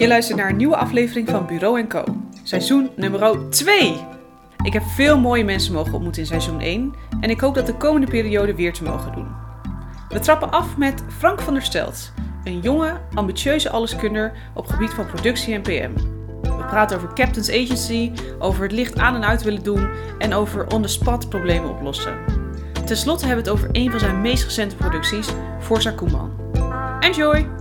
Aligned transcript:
Je 0.00 0.08
luistert 0.08 0.38
naar 0.38 0.48
een 0.48 0.56
nieuwe 0.56 0.76
aflevering 0.76 1.28
van 1.28 1.46
Bureau 1.46 1.86
Co. 1.86 2.04
Seizoen 2.42 2.90
nummer 2.96 3.50
2. 3.50 4.06
Ik 4.62 4.72
heb 4.72 4.82
veel 4.82 5.18
mooie 5.18 5.44
mensen 5.44 5.72
mogen 5.72 5.92
ontmoeten 5.92 6.22
in 6.22 6.28
seizoen 6.28 6.60
1 6.60 6.94
en 7.20 7.30
ik 7.30 7.40
hoop 7.40 7.54
dat 7.54 7.66
de 7.66 7.74
komende 7.74 8.06
periode 8.06 8.54
weer 8.54 8.72
te 8.72 8.82
mogen 8.82 9.12
doen. 9.12 9.26
We 10.08 10.18
trappen 10.18 10.50
af 10.50 10.76
met 10.76 11.02
Frank 11.18 11.40
van 11.40 11.52
der 11.52 11.62
Stelt, 11.62 12.12
een 12.44 12.60
jonge, 12.60 13.00
ambitieuze 13.14 13.70
alleskunner 13.70 14.32
op 14.54 14.66
gebied 14.66 14.90
van 14.90 15.06
productie 15.06 15.54
en 15.54 15.62
PM. 15.62 15.92
We 16.42 16.64
praten 16.68 16.96
over 16.96 17.14
Captain's 17.14 17.50
Agency, 17.50 18.12
over 18.38 18.62
het 18.62 18.72
licht 18.72 18.98
aan 18.98 19.14
en 19.14 19.24
uit 19.24 19.42
willen 19.42 19.62
doen 19.62 19.88
en 20.18 20.34
over 20.34 20.66
on-the-spot 20.66 21.28
problemen 21.28 21.70
oplossen. 21.70 22.18
Ten 22.84 22.96
slotte 22.96 23.26
hebben 23.26 23.44
we 23.44 23.50
het 23.50 23.60
over 23.60 23.68
een 23.72 23.90
van 23.90 24.00
zijn 24.00 24.20
meest 24.20 24.44
recente 24.44 24.76
producties, 24.76 25.28
Forza 25.58 25.90
Koeman. 25.90 26.30
Enjoy! 27.00 27.59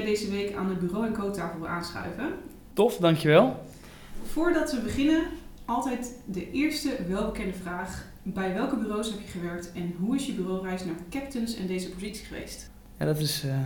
Jij 0.00 0.10
deze 0.10 0.30
week 0.30 0.54
aan 0.54 0.68
de 0.68 0.74
Bureau 0.74 1.06
en 1.06 1.12
Co 1.12 1.30
tafel 1.30 1.58
wil 1.58 1.68
aanschuiven. 1.68 2.32
Tof, 2.72 2.96
dankjewel. 2.96 3.64
Voordat 4.22 4.72
we 4.72 4.80
beginnen, 4.80 5.22
altijd 5.64 6.14
de 6.24 6.50
eerste 6.50 6.96
welbekende 7.08 7.52
vraag. 7.62 8.04
Bij 8.22 8.54
welke 8.54 8.76
bureaus 8.76 9.10
heb 9.10 9.20
je 9.20 9.26
gewerkt 9.26 9.72
en 9.72 9.94
hoe 9.98 10.16
is 10.16 10.26
je 10.26 10.32
bureaureis 10.32 10.84
naar 10.84 10.94
Captains 11.10 11.56
en 11.56 11.66
deze 11.66 11.90
positie 11.90 12.26
geweest? 12.26 12.70
Ja, 12.98 13.04
dat 13.04 13.18
is 13.18 13.44
eh, 13.44 13.58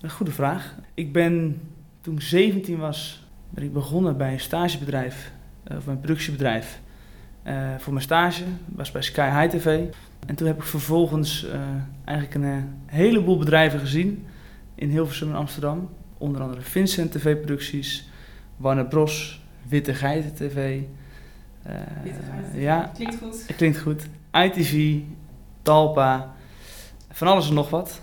een 0.00 0.10
goede 0.10 0.32
vraag. 0.32 0.74
Ik 0.94 1.12
ben 1.12 1.60
toen 2.00 2.14
ik 2.14 2.20
17 2.20 2.78
was, 2.78 3.26
ben 3.50 3.64
ik 3.64 3.72
begonnen 3.72 4.16
bij 4.16 4.32
een 4.32 4.40
stagebedrijf, 4.40 5.32
uh, 5.70 5.76
of 5.76 5.86
een 5.86 6.00
productiebedrijf. 6.00 6.80
Uh, 7.46 7.74
voor 7.78 7.92
mijn 7.92 8.04
stage 8.04 8.44
was 8.74 8.90
bij 8.90 9.02
Sky 9.02 9.40
High 9.40 9.56
TV. 9.56 9.84
En 10.26 10.34
toen 10.34 10.46
heb 10.46 10.56
ik 10.56 10.62
vervolgens 10.62 11.46
eigenlijk 12.04 12.44
een 12.44 12.78
heleboel 12.86 13.38
bedrijven 13.38 13.80
gezien 13.80 14.26
in 14.76 14.90
Hilversum 14.90 15.28
en 15.28 15.36
Amsterdam. 15.36 15.88
Onder 16.18 16.42
andere 16.42 16.60
Vincent 16.60 17.12
TV 17.12 17.36
Producties, 17.36 18.08
Warner 18.56 18.86
Bros, 18.86 19.42
Witte 19.68 19.94
Geiten 19.94 20.34
TV. 20.34 20.80
Witte 22.02 22.20
Geiten 22.30 22.60
ja, 22.60 22.90
klinkt 22.94 23.16
goed. 23.16 23.46
Het 23.46 23.56
klinkt 23.56 23.78
goed. 23.78 24.06
ITV, 24.32 24.98
Talpa, 25.62 26.34
van 27.10 27.28
alles 27.28 27.48
en 27.48 27.54
nog 27.54 27.70
wat. 27.70 28.00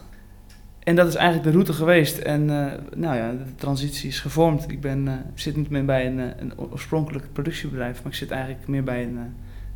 En 0.79 0.95
dat 0.95 1.07
is 1.07 1.15
eigenlijk 1.15 1.45
de 1.45 1.51
route 1.51 1.73
geweest. 1.73 2.17
En 2.17 2.41
uh, 2.41 2.71
nou 2.95 3.15
ja, 3.15 3.31
de 3.31 3.55
transitie 3.55 4.09
is 4.09 4.19
gevormd. 4.19 4.71
Ik 4.71 4.81
ben, 4.81 5.05
uh, 5.05 5.13
zit 5.33 5.55
niet 5.55 5.69
meer 5.69 5.85
bij 5.85 6.07
een, 6.07 6.17
een, 6.17 6.57
oorspronkelijk 6.57 7.33
productiebedrijf, 7.33 8.03
maar 8.03 8.11
ik 8.11 8.17
zit 8.17 8.31
eigenlijk 8.31 8.67
meer 8.67 8.83
bij 8.83 9.03
een 9.03 9.19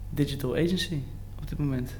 digital 0.09 0.55
agency 0.55 0.99
op 1.39 1.49
dit 1.49 1.57
moment. 1.57 1.91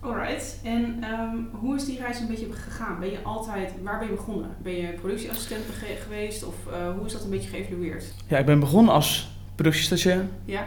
Alright. 0.00 0.60
En 0.64 1.04
um, 1.04 1.48
hoe 1.52 1.74
is 1.74 1.84
die 1.84 1.98
reis 1.98 2.20
een 2.20 2.26
beetje 2.26 2.52
gegaan? 2.52 3.00
Ben 3.00 3.10
je 3.10 3.22
altijd, 3.22 3.72
waar 3.82 3.98
ben 3.98 4.08
je 4.08 4.14
begonnen? 4.14 4.50
Ben 4.62 4.72
je 4.72 4.92
productieassistent 4.92 5.64
geweest 6.04 6.44
of 6.44 6.54
hoe 6.96 7.06
is 7.06 7.12
dat 7.12 7.24
een 7.24 7.30
beetje 7.30 7.48
geëvalueerd? 7.48 8.14
Ja, 8.26 8.38
ik 8.38 8.46
ben 8.46 8.60
begonnen 8.60 8.94
als 8.94 9.30
productiestagiair. 9.54 10.24
Ja. 10.44 10.66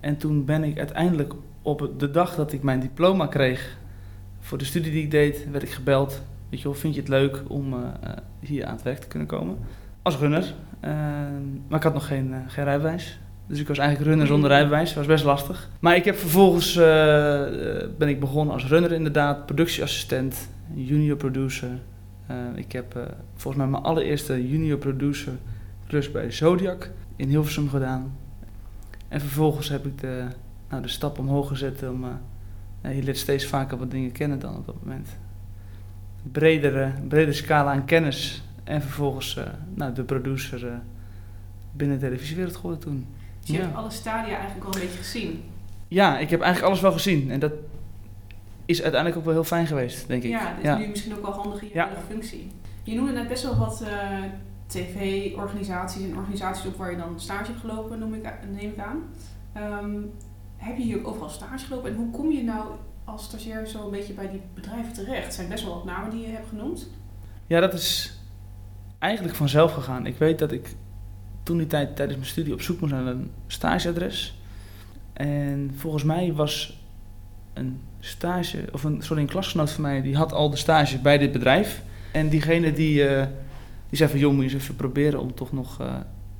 en 0.00 0.16
toen 0.16 0.44
ben 0.44 0.64
ik 0.64 0.78
uiteindelijk 0.78 1.32
op 1.62 1.90
de 1.98 2.10
dag 2.10 2.34
dat 2.34 2.52
ik 2.52 2.62
mijn 2.62 2.80
diploma 2.80 3.26
kreeg 3.26 3.78
voor 4.40 4.58
de 4.58 4.64
studie 4.64 4.92
die 4.92 5.02
ik 5.02 5.10
deed, 5.10 5.50
werd 5.50 5.62
ik 5.62 5.70
gebeld 5.70 6.22
Weet 6.50 6.60
je 6.60 6.68
wel, 6.68 6.76
vind 6.76 6.94
je 6.94 7.00
het 7.00 7.08
leuk 7.08 7.42
om 7.48 7.72
uh, 7.74 7.80
hier 8.40 8.64
aan 8.64 8.74
het 8.74 8.82
werk 8.82 8.98
te 8.98 9.06
kunnen 9.06 9.28
komen? 9.28 9.58
Als 10.02 10.16
runner. 10.16 10.54
Uh, 10.84 10.90
maar 11.68 11.78
ik 11.78 11.82
had 11.82 11.92
nog 11.92 12.06
geen, 12.06 12.34
geen 12.46 12.64
rijbewijs. 12.64 13.20
Dus 13.50 13.60
ik 13.60 13.68
was 13.68 13.78
eigenlijk 13.78 14.08
runner 14.10 14.26
zonder 14.26 14.50
rijbewijs. 14.50 14.88
Dat 14.88 14.96
was 14.96 15.06
best 15.06 15.24
lastig. 15.24 15.68
Maar 15.80 15.96
ik 15.96 16.04
heb 16.04 16.16
vervolgens 16.16 16.74
ben 17.98 18.08
ik 18.08 18.20
begonnen 18.20 18.54
als 18.54 18.66
runner 18.66 18.92
inderdaad. 18.92 19.46
Productieassistent, 19.46 20.48
junior 20.74 21.16
producer. 21.16 21.68
ik 22.54 22.72
heb 22.72 23.14
volgens 23.34 23.62
mij 23.62 23.72
mijn 23.72 23.82
allereerste 23.82 24.48
junior 24.48 24.78
producer 24.78 25.32
klus 25.86 26.10
bij 26.10 26.30
Zodiac 26.30 26.90
in 27.16 27.28
Hilversum 27.28 27.68
gedaan. 27.68 28.16
En 29.08 29.20
vervolgens 29.20 29.68
heb 29.68 29.86
ik 29.86 30.00
de, 30.00 30.24
nou, 30.68 30.82
de 30.82 30.88
stap 30.88 31.18
omhoog 31.18 31.48
gezet 31.48 31.82
om... 31.88 32.04
je 32.82 33.02
leert 33.02 33.18
steeds 33.18 33.46
vaker 33.46 33.78
wat 33.78 33.90
dingen 33.90 34.12
kennen 34.12 34.38
dan 34.38 34.56
op 34.56 34.66
dat 34.66 34.76
moment 34.84 35.08
bredere, 36.32 36.92
bredere 37.08 37.32
scala 37.32 37.72
aan 37.72 37.84
kennis. 37.84 38.42
En 38.64 38.82
vervolgens 38.82 39.38
nou, 39.74 39.92
de 39.92 40.02
producer 40.02 40.80
binnen 41.72 41.98
de 41.98 42.04
televisiewereld 42.04 42.56
geworden 42.56 42.80
toen. 42.80 43.06
Dus 43.40 43.48
je 43.48 43.52
ja. 43.52 43.60
hebt 43.60 43.76
alle 43.76 43.90
stadia 43.90 44.36
eigenlijk 44.36 44.66
al 44.66 44.74
een 44.74 44.80
beetje 44.80 44.98
gezien? 44.98 45.44
Ja, 45.88 46.18
ik 46.18 46.30
heb 46.30 46.40
eigenlijk 46.40 46.70
alles 46.72 46.82
wel 46.82 46.92
gezien. 46.92 47.30
En 47.30 47.40
dat 47.40 47.52
is 48.64 48.82
uiteindelijk 48.82 49.20
ook 49.20 49.24
wel 49.24 49.34
heel 49.34 49.44
fijn 49.44 49.66
geweest, 49.66 50.08
denk 50.08 50.22
ik. 50.22 50.30
Ja, 50.30 50.44
dat 50.44 50.58
is 50.58 50.64
ja. 50.64 50.78
nu 50.78 50.88
misschien 50.88 51.16
ook 51.16 51.22
wel 51.22 51.32
handig 51.32 51.62
in 51.62 51.68
je 51.72 51.86
functie. 52.08 52.50
Je 52.82 52.94
noemde 52.94 53.12
net 53.12 53.28
best 53.28 53.42
wel 53.42 53.56
wat 53.56 53.82
uh, 53.82 53.88
tv-organisaties 54.66 56.02
en 56.02 56.16
organisaties 56.16 56.66
op 56.66 56.76
waar 56.76 56.90
je 56.90 56.96
dan 56.96 57.20
stage 57.20 57.44
hebt 57.44 57.60
gelopen, 57.60 57.98
noem 57.98 58.14
ik, 58.14 58.22
neem 58.50 58.70
ik 58.70 58.78
aan. 58.78 59.02
Um, 59.84 60.12
heb 60.56 60.76
je 60.76 60.82
hier 60.82 60.98
ook 60.98 61.06
overal 61.06 61.28
stage 61.28 61.66
gelopen 61.66 61.90
en 61.90 61.96
hoe 61.96 62.10
kom 62.10 62.30
je 62.30 62.42
nou 62.42 62.66
als 63.04 63.24
stagiair 63.24 63.66
zo 63.66 63.84
een 63.84 63.90
beetje 63.90 64.12
bij 64.12 64.30
die 64.30 64.40
bedrijven 64.54 64.92
terecht? 64.92 65.24
Het 65.24 65.34
zijn 65.34 65.48
best 65.48 65.64
wel 65.64 65.74
wat 65.74 65.84
namen 65.84 66.10
die 66.10 66.20
je 66.20 66.32
hebt 66.32 66.48
genoemd. 66.48 66.90
Ja, 67.46 67.60
dat 67.60 67.72
is 67.72 68.18
eigenlijk 68.98 69.36
vanzelf 69.36 69.72
gegaan. 69.72 70.06
Ik 70.06 70.16
weet 70.16 70.38
dat 70.38 70.52
ik 70.52 70.74
toen 71.42 71.58
die 71.58 71.66
tijd 71.66 71.96
tijdens 71.96 72.18
mijn 72.18 72.30
studie 72.30 72.52
op 72.52 72.62
zoek 72.62 72.80
moest 72.80 72.92
naar 72.92 73.06
een 73.06 73.30
stageadres. 73.46 74.38
En 75.12 75.70
volgens 75.76 76.02
mij 76.02 76.32
was 76.32 76.80
een 77.52 77.80
stage, 78.00 78.64
of 78.72 78.84
een, 78.84 79.02
sorry, 79.02 79.22
een 79.22 79.28
klasgenoot 79.28 79.70
van 79.70 79.82
mij, 79.82 80.02
die 80.02 80.16
had 80.16 80.32
al 80.32 80.50
de 80.50 80.56
stage 80.56 80.98
bij 80.98 81.18
dit 81.18 81.32
bedrijf. 81.32 81.82
En 82.12 82.28
diegene 82.28 82.72
die, 82.72 83.10
uh, 83.10 83.22
die 83.88 83.98
zei 83.98 84.10
van, 84.10 84.18
joh, 84.18 84.32
moet 84.32 84.44
je 84.44 84.50
eens 84.50 84.62
even 84.62 84.76
proberen 84.76 85.20
om 85.20 85.34
toch 85.34 85.52
nog 85.52 85.80
uh, 85.80 85.94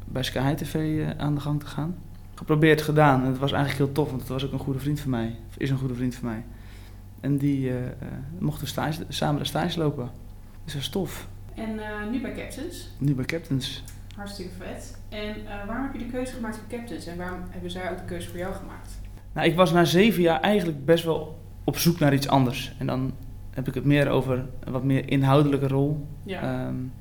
bij 0.04 0.22
Sky 0.22 0.38
High 0.38 0.54
TV 0.54 0.74
uh, 0.74 1.10
aan 1.16 1.34
de 1.34 1.40
gang 1.40 1.60
te 1.60 1.66
gaan. 1.66 1.96
Geprobeerd, 2.34 2.82
gedaan. 2.82 3.20
En 3.20 3.26
het 3.26 3.38
was 3.38 3.52
eigenlijk 3.52 3.84
heel 3.84 3.94
tof, 3.94 4.08
want 4.08 4.20
het 4.20 4.30
was 4.30 4.44
ook 4.44 4.52
een 4.52 4.58
goede 4.58 4.78
vriend 4.78 5.00
van 5.00 5.10
mij. 5.10 5.36
Of 5.48 5.56
is 5.56 5.70
een 5.70 5.78
goede 5.78 5.94
vriend 5.94 6.14
van 6.14 6.28
mij. 6.28 6.44
En 7.20 7.36
die 7.36 7.72
mochten 8.38 8.66
stage, 8.66 9.04
samen 9.08 9.40
de 9.40 9.46
stage 9.46 9.78
lopen. 9.78 10.10
Dus 10.64 10.72
dat 10.72 10.82
is 10.82 10.88
tof. 10.88 11.28
En 11.54 11.80
nu 12.10 12.20
bij 12.20 12.34
Captains? 12.34 12.88
Nu 12.98 13.14
bij 13.14 13.24
Captains. 13.24 13.82
Hartstikke 14.20 14.52
vet. 14.58 14.98
En 15.08 15.34
waarom 15.66 15.84
heb 15.84 15.92
je 15.92 15.98
de 15.98 16.10
keuze 16.10 16.32
gemaakt 16.32 16.56
voor 16.56 16.78
Captains? 16.78 17.06
En 17.06 17.16
waarom 17.16 17.40
hebben 17.50 17.70
zij 17.70 17.90
ook 17.90 17.98
de 17.98 18.04
keuze 18.04 18.28
voor 18.28 18.38
jou 18.38 18.54
gemaakt? 18.54 19.00
Nou, 19.32 19.48
ik 19.48 19.56
was 19.56 19.72
na 19.72 19.84
zeven 19.84 20.22
jaar 20.22 20.40
eigenlijk 20.40 20.84
best 20.84 21.04
wel 21.04 21.38
op 21.64 21.78
zoek 21.78 21.98
naar 21.98 22.14
iets 22.14 22.28
anders. 22.28 22.72
En 22.78 22.86
dan 22.86 23.12
heb 23.50 23.68
ik 23.68 23.74
het 23.74 23.84
meer 23.84 24.08
over 24.08 24.44
een 24.60 24.72
wat 24.72 24.84
meer 24.84 25.10
inhoudelijke 25.10 25.68
rol. 25.68 26.06
Ja. 26.22 26.66
Um, 26.66 26.92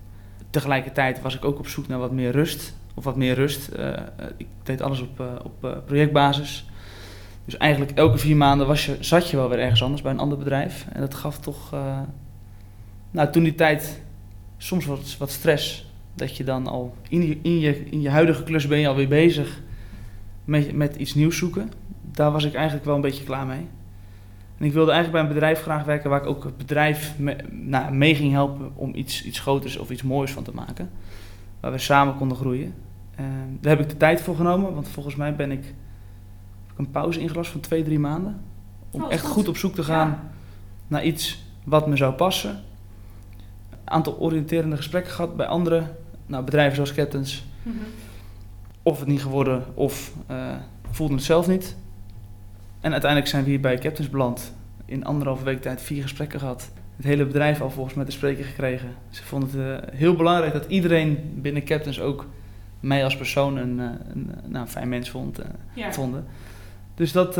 tegelijkertijd 0.49 1.21
was 1.21 1.35
ik 1.35 1.45
ook 1.45 1.59
op 1.59 1.67
zoek 1.67 1.87
naar 1.87 1.99
wat 1.99 2.11
meer 2.11 2.31
rust. 2.31 2.75
Of 2.93 3.03
wat 3.03 3.15
meer 3.15 3.33
rust. 3.33 3.69
ik 4.37 4.47
deed 4.63 4.81
alles 4.81 5.01
op, 5.01 5.23
op 5.43 5.83
projectbasis. 5.85 6.69
Dus 7.45 7.57
eigenlijk 7.57 7.97
elke 7.97 8.17
vier 8.17 8.37
maanden 8.37 8.67
was 8.67 8.85
je, 8.85 8.97
zat 8.99 9.29
je 9.29 9.37
wel 9.37 9.49
weer 9.49 9.59
ergens 9.59 9.83
anders 9.83 10.01
bij 10.01 10.11
een 10.11 10.19
ander 10.19 10.37
bedrijf. 10.37 10.87
En 10.91 10.99
dat 10.99 11.13
gaf 11.13 11.39
toch, 11.39 11.73
uh, 11.73 11.99
nou 13.11 13.31
toen 13.31 13.43
die 13.43 13.55
tijd, 13.55 14.01
soms 14.57 14.85
wat, 14.85 15.15
wat 15.17 15.31
stress. 15.31 15.87
Dat 16.19 16.37
je 16.37 16.43
dan 16.43 16.67
al 16.67 16.95
in 17.09 17.27
je, 17.27 17.39
in, 17.41 17.59
je, 17.59 17.89
in 17.89 18.01
je 18.01 18.09
huidige 18.09 18.43
klus 18.43 18.67
ben 18.67 18.79
je 18.79 18.87
alweer 18.87 19.07
bezig 19.07 19.61
met, 20.45 20.73
met 20.73 20.95
iets 20.95 21.13
nieuws 21.13 21.37
zoeken. 21.37 21.71
Daar 22.11 22.31
was 22.31 22.43
ik 22.43 22.53
eigenlijk 22.53 22.85
wel 22.85 22.95
een 22.95 23.01
beetje 23.01 23.23
klaar 23.23 23.45
mee. 23.45 23.67
En 24.57 24.65
ik 24.65 24.73
wilde 24.73 24.91
eigenlijk 24.91 25.11
bij 25.11 25.21
een 25.21 25.39
bedrijf 25.39 25.61
graag 25.61 25.83
werken 25.83 26.09
waar 26.09 26.21
ik 26.21 26.27
ook 26.27 26.43
het 26.43 26.57
bedrijf 26.57 27.13
me, 27.17 27.35
nou, 27.51 27.93
mee 27.93 28.15
ging 28.15 28.31
helpen 28.31 28.71
om 28.75 28.95
iets, 28.95 29.23
iets 29.23 29.39
groters 29.39 29.77
of 29.77 29.89
iets 29.89 30.03
moois 30.03 30.31
van 30.31 30.43
te 30.43 30.53
maken. 30.53 30.89
Waar 31.59 31.71
we 31.71 31.77
samen 31.77 32.15
konden 32.15 32.37
groeien. 32.37 32.73
Uh, 33.19 33.25
daar 33.59 33.75
heb 33.77 33.81
ik 33.81 33.89
de 33.89 33.97
tijd 33.97 34.21
voor 34.21 34.35
genomen, 34.35 34.73
want 34.73 34.87
volgens 34.87 35.15
mij 35.15 35.35
ben 35.35 35.51
ik 35.51 35.73
een 36.75 36.91
pauze 36.91 37.19
ingelast 37.19 37.51
van 37.51 37.59
twee, 37.59 37.83
drie 37.83 37.99
maanden. 37.99 38.41
Om 38.91 39.03
oh, 39.03 39.11
echt 39.11 39.23
goed. 39.23 39.31
goed 39.31 39.47
op 39.47 39.57
zoek 39.57 39.75
te 39.75 39.83
gaan 39.83 40.07
Ja. 40.07 40.31
naar 40.87 41.03
iets 41.03 41.43
wat 41.63 41.87
me 41.87 41.95
zou 41.95 42.13
passen. 42.13 42.59
Een 43.69 43.77
aantal 43.83 44.19
oriënterende 44.19 44.75
gesprekken 44.75 45.11
gehad 45.11 45.35
bij 45.35 45.45
andere 45.45 45.83
nou, 46.29 46.43
bedrijven 46.43 46.75
zoals 46.75 46.93
Captains. 46.93 47.45
Mhm. 47.63 47.75
Of 48.83 48.99
het 48.99 49.07
niet 49.07 49.21
geworden, 49.21 49.63
of 49.73 50.11
eh 50.27 50.55
voelde 50.91 51.13
het 51.13 51.23
zelf 51.23 51.47
niet. 51.47 51.75
En 52.79 52.91
uiteindelijk 52.91 53.31
zijn 53.31 53.43
we 53.43 53.49
hier 53.49 53.59
bij 53.59 53.77
Captains 53.77 54.09
beland. 54.09 54.53
In 54.85 55.05
anderhalve 55.05 55.43
week 55.43 55.61
tijd 55.61 55.81
vier 55.81 56.01
gesprekken 56.01 56.39
gehad. 56.39 56.71
Het 56.95 57.05
hele 57.05 57.25
bedrijf 57.25 57.61
al 57.61 57.69
volgens 57.71 57.95
mij 57.95 58.05
te 58.05 58.11
spreken 58.11 58.43
gekregen. 58.43 58.89
Ze 59.09 59.23
vonden 59.23 59.49
het 59.49 59.83
eh, 59.89 59.97
heel 59.99 60.15
belangrijk 60.15 60.53
dat 60.53 60.65
iedereen 60.65 61.31
binnen 61.35 61.63
Captains 61.63 61.99
ook 61.99 62.25
mij 62.79 63.03
als 63.03 63.17
persoon 63.17 63.57
een, 63.57 63.79
eh, 63.79 63.85
een, 64.13 64.31
nou, 64.45 64.65
een 64.65 64.71
fijn 64.71 64.89
mens 64.89 65.09
vond, 65.09 65.39
Ja. 65.73 65.91
vonden. 65.91 66.25
Dus 66.95 67.11
dat, 67.11 67.35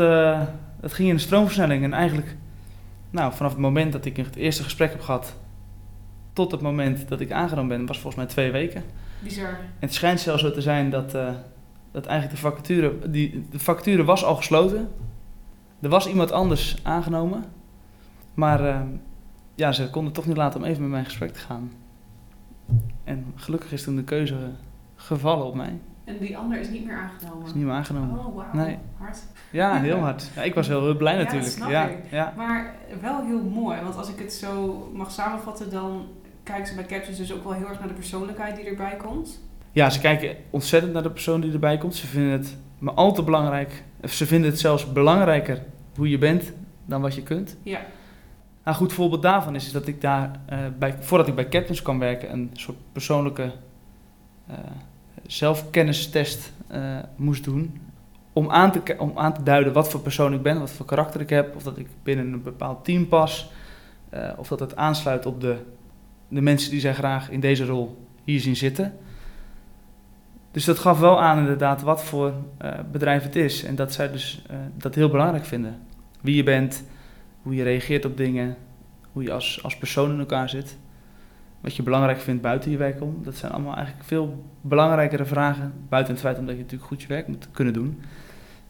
dat 0.80 0.92
ging 0.92 1.08
in 1.08 1.14
een 1.14 1.20
stroomversnelling. 1.20 1.84
En 1.84 1.92
eigenlijk, 1.92 2.36
nou, 3.10 3.32
vanaf 3.32 3.52
het 3.52 3.60
moment 3.60 3.92
dat 3.92 4.04
ik 4.04 4.16
het 4.16 4.36
eerste 4.36 4.62
gesprek 4.62 4.90
heb 4.90 5.00
gehad, 5.00 5.36
tot 6.42 6.50
het 6.52 6.60
moment 6.60 7.08
dat 7.08 7.20
ik 7.20 7.32
aangenomen 7.32 7.76
ben, 7.76 7.86
was 7.86 7.98
volgens 7.98 8.22
mij 8.22 8.32
twee 8.32 8.50
weken. 8.50 8.82
Bizar. 9.22 9.48
En 9.48 9.56
het 9.78 9.94
schijnt 9.94 10.20
zelfs 10.20 10.42
zo 10.42 10.50
te 10.50 10.60
zijn 10.62 10.90
dat, 10.90 11.14
eh, 11.14 11.30
dat 11.90 12.06
eigenlijk 12.06 12.40
de 12.40 12.48
vacature, 12.48 13.10
die, 13.10 13.46
de 13.50 13.58
vacature 13.58 14.04
was 14.04 14.24
al 14.24 14.36
gesloten. 14.36 14.88
Er 15.80 15.88
was 15.88 16.08
iemand 16.08 16.32
anders 16.32 16.76
aangenomen, 16.82 17.44
maar 18.34 18.66
eh, 18.66 18.80
ja, 19.54 19.72
ze 19.72 19.90
konden 19.90 20.12
toch 20.12 20.26
niet 20.26 20.36
laten 20.36 20.60
om 20.60 20.66
even 20.66 20.80
met 20.82 20.90
mij 20.90 20.98
in 20.98 21.04
gesprek 21.04 21.32
te 21.32 21.40
gaan. 21.40 21.72
En 23.04 23.32
gelukkig 23.34 23.72
is 23.72 23.82
toen 23.82 23.96
de 23.96 24.04
keuze 24.04 24.36
gevallen 24.96 25.46
op 25.46 25.54
mij. 25.54 25.78
En 26.04 26.18
die 26.18 26.36
ander 26.36 26.58
is 26.58 26.68
niet 26.68 26.84
meer 26.86 26.96
aangenomen? 26.96 27.46
Is 27.46 27.54
niet 27.54 27.64
meer 27.64 27.74
aangenomen. 27.74 28.18
Oh, 28.18 28.36
wauw. 28.36 28.52
Nee. 28.52 28.78
Hard. 28.98 29.18
Ja, 29.50 29.80
heel 29.80 29.98
hard. 29.98 30.30
Ja, 30.34 30.42
ik 30.42 30.54
was 30.54 30.68
heel, 30.68 30.82
heel 30.82 30.96
blij 30.96 31.16
Ja, 31.16 31.22
natuurlijk. 31.22 31.50
snap 31.50 31.70
ja, 31.70 31.88
ik. 31.88 32.10
ja. 32.10 32.32
Maar 32.36 32.74
wel 33.00 33.24
heel 33.24 33.42
mooi, 33.42 33.80
want 33.82 33.96
als 33.96 34.08
ik 34.08 34.18
het 34.18 34.32
zo 34.32 34.90
mag 34.94 35.10
samenvatten, 35.10 35.70
dan 35.70 36.06
kijken 36.50 36.68
ze 36.68 36.74
bij 36.74 36.86
Captions 36.86 37.18
dus 37.18 37.32
ook 37.32 37.44
wel 37.44 37.52
heel 37.52 37.68
erg 37.68 37.78
naar 37.78 37.88
de 37.88 37.94
persoonlijkheid 37.94 38.56
die 38.56 38.64
erbij 38.64 38.96
komt. 38.96 39.40
Ja, 39.72 39.90
ze 39.90 40.00
kijken 40.00 40.36
ontzettend 40.50 40.92
naar 40.92 41.02
de 41.02 41.10
persoon 41.10 41.40
die 41.40 41.52
erbij 41.52 41.78
komt. 41.78 41.94
Ze 41.94 42.06
vinden 42.06 42.32
het 42.32 42.56
maar 42.78 42.94
al 42.94 43.12
te 43.12 43.22
belangrijk. 43.22 43.82
Ze 44.08 44.26
vinden 44.26 44.50
het 44.50 44.60
zelfs 44.60 44.92
belangrijker 44.92 45.62
hoe 45.94 46.10
je 46.10 46.18
bent 46.18 46.52
dan 46.84 47.00
wat 47.00 47.14
je 47.14 47.22
kunt. 47.22 47.56
Ja. 47.62 47.78
Nou, 47.78 47.84
een 48.64 48.74
goed 48.74 48.92
voorbeeld 48.92 49.22
daarvan 49.22 49.54
is, 49.54 49.66
is 49.66 49.72
dat 49.72 49.86
ik 49.86 50.00
daar, 50.00 50.40
eh, 50.46 50.58
bij, 50.78 50.94
voordat 51.00 51.28
ik 51.28 51.34
bij 51.34 51.48
Captains 51.48 51.82
kwam 51.82 51.98
werken, 51.98 52.32
een 52.32 52.50
soort 52.52 52.76
persoonlijke 52.92 53.52
eh, 54.46 54.56
zelfkennistest 55.26 56.52
eh, 56.66 56.98
moest 57.16 57.44
doen. 57.44 57.80
Om 58.32 58.50
aan, 58.50 58.72
te, 58.72 58.94
om 58.98 59.12
aan 59.14 59.34
te 59.34 59.42
duiden 59.42 59.72
wat 59.72 59.90
voor 59.90 60.00
persoon 60.00 60.34
ik 60.34 60.42
ben, 60.42 60.58
wat 60.58 60.70
voor 60.70 60.86
karakter 60.86 61.20
ik 61.20 61.30
heb, 61.30 61.56
of 61.56 61.62
dat 61.62 61.78
ik 61.78 61.86
binnen 62.02 62.32
een 62.32 62.42
bepaald 62.42 62.84
team 62.84 63.08
pas, 63.08 63.50
of 64.36 64.48
dat 64.48 64.60
het 64.60 64.76
aansluit 64.76 65.26
op 65.26 65.40
de, 65.40 65.56
de 66.30 66.40
mensen 66.40 66.70
die 66.70 66.80
zij 66.80 66.94
graag 66.94 67.30
in 67.30 67.40
deze 67.40 67.64
rol 67.64 68.06
hier 68.24 68.40
zien 68.40 68.56
zitten. 68.56 68.94
Dus 70.50 70.64
dat 70.64 70.78
gaf 70.78 70.98
wel 71.00 71.20
aan 71.20 71.38
inderdaad 71.38 71.82
wat 71.82 72.04
voor 72.04 72.32
eh, 72.58 72.78
bedrijf 72.92 73.22
het 73.22 73.36
is. 73.36 73.64
En 73.64 73.74
dat 73.74 73.92
zij 73.92 74.10
dus 74.10 74.42
eh, 74.48 74.56
dat 74.76 74.94
heel 74.94 75.08
belangrijk 75.08 75.44
vinden. 75.44 75.78
Wie 76.20 76.36
je 76.36 76.42
bent, 76.42 76.84
hoe 77.42 77.54
je 77.54 77.62
reageert 77.62 78.04
op 78.04 78.16
dingen, 78.16 78.56
hoe 79.12 79.22
je 79.22 79.32
als, 79.32 79.62
als 79.62 79.76
persoon 79.76 80.10
in 80.10 80.18
elkaar 80.18 80.48
zit. 80.48 80.78
Wat 81.60 81.76
je 81.76 81.82
belangrijk 81.82 82.18
vindt 82.18 82.42
buiten 82.42 82.70
je 82.70 82.76
werk 82.76 83.02
om. 83.02 83.20
Dat 83.22 83.36
zijn 83.36 83.52
allemaal 83.52 83.74
eigenlijk 83.74 84.06
veel 84.06 84.44
belangrijkere 84.60 85.24
vragen. 85.24 85.72
Buiten 85.88 86.12
het 86.12 86.22
feit 86.22 86.38
omdat 86.38 86.54
je 86.54 86.60
natuurlijk 86.60 86.88
goed 86.88 87.02
je 87.02 87.08
werk 87.08 87.28
moet 87.28 87.48
kunnen 87.50 87.72
doen. 87.72 88.00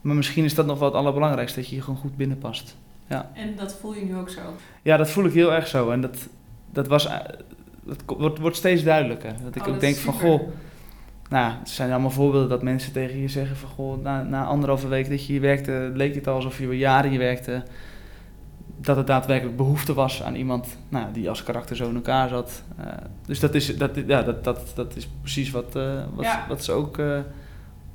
Maar 0.01 0.17
misschien 0.17 0.45
is 0.45 0.55
dat 0.55 0.67
nog 0.67 0.79
wel 0.79 0.89
het 0.89 0.97
allerbelangrijkste, 0.97 1.59
dat 1.59 1.69
je 1.69 1.75
hier 1.75 1.85
gewoon 1.85 2.01
goed 2.01 2.17
binnenpast. 2.17 2.77
En 3.33 3.57
dat 3.57 3.75
voel 3.75 3.95
je 3.95 4.05
nu 4.05 4.17
ook 4.17 4.29
zo. 4.29 4.41
Ja, 4.83 4.97
dat 4.97 5.11
voel 5.11 5.25
ik 5.25 5.33
heel 5.33 5.53
erg 5.53 5.67
zo. 5.67 5.91
En 5.91 6.01
dat, 6.01 6.29
dat, 6.73 6.87
was, 6.87 7.07
eh, 7.07 7.17
dat 7.85 7.97
wordt, 8.07 8.39
wordt 8.39 8.57
steeds 8.57 8.83
duidelijker. 8.83 9.33
Dat 9.45 9.55
ik 9.57 9.67
Oh, 9.67 9.75
ook 9.75 9.81
denk 9.81 9.97
van, 9.97 10.13
goh... 10.15 10.41
Nou, 11.29 11.53
het 11.59 11.69
zijn 11.69 11.91
allemaal 11.91 12.11
voorbeelden 12.11 12.49
dat 12.49 12.63
mensen 12.63 12.93
tegen 12.93 13.19
je 13.21 13.29
zeggen 13.29 13.57
van... 13.57 13.69
Goh, 13.69 14.03
na, 14.03 14.23
na 14.23 14.45
anderhalve 14.45 14.89
week 14.89 15.09
dat 15.11 15.27
je 15.27 15.33
hier 15.33 15.41
werkte, 15.41 15.91
leek 15.95 16.15
het 16.15 16.27
al 16.27 16.35
alsof 16.35 16.59
je 16.59 16.67
al 16.67 16.73
jaren 16.73 17.11
hier 17.11 17.19
werkte. 17.19 17.63
Dat 18.81 18.97
het 18.97 19.07
daadwerkelijk 19.07 19.57
behoefte 19.57 19.95
was 19.95 20.23
aan 20.23 20.35
iemand 20.35 20.77
nou, 20.89 21.13
die 21.13 21.29
als 21.29 21.43
karakter 21.43 21.77
zo 21.77 21.89
in 21.89 21.95
elkaar 21.95 22.29
zat. 22.29 22.63
Eh, 22.79 22.87
dus 23.27 23.41
dat 23.41 23.55
is, 23.55 23.77
dat, 23.77 23.91
ja, 24.07 24.23
dat, 24.23 24.45
dat, 24.45 24.73
dat 24.75 24.97
is 24.97 25.09
precies 25.21 25.51
wat, 25.51 25.77
eh, 25.77 25.95
wat, 26.15 26.25
Ja. 26.25 26.45
wat 26.49 26.65
ze 26.65 26.73
ook, 26.73 26.99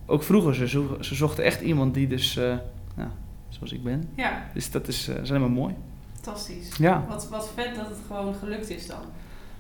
ook 0.05 0.23
vroegen. 0.23 0.55
Ze, 0.55 0.67
zoeken- 0.67 1.05
ze 1.05 1.15
zochten 1.15 1.43
echt 1.43 1.61
iemand 1.61 1.93
die 1.93 2.07
dus, 2.07 2.35
nou, 2.95 3.09
zoals 3.49 3.71
ik 3.71 3.83
ben. 3.83 4.03
Ja, 4.15 4.45
Dus 4.53 4.71
dat 4.71 4.87
is, 4.87 5.07
is 5.07 5.27
helemaal 5.29 5.49
mooi. 5.49 5.73
Fantastisch. 6.25 6.77
Ja. 6.77 7.05
Wat, 7.07 7.27
wat 7.29 7.49
vet 7.55 7.75
dat 7.75 7.87
het 7.89 7.97
gewoon 8.07 8.35
gelukt 8.35 8.69
is 8.69 8.87
dan. 8.87 8.99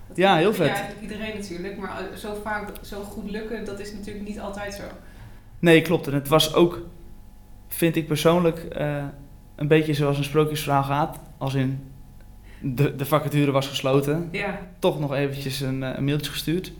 Dat 0.07 0.17
Ja, 0.17 0.35
heel 0.37 0.53
vet. 0.53 0.67
eigenlijk 0.67 1.01
iedereen 1.01 1.35
natuurlijk, 1.35 1.77
maar 1.77 1.89
eh, 1.99 2.15
zo 2.17 2.33
vaak 2.43 2.69
zo 2.81 3.01
goed 3.03 3.31
lukken, 3.31 3.65
dat 3.65 3.79
is 3.79 3.93
natuurlijk 3.93 4.27
niet 4.27 4.39
altijd 4.39 4.73
zo. 4.73 4.83
Nee, 5.59 5.81
klopt. 5.81 6.07
En 6.07 6.13
het 6.13 6.27
was 6.27 6.53
ook, 6.53 6.79
vind 7.67 7.95
ik 7.95 8.07
persoonlijk, 8.07 8.57
eh, 8.63 9.03
een 9.55 9.67
beetje 9.67 9.93
zoals 9.93 10.17
een 10.17 10.23
sprookjesverhaal 10.23 10.83
gaat. 10.83 11.19
Als 11.37 11.53
in, 11.53 11.83
de, 12.61 12.95
de 12.95 13.05
vacature 13.05 13.51
was 13.51 13.67
gesloten. 13.67 14.27
Ja, 14.31 14.59
Toch 14.79 14.99
nog 14.99 15.13
eventjes 15.13 15.59
een, 15.61 15.83
eh, 15.83 15.97
een 15.97 16.03
mailtje 16.05 16.31
gestuurd. 16.31 16.71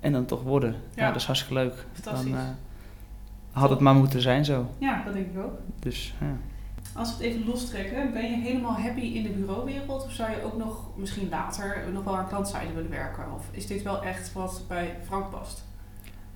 En 0.00 0.12
dan 0.12 0.24
toch 0.24 0.42
worden. 0.42 0.70
Ja, 0.94 1.02
Ja. 1.02 1.06
dat 1.06 1.16
is 1.20 1.26
hartstikke 1.26 1.54
leuk. 1.54 1.86
fantastisch. 1.92 2.30
Dan 2.30 2.40
eh, 2.40 2.46
had 3.52 3.70
het 3.70 3.80
maar 3.80 3.94
moeten 3.94 4.20
zijn 4.20 4.44
zo. 4.44 4.70
ja, 4.78 5.02
dat 5.04 5.12
denk 5.14 5.26
ik 5.26 5.38
ook. 5.44 5.58
Dus 5.80 6.14
ja. 6.20 6.36
Als 6.92 7.16
we 7.16 7.24
het 7.24 7.32
even 7.32 7.46
lostrekken, 7.46 8.12
ben 8.12 8.30
je 8.30 8.36
helemaal 8.36 8.72
happy 8.74 9.00
in 9.00 9.22
de 9.22 9.28
bureauwereld? 9.28 10.04
Of 10.04 10.12
zou 10.12 10.30
je 10.30 10.42
ook 10.42 10.56
nog 10.56 10.96
misschien 10.96 11.28
later 11.28 11.84
nog 11.92 12.04
wel 12.04 12.16
aan 12.16 12.28
klantzijde 12.28 12.72
willen 12.72 12.90
werken? 12.90 13.32
Of 13.34 13.48
is 13.50 13.66
dit 13.66 13.82
wel 13.82 14.02
echt 14.02 14.32
wat 14.32 14.64
bij 14.68 14.96
Frank 15.06 15.30
past? 15.30 15.64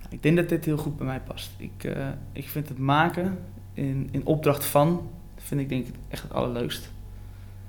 Ik 0.09 0.23
denk 0.23 0.37
dat 0.37 0.49
dit 0.49 0.65
heel 0.65 0.77
goed 0.77 0.97
bij 0.97 1.07
mij 1.07 1.21
past. 1.21 1.51
Ik, 1.57 1.85
eh, 1.85 2.09
ik 2.33 2.49
vind 2.49 2.69
het 2.69 2.79
maken 2.79 3.39
in, 3.73 4.09
in 4.11 4.27
opdracht 4.27 4.65
van, 4.65 5.11
vind 5.37 5.61
ik 5.61 5.69
denk 5.69 5.87
ik 5.87 5.95
echt 6.09 6.23
het 6.23 6.33
allerleukst. 6.33 6.91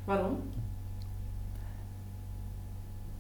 Waarom? 0.03 0.39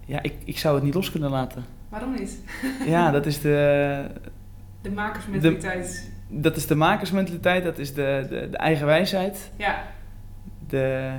Ja, 0.05 0.21
ik, 0.21 0.33
ik 0.43 0.57
zou 0.57 0.75
het 0.75 0.83
niet 0.83 0.93
los 0.93 1.11
kunnen 1.11 1.29
laten. 1.29 1.65
Waarom 1.89 2.13
niet? 2.13 2.39
Ja, 2.85 3.11
dat 3.11 3.25
is 3.25 3.41
de, 3.41 4.11
De 4.81 4.91
makersmentaliteit. 4.91 6.11
Dat 6.31 6.55
is 6.55 6.67
de 6.67 6.75
makersmentaliteit, 6.75 7.63
dat 7.63 7.77
is 7.77 7.93
de, 7.93 8.25
de, 8.29 8.47
de 8.51 8.57
eigen 8.57 8.85
wijsheid, 8.85 9.51
Ja, 9.55 9.87
de, 10.67 11.11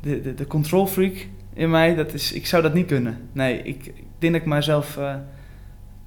de, 0.00 0.20
de, 0.20 0.34
de 0.34 0.46
control 0.46 0.86
freak 0.86 1.26
in 1.52 1.70
mij. 1.70 1.94
Dat 1.94 2.12
is, 2.12 2.32
ik 2.32 2.46
zou 2.46 2.62
dat 2.62 2.74
niet 2.74 2.86
kunnen. 2.86 3.28
Nee, 3.32 3.62
ik, 3.62 3.86
ik 3.86 4.04
denk 4.18 4.32
dat 4.32 4.42
ik 4.42 4.48
mijzelf 4.48 4.96
eh, 4.96 5.14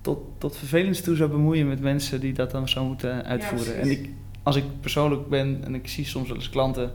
tot, 0.02 0.20
tot 0.38 0.58
vervelens 0.58 1.02
toe 1.02 1.16
zou 1.16 1.30
bemoeien 1.30 1.68
met 1.68 1.80
mensen 1.80 2.20
die 2.20 2.34
dat 2.34 2.52
dan 2.52 2.70
zo 2.70 2.86
moeten 2.86 3.26
uitvoeren. 3.26 3.80
en 3.82 3.92
ik, 3.92 4.10
als 4.44 4.56
ik 4.56 4.64
persoonlijk 4.80 5.28
ben 5.28 5.64
en 5.64 5.76
ik 5.76 5.88
zie 5.88 6.06
soms 6.06 6.28
wel 6.28 6.38
eens 6.38 6.50
klanten, 6.50 6.92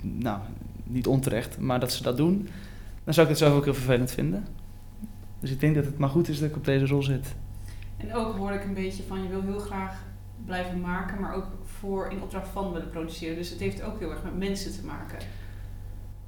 nou, 0.00 0.38
niet 0.84 1.06
onterecht, 1.06 1.58
maar 1.58 1.80
dat 1.80 1.92
ze 1.92 2.02
dat 2.02 2.16
doen, 2.16 2.48
dan 3.04 3.14
zou 3.14 3.26
ik 3.26 3.32
het 3.32 3.42
zelf 3.42 3.54
ook 3.56 3.64
heel 3.64 3.74
vervelend 3.74 4.12
vinden. 4.12 4.46
Dus 5.40 5.50
ik 5.50 5.60
denk 5.60 5.74
dat 5.74 5.84
het 5.84 5.98
maar 5.98 6.08
goed 6.08 6.28
is 6.28 6.38
dat 6.38 6.48
ik 6.48 6.56
op 6.56 6.64
deze 6.64 6.86
rol 6.86 7.02
zit. 7.02 7.34
En 8.00 8.14
ook 8.14 8.36
hoor 8.36 8.52
ik 8.52 8.64
een 8.64 8.74
beetje 8.74 9.02
van 9.02 9.22
je 9.22 9.28
wil 9.28 9.42
heel 9.42 9.58
graag 9.58 10.04
blijven 10.44 10.80
maken, 10.80 11.20
maar 11.20 11.34
ook 11.34 11.46
voor 11.64 12.10
in 12.10 12.22
opdracht 12.22 12.48
van 12.48 12.72
willen 12.72 12.90
produceren. 12.90 13.36
Dus 13.36 13.50
het 13.50 13.60
heeft 13.60 13.82
ook 13.82 13.98
heel 13.98 14.10
erg 14.10 14.22
met 14.24 14.38
mensen 14.38 14.72
te 14.72 14.84
maken. 14.86 15.18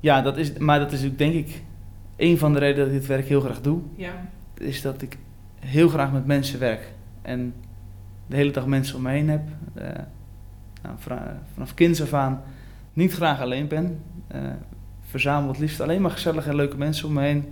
Ja, 0.00 0.22
dat 0.22 0.36
is, 0.36 0.52
maar 0.58 0.78
dat 0.78 0.92
is 0.92 1.04
ook 1.06 1.18
denk 1.18 1.34
ik 1.34 1.62
een 2.16 2.38
van 2.38 2.52
de 2.52 2.58
redenen 2.58 2.84
dat 2.84 2.94
ik 2.94 3.00
dit 3.00 3.08
werk 3.08 3.26
heel 3.26 3.40
graag 3.40 3.60
doe. 3.60 3.80
Ja, 3.96 4.12
Is 4.54 4.82
dat 4.82 5.02
ik 5.02 5.18
heel 5.60 5.88
graag 5.88 6.12
met 6.12 6.26
mensen 6.26 6.58
werk. 6.58 6.92
En 7.22 7.54
de 8.26 8.36
hele 8.36 8.50
dag 8.50 8.66
mensen 8.66 8.96
om 8.96 9.02
me 9.02 9.10
heen 9.10 9.28
heb. 9.28 9.42
Eh, 9.74 9.88
nou, 10.82 10.96
vanaf 11.54 11.74
kinds 11.74 12.02
af 12.02 12.12
aan 12.12 12.42
niet 12.92 13.12
graag 13.12 13.40
alleen 13.40 13.68
ben. 13.68 13.98
Eh, 14.26 14.40
verzamel 15.00 15.48
het 15.48 15.58
liefst 15.58 15.80
alleen 15.80 16.02
maar 16.02 16.10
gezellige 16.10 16.48
en 16.48 16.56
leuke 16.56 16.76
mensen 16.76 17.08
om 17.08 17.14
me 17.14 17.20
heen. 17.22 17.44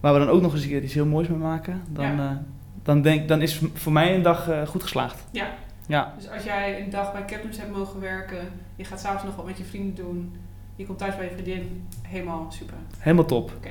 Waar 0.00 0.12
we 0.12 0.18
dan 0.18 0.28
ook 0.28 0.42
nog 0.42 0.52
eens 0.52 0.62
een 0.62 0.68
keer 0.68 0.82
iets 0.82 0.94
heel 0.94 1.06
moois 1.06 1.28
mee 1.28 1.38
maken. 1.38 1.82
Dan, 1.92 2.04
Ja. 2.16 2.30
eh, 2.30 2.36
dan, 2.82 3.02
denk, 3.02 3.28
dan 3.28 3.42
is 3.42 3.60
voor 3.74 3.92
mij 3.92 4.14
een 4.14 4.22
dag 4.22 4.48
eh, 4.48 4.66
goed 4.66 4.82
geslaagd. 4.82 5.24
ja. 5.30 5.54
Ja, 5.86 6.14
Dus 6.16 6.28
als 6.30 6.42
jij 6.44 6.82
een 6.82 6.90
dag 6.90 7.12
bij 7.12 7.24
Captains 7.24 7.58
hebt 7.58 7.70
mogen 7.76 8.00
werken, 8.00 8.48
je 8.76 8.84
gaat 8.84 9.00
s'avonds 9.00 9.24
nog 9.24 9.36
wat 9.36 9.46
met 9.46 9.58
je 9.58 9.64
vrienden 9.64 9.94
doen, 10.04 10.32
je 10.76 10.86
komt 10.86 10.98
thuis 10.98 11.16
bij 11.16 11.24
je 11.24 11.30
vriendin, 11.30 11.86
helemaal 12.02 12.46
super. 12.52 12.74
helemaal 12.98 13.24
top. 13.24 13.52
Oké. 13.56 13.68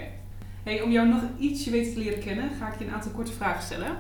Hey, 0.63 0.82
om 0.82 0.92
jou 0.92 1.08
nog 1.08 1.22
ietsje 1.38 1.70
beter 1.72 1.94
te 1.94 2.00
leren 2.00 2.20
kennen, 2.20 2.50
ga 2.60 2.74
ik 2.74 2.80
je 2.80 2.86
een 2.86 2.94
aantal 2.94 3.12
korte 3.12 3.32
vragen 3.32 3.63
stellen. 3.63 3.98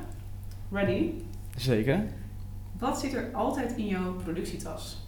Ready? 0.71 1.11
Zeker. 1.57 2.03
Wat 2.79 2.99
zit 2.99 3.13
er 3.13 3.29
altijd 3.33 3.77
in 3.77 3.87
jouw 3.87 4.13
productietas? 4.23 5.07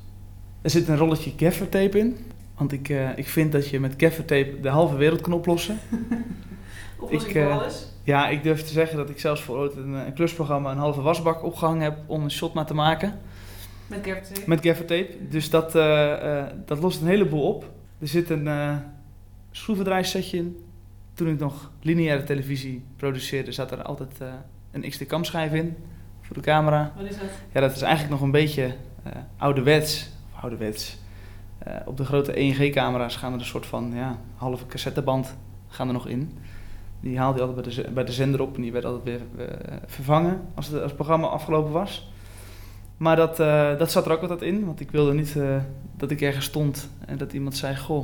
Er 0.62 0.70
zit 0.70 0.88
een 0.88 0.98
rolletje 0.98 1.34
gaffertape 1.38 2.00
in. 2.00 2.18
Want 2.58 2.72
ik, 2.72 2.90
eh, 2.90 3.18
ik 3.18 3.28
vind 3.28 3.52
dat 3.52 3.70
je 3.70 3.80
met 3.80 3.94
gaffertape 3.98 4.60
de 4.62 4.70
halve 4.70 4.96
wereld 4.96 5.22
kan 5.22 5.34
oplossen. 5.34 5.78
Ik, 7.10 7.22
eh, 7.22 7.58
alles? 7.58 7.86
Ja, 8.04 8.30
ik 8.30 8.44
durf 8.44 8.62
te 8.64 8.72
zeggen 8.74 8.98
dat 8.98 9.10
ik 9.10 9.20
zelfs 9.20 9.42
voor 9.42 9.58
ooit 9.58 9.76
een, 9.76 9.94
een 9.94 10.14
klusprogramma 10.14 10.72
een 10.72 10.78
halve 10.78 11.02
wasbak 11.02 11.44
opgehangen 11.44 11.82
heb 11.82 11.98
om 12.06 12.24
een 12.24 12.32
shot 12.32 12.54
maar 12.54 12.66
te 12.66 12.74
maken. 12.74 13.20
Met 13.88 14.06
gaffertape? 14.06 14.50
Met 14.50 14.66
gaffertape. 14.66 15.28
Dus 15.30 15.50
dat, 15.50 15.76
eh, 15.76 16.40
eh, 16.40 16.46
dat 16.66 16.80
lost 16.80 17.02
een 17.02 17.08
heleboel 17.08 17.48
op. 17.48 17.70
Er 18.00 18.08
zit 18.08 18.30
een 18.30 18.48
eh 18.48 18.76
schroevendraaisetje 19.52 20.38
in. 20.38 20.64
Toen 21.14 21.28
ik 21.28 21.40
nog 21.40 21.72
lineaire 21.82 22.24
televisie 22.24 22.84
produceerde, 22.96 23.52
zat 23.52 23.72
er 23.72 23.82
altijd 23.82 24.22
eh, 24.22 24.28
een 24.72 24.90
XT-cam 24.90 25.24
schijf 25.24 25.54
in 25.54 25.76
voor 26.22 26.36
de 26.36 26.42
camera. 26.42 26.94
Wat 26.96 27.06
is 27.06 27.18
dat? 27.18 27.30
Ja, 27.52 27.62
dat 27.62 27.76
is 27.76 27.82
eigenlijk 27.82 28.14
nog 28.14 28.22
een 28.22 28.32
beetje 28.32 28.76
eh 29.04 29.12
ouderwets. 29.38 30.10
Of 30.34 30.42
ouderwets. 30.42 30.98
Eh, 31.58 31.76
op 31.86 31.98
de 31.98 32.06
grote 32.06 32.34
1G-camera's 32.34 33.16
gaan 33.16 33.34
er 33.34 33.40
een 33.40 33.46
soort 33.46 33.66
van 33.66 33.92
ja, 33.94 34.18
halve 34.36 34.66
cassetteband 34.66 35.36
gaan 35.68 35.88
er 35.88 35.94
nog 35.94 36.08
in. 36.08 36.38
Die 37.02 37.18
haalde 37.20 37.40
je 37.40 37.46
altijd 37.46 37.64
bij 37.66 37.74
de, 37.74 37.82
z- 37.82 37.94
bij 37.94 38.04
de 38.06 38.12
zender 38.12 38.42
op 38.42 38.56
en 38.56 38.62
die 38.62 38.72
werd 38.72 38.86
altijd 38.86 39.04
weer 39.36 39.48
eh, 39.48 39.76
vervangen 39.86 40.42
als, 40.54 40.66
het, 40.68 40.76
als 40.76 40.84
het 40.86 40.96
programma 40.96 41.28
afgelopen 41.28 41.72
was. 41.72 42.12
Maar 42.98 43.16
dat, 43.16 43.40
eh, 43.40 43.78
dat 43.78 43.92
zat 43.92 44.06
er 44.06 44.12
ook 44.12 44.22
altijd 44.22 44.42
in, 44.42 44.66
want 44.66 44.80
ik 44.80 44.92
wilde 44.92 45.14
niet 45.14 45.36
eh, 45.38 45.56
dat 45.98 46.12
ik 46.12 46.22
ergens 46.22 46.46
stond 46.46 46.90
en 47.06 47.18
dat 47.18 47.34
iemand 47.34 47.56
zei: 47.56 47.76
Goh, 47.76 48.04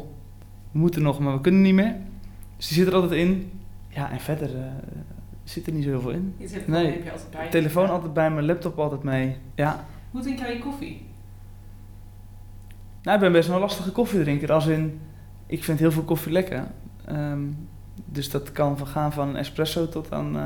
we 0.71 0.79
moeten 0.79 1.01
nog, 1.01 1.19
maar 1.19 1.33
we 1.33 1.41
kunnen 1.41 1.61
niet 1.61 1.73
meer. 1.73 1.95
Dus 2.57 2.67
die 2.67 2.77
zit 2.77 2.87
er 2.87 2.93
altijd 2.93 3.11
in. 3.21 3.51
Ja, 3.89 4.11
en 4.11 4.19
verder 4.19 4.49
zit 5.43 5.67
er 5.67 5.73
niet 5.73 5.83
zo 5.83 5.89
heel 5.89 6.01
veel 6.01 6.09
in. 6.11 6.33
Je 6.37 6.47
telefoon 6.47 6.73
Nee. 6.73 6.91
heb 6.91 7.03
je 7.03 7.11
altijd 7.11 7.29
bij. 7.31 7.49
Telefoon 7.49 7.89
altijd 7.89 8.13
bij 8.13 8.31
me, 8.31 8.41
laptop 8.41 8.79
altijd 8.79 9.03
mee. 9.03 9.35
Ja, 9.55 9.85
Hoe 10.11 10.21
drink 10.21 10.39
jij 10.39 10.53
je 10.53 10.59
koffie? 10.59 11.05
Nou, 13.01 13.15
ik 13.15 13.23
ben 13.23 13.31
best 13.31 13.47
wel 13.47 13.55
een 13.55 13.61
lastige 13.61 13.91
koffiedrinker. 13.91 14.51
Als 14.51 14.67
in, 14.67 14.99
ik 15.45 15.63
vind 15.63 15.79
heel 15.79 15.91
veel 15.91 16.03
koffie 16.03 16.31
lekker. 16.31 16.63
Ehm, 17.05 17.39
dus 18.17 18.29
dat 18.29 18.51
kan 18.51 18.77
van 18.77 18.87
gaan 18.87 19.13
van 19.13 19.27
een 19.27 19.35
espresso 19.35 19.89
tot 19.89 20.11
aan 20.11 20.37
eh, 20.37 20.45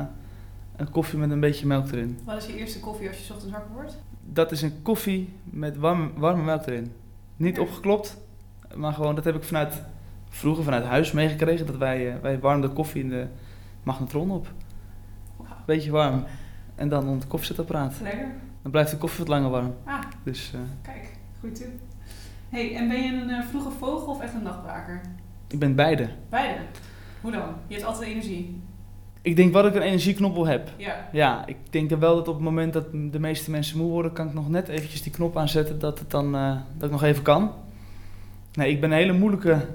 een 0.76 0.90
koffie 0.90 1.18
met 1.18 1.30
een 1.30 1.40
beetje 1.40 1.66
melk 1.66 1.90
erin. 1.92 2.18
Wat 2.24 2.36
is 2.36 2.46
je 2.46 2.56
eerste 2.56 2.80
koffie 2.80 3.08
als 3.08 3.26
je 3.26 3.32
ochtends 3.32 3.52
wakker 3.54 3.72
wordt? 3.72 3.96
Dat 4.24 4.52
is 4.52 4.62
een 4.62 4.82
koffie 4.82 5.32
met 5.44 5.76
warme, 5.76 6.08
warme 6.16 6.42
melk 6.42 6.66
erin. 6.66 6.92
Niet 7.36 7.56
Ja. 7.56 7.62
opgeklopt, 7.62 8.16
maar 8.74 8.92
gewoon, 8.92 9.14
dat 9.14 9.24
heb 9.24 9.34
ik 9.34 9.42
vanuit, 9.44 9.82
vroeger 10.28 10.64
vanuit 10.64 10.84
huis 10.84 11.12
meegekregen. 11.12 11.66
Dat 11.66 11.76
wij, 11.76 12.08
eh, 12.12 12.20
wij 12.22 12.38
warmden 12.40 12.72
koffie 12.72 13.02
in 13.02 13.08
de 13.08 13.26
magnetron 13.82 14.30
op. 14.30 14.46
Beetje 15.66 15.90
warm. 15.90 16.24
En 16.74 16.88
dan 16.88 17.00
onder 17.00 17.14
het 17.14 17.26
koffiezetapparaat. 17.26 17.94
Lekker. 18.02 18.28
Dan 18.62 18.70
blijft 18.70 18.90
de 18.90 18.96
koffie 18.96 19.18
wat 19.18 19.28
langer 19.28 19.50
warm. 19.50 19.74
Ah, 19.84 20.00
Dus 20.22 20.50
eh, 20.54 20.60
kijk. 20.82 21.16
Goed 21.40 21.54
tip. 21.54 21.68
hey, 22.48 22.76
en 22.76 22.88
ben 22.88 23.02
je 23.02 23.12
een 23.12 23.44
vroege 23.44 23.70
vogel 23.70 24.06
of 24.06 24.20
echt 24.20 24.34
een 24.34 24.42
nachtbraker? 24.42 25.00
ik 25.48 25.58
ben 25.58 25.74
beide. 25.74 26.08
Beide. 26.28 26.60
Hoe 27.22 27.30
dan? 27.30 27.54
Je 27.66 27.74
hebt 27.74 27.86
altijd 27.86 28.10
energie. 28.10 28.60
Ik 29.22 29.36
denk 29.36 29.52
wat 29.52 29.64
ik 29.64 29.74
een 29.74 29.82
energieknoppel 29.82 30.46
heb. 30.46 30.68
Ja. 30.76 31.08
Ja, 31.12 31.46
ik 31.46 31.56
denk 31.70 31.90
dan 31.90 31.98
wel 31.98 32.14
dat 32.14 32.28
op 32.28 32.34
het 32.34 32.42
moment 32.42 32.72
dat 32.72 32.92
de 32.92 33.20
meeste 33.20 33.50
mensen 33.50 33.78
moe 33.78 33.90
worden, 33.90 34.12
kan 34.12 34.26
ik 34.26 34.34
nog 34.34 34.48
net 34.48 34.68
eventjes 34.68 35.02
die 35.02 35.12
knop 35.12 35.36
aanzetten 35.36 35.78
dat, 35.78 35.98
het 35.98 36.10
dan, 36.10 36.34
eh, 36.34 36.56
dat 36.76 36.84
ik 36.84 36.90
nog 36.90 37.02
even 37.02 37.22
kan. 37.22 37.52
Nee, 38.52 38.70
ik 38.70 38.80
ben 38.80 38.90
een 38.90 38.96
hele 38.96 39.12
moeilijke 39.12 39.66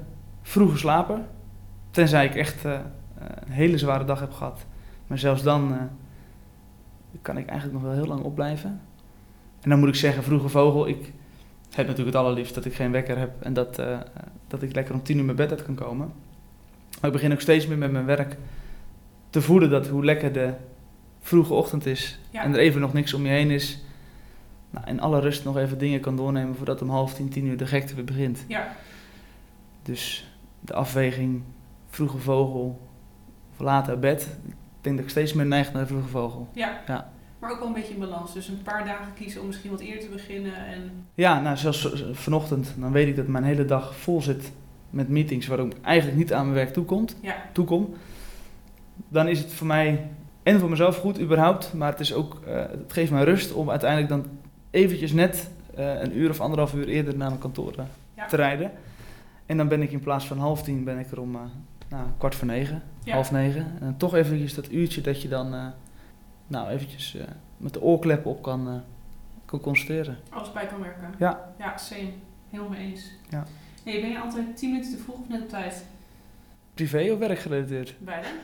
vroege 0.42 0.78
slaper. 0.78 1.20
Tenzij 1.92 2.26
ik 2.26 2.36
echt 2.36 2.66
eh, 2.66 2.80
een 3.20 3.52
hele 3.52 3.78
zware 3.78 4.06
dag 4.06 4.20
heb 4.20 4.32
gehad. 4.32 4.66
Maar 5.08 5.18
zelfs 5.18 5.44
dan 5.44 5.74
eh, 5.74 5.82
kan 7.22 7.38
ik 7.38 7.48
eigenlijk 7.48 7.80
nog 7.80 7.88
wel 7.88 8.00
heel 8.00 8.08
lang 8.08 8.24
opblijven. 8.24 8.82
En 9.62 9.70
dan 9.70 9.80
moet 9.80 9.88
ik 9.88 9.96
zeggen, 9.96 10.24
vroege 10.24 10.50
vogel, 10.50 10.88
ik 10.88 11.14
heb 11.72 11.88
natuurlijk 11.88 12.16
het 12.16 12.26
allerliefst 12.26 12.56
dat 12.56 12.66
ik 12.66 12.74
geen 12.74 12.92
wekker 12.92 13.18
heb 13.18 13.42
en 13.42 13.54
dat, 13.54 13.82
dat 14.48 14.62
ik 14.62 14.76
lekker 14.76 14.94
om 14.94 15.04
tien 15.04 15.18
uur 15.18 15.24
mijn 15.24 15.38
bed 15.38 15.50
uit 15.50 15.64
kan 15.64 15.76
komen. 15.76 16.12
Maar 17.02 17.10
ik 17.10 17.16
begin 17.16 17.32
ook 17.32 17.42
steeds 17.42 17.68
meer 17.68 17.78
met 17.78 17.92
mijn 17.92 18.06
werk 18.06 18.38
te 19.30 19.42
voelen 19.42 19.70
dat 19.70 19.88
hoe 19.88 20.06
lekker 20.06 20.34
de 20.34 20.54
vroege 21.22 21.54
ochtend 21.54 21.86
is 21.86 22.20
Ja. 22.30 22.44
en 22.44 22.54
er 22.54 22.60
even 22.60 22.82
nog 22.82 22.94
niks 22.94 23.14
om 23.14 23.24
je 23.26 23.32
heen 23.32 23.52
is. 23.52 23.80
Nou, 24.70 24.88
in 24.88 25.00
alle 25.02 25.20
rust 25.20 25.44
nog 25.44 25.58
even 25.58 25.78
dingen 25.78 26.00
kan 26.00 26.16
doornemen 26.16 26.56
voordat 26.56 26.82
om 26.82 26.90
half 26.90 27.14
tien, 27.14 27.30
tien 27.30 27.46
uur 27.46 27.58
de 27.58 27.66
gekte 27.66 27.96
weer 27.96 28.04
begint. 28.04 28.46
Ja. 28.48 28.68
Dus 29.84 30.32
de 30.60 30.74
afweging, 30.74 31.44
vroege 31.90 32.18
vogel 32.18 32.90
of 33.52 33.60
laat 33.60 33.90
uit 33.90 34.00
bed. 34.00 34.38
Ik 34.48 34.54
denk 34.82 34.96
dat 34.96 35.06
ik 35.06 35.12
steeds 35.12 35.34
meer 35.34 35.46
neig 35.46 35.74
naar 35.74 35.82
de 35.82 35.88
vroege 35.88 36.08
vogel. 36.08 36.48
Ja. 36.54 36.82
Ja. 36.88 37.12
Maar 37.40 37.52
ook 37.52 37.60
wel 37.60 37.68
een 37.68 37.74
beetje 37.74 37.94
in 37.94 38.00
balans. 38.00 38.34
Dus 38.34 38.48
een 38.48 38.62
paar 38.62 38.86
dagen 38.86 39.14
kiezen 39.14 39.42
om 39.42 39.48
misschien 39.48 39.72
wat 39.72 39.80
eerder 39.80 40.04
te 40.04 40.10
beginnen. 40.10 40.66
En 40.68 40.92
Ja, 41.14 41.42
nou 41.42 41.58
zelfs 41.58 42.04
vanochtend, 42.12 42.74
dan 42.78 42.92
weet 42.92 43.08
ik 43.08 43.16
dat 43.16 43.28
mijn 43.28 43.44
hele 43.44 43.66
dag 43.66 43.96
vol 43.98 44.22
zit 44.22 44.52
met 44.90 45.10
meetings 45.10 45.48
waar 45.48 45.60
ik 45.60 45.74
eigenlijk 45.82 46.18
niet 46.18 46.34
aan 46.34 46.44
mijn 46.44 46.56
werk 46.56 46.74
toekomt, 46.74 47.16
ja, 47.22 47.36
toekom. 47.52 47.94
Dan 49.08 49.28
is 49.28 49.40
het 49.40 49.54
voor 49.54 49.68
mij 49.68 50.10
en 50.44 50.60
voor 50.60 50.70
mezelf 50.70 50.98
goed 50.98 51.20
überhaupt, 51.20 51.74
maar 51.74 51.92
het, 51.92 52.00
is 52.00 52.14
ook, 52.14 52.42
eh, 52.48 52.56
het 52.56 52.94
geeft 52.94 53.12
mij 53.12 53.24
rust 53.24 53.54
om 53.54 53.70
uiteindelijk 53.70 54.10
dan 54.10 54.26
eventjes 54.70 55.12
net 55.12 55.50
eh, 55.76 56.02
een 56.02 56.18
uur 56.18 56.30
of 56.30 56.40
anderhalf 56.42 56.74
uur 56.74 56.88
eerder 56.88 57.18
naar 57.18 57.28
mijn 57.30 57.40
kantoor 57.42 57.74
eh, 57.78 57.86
Ja. 58.14 58.26
te 58.26 58.36
rijden. 58.36 58.72
En 59.46 59.58
dan 59.58 59.68
ben 59.68 59.82
ik 59.82 59.92
in 59.92 60.00
plaats 60.00 60.28
van 60.28 60.38
half 60.40 60.64
tien, 60.64 60.84
ben 60.84 61.00
ik 61.00 61.12
er 61.12 61.20
om 61.22 61.32
nou, 61.90 62.06
kwart 62.18 62.36
voor 62.36 62.48
negen, 62.48 62.84
Ja. 63.04 63.14
half 63.14 63.32
negen. 63.32 63.66
En 63.80 63.98
toch 63.98 64.16
eventjes 64.16 64.54
dat 64.54 64.72
uurtje 64.72 65.02
dat 65.02 65.22
je 65.22 65.28
dan 65.28 65.74
nou 66.48 66.70
eventjes 66.70 67.18
met 67.58 67.74
de 67.74 67.82
oorkleppen 67.82 68.32
op 68.32 68.42
kan, 68.42 68.82
kan 69.46 69.60
concentreren. 69.60 70.18
alles 70.30 70.52
bij 70.52 70.66
kan 70.66 70.82
werken. 70.82 71.14
Ja. 71.20 71.54
Ja, 71.58 71.78
same. 71.78 72.10
Helemaal 72.50 72.72
mee 72.72 72.90
eens. 72.90 73.12
Ja. 73.30 73.46
Hey, 73.88 74.02
ben 74.02 74.10
je 74.10 74.20
altijd 74.20 74.58
10 74.58 74.70
minuten 74.72 74.92
te 74.92 74.98
vroeg 74.98 75.16
of 75.20 75.28
net 75.30 75.42
op 75.42 75.50
tijd? 75.50 75.86
Privé 76.74 77.12
of 77.12 77.20
werkgerelateerd? 77.20 77.96
Beide? 78.00 78.28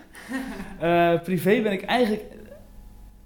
Eh, 0.79 1.21
privé 1.21 1.61
ben 1.61 1.71
ik 1.71 1.81
eigenlijk 1.81 2.23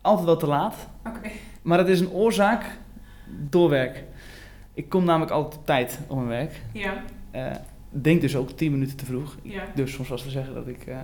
altijd 0.01 0.25
wel 0.25 0.37
te 0.37 0.47
laat. 0.47 0.87
Oké. 1.07 1.29
Maar 1.61 1.77
dat 1.77 1.87
is 1.87 1.99
een 1.99 2.09
oorzaak 2.09 2.77
door 3.49 3.69
werk. 3.69 4.03
Ik 4.73 4.89
kom 4.89 5.03
namelijk 5.03 5.31
altijd 5.31 5.55
op 5.55 5.65
tijd 5.65 5.99
op 6.07 6.15
mijn 6.17 6.27
werk. 6.29 6.61
Ja, 6.71 7.03
Eh, 7.31 7.51
denk 7.89 8.21
dus 8.21 8.35
ook 8.35 8.51
10 8.51 8.71
minuten 8.71 8.97
te 8.97 9.05
vroeg. 9.05 9.37
ja. 9.43 9.63
Durf 9.75 9.89
soms 9.89 10.09
eens 10.09 10.23
te 10.23 10.29
zeggen 10.29 10.53
dat 10.53 10.67
ik, 10.67 10.85
eh, 10.85 10.97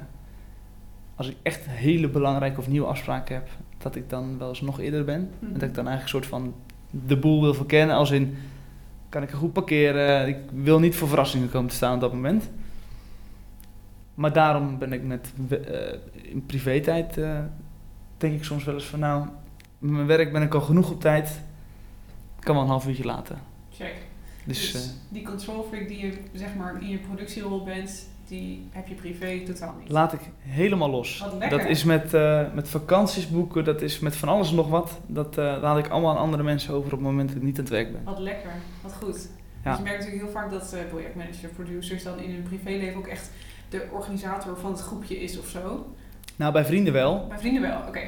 als 1.16 1.28
ik 1.30 1.36
echt 1.42 1.66
hele 1.70 2.10
belangrijke 2.10 2.60
of 2.60 2.68
nieuwe 2.68 2.88
afspraken 2.88 3.36
heb, 3.36 3.50
dat 3.78 3.96
ik 3.96 4.10
dan 4.10 4.38
wel 4.38 4.50
eens 4.50 4.62
nog 4.62 4.80
eerder 4.80 5.04
ben. 5.06 5.30
Mhm. 5.40 5.54
En 5.54 5.60
dat 5.60 5.70
ik 5.70 5.76
dan 5.76 5.88
eigenlijk 5.88 6.04
een 6.04 6.22
soort 6.24 6.42
van 6.42 6.54
de 6.90 7.18
boel 7.18 7.42
wil 7.42 7.54
verkennen. 7.54 7.96
Als 7.96 8.12
in, 8.12 8.38
kan 9.14 9.24
ik 9.24 9.32
er 9.32 9.38
goed 9.38 9.54
parkeren? 9.54 10.28
Ik 10.28 10.38
wil 10.52 10.80
niet 10.80 10.96
voor 10.96 11.08
verrassingen 11.08 11.50
komen 11.50 11.70
te 11.70 11.76
staan 11.76 11.94
op 11.94 12.02
dat 12.02 12.14
moment. 12.14 12.50
Maar 14.14 14.34
daarom 14.34 14.78
ben 14.78 14.94
ik 14.94 15.04
met 15.04 15.34
eh, 15.50 15.94
in 16.22 16.46
privé-tijd, 16.46 17.18
eh, 17.18 17.40
denk 18.18 18.34
ik 18.34 18.44
soms 18.44 18.64
wel 18.64 18.74
eens 18.74 18.86
van 18.86 19.00
nou, 19.00 19.28
met 19.78 19.92
mijn 19.92 20.08
werk 20.08 20.32
ben 20.32 20.42
ik 20.42 20.54
al 20.54 20.62
genoeg 20.62 20.92
op 20.92 21.02
tijd. 21.02 21.42
Kan 22.40 22.56
wel 22.56 22.64
een 22.64 22.70
half 22.70 22.88
uurtje 22.88 23.04
later. 23.04 23.38
Check. 23.72 23.96
Dus, 24.44 24.72
Dus, 24.72 24.86
eh, 24.86 24.92
die 25.10 25.24
control 25.24 25.64
freak 25.64 25.88
die 25.88 26.06
je 26.06 26.18
zeg 26.34 26.56
maar 26.56 26.82
in 26.82 26.90
je 26.90 26.98
productierol 26.98 27.64
bent, 27.64 28.10
die 28.34 28.68
heb 28.72 28.88
je 28.88 28.96
privé 28.96 29.42
totaal 29.46 29.76
niet. 29.80 29.90
laat 29.90 30.14
ik 30.14 30.20
helemaal 30.40 30.90
los. 30.90 31.20
Wat 31.20 31.34
lekker. 31.40 31.60
Dat 31.60 31.68
is 31.68 31.84
met, 31.84 32.14
eh, 32.14 32.54
met 32.54 32.70
vakanties 32.70 33.30
boeken, 33.30 33.64
dat 33.64 33.82
is 33.82 34.00
met 34.00 34.16
van 34.16 34.30
alles 34.30 34.50
en 34.50 34.56
nog 34.56 34.70
wat. 34.70 35.00
Dat 35.08 35.38
eh, 35.38 35.58
laat 35.62 35.78
ik 35.78 35.88
allemaal 35.88 36.12
aan 36.12 36.18
andere 36.18 36.44
mensen 36.44 36.74
over 36.74 36.86
op 36.86 37.00
het 37.00 37.08
moment 37.08 37.28
dat 37.28 37.38
ik 37.38 37.44
niet 37.44 37.58
aan 37.58 37.64
het 37.64 37.74
werk 37.74 37.92
ben. 37.92 38.04
Wat 38.04 38.20
lekker, 38.20 38.52
wat 38.82 38.94
goed. 38.94 39.30
Ja. 39.64 39.70
Dus 39.70 39.78
je 39.78 39.84
merkt 39.84 40.00
natuurlijk 40.00 40.24
heel 40.24 40.42
vaak 40.42 40.52
dat 40.52 40.74
eh, 40.74 40.80
projectmanager, 40.90 41.50
producers 41.50 42.04
dan 42.04 42.20
in 42.20 42.32
hun 42.32 42.44
privéleven 42.44 42.98
ook 42.98 43.08
echt 43.08 43.32
de 43.70 43.88
organisator 43.92 44.58
van 44.58 44.72
het 44.72 44.82
groepje 44.82 45.20
is 45.20 45.40
of 45.40 45.48
zo. 45.48 45.94
Nou, 46.36 46.54
bij 46.54 46.66
vrienden 46.66 46.94
wel. 46.94 47.26
Bij 47.28 47.40
vrienden 47.40 47.62
wel, 47.62 47.80
oké. 47.88 48.02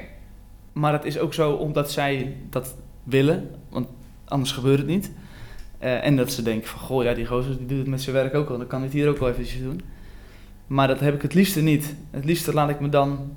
Maar 0.74 0.94
het 0.94 1.05
is 1.05 1.20
ook 1.20 1.34
zo 1.34 1.51
omdat 1.51 1.91
zij 1.91 2.38
dat 2.50 2.75
willen, 3.03 3.51
want 3.70 3.88
anders 4.25 4.51
gebeurt 4.51 4.77
het 4.77 4.88
niet. 4.88 5.12
Eh, 5.79 6.05
en 6.05 6.15
dat 6.15 6.32
ze 6.32 6.41
denken 6.41 6.67
van, 6.67 6.79
goh, 6.79 7.03
ja, 7.03 7.13
die 7.13 7.25
gozer 7.25 7.58
die 7.58 7.67
doet 7.67 7.77
het 7.77 7.88
met 7.88 8.01
zijn 8.01 8.15
werk 8.15 8.34
ook 8.34 8.50
al, 8.50 8.58
dan 8.58 8.67
kan 8.67 8.79
hij 8.79 8.88
het 8.88 8.98
hier 8.98 9.10
ook 9.10 9.17
wel 9.17 9.29
eventjes 9.29 9.62
doen. 9.62 9.82
Maar 10.67 10.88
dat 10.88 11.00
heb 11.00 11.13
ik 11.15 11.22
het 11.22 11.34
liefste 11.34 11.62
niet. 11.62 11.95
Het 12.12 12.25
liefste 12.25 12.53
laat 12.53 12.69
ik 12.69 12.79
me 12.79 12.89
dan, 12.89 13.36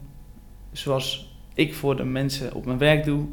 zoals 0.72 1.36
ik 1.54 1.74
voor 1.74 1.96
de 1.96 2.04
mensen 2.04 2.54
op 2.54 2.64
mijn 2.64 2.78
werk 2.78 3.04
doe, 3.04 3.24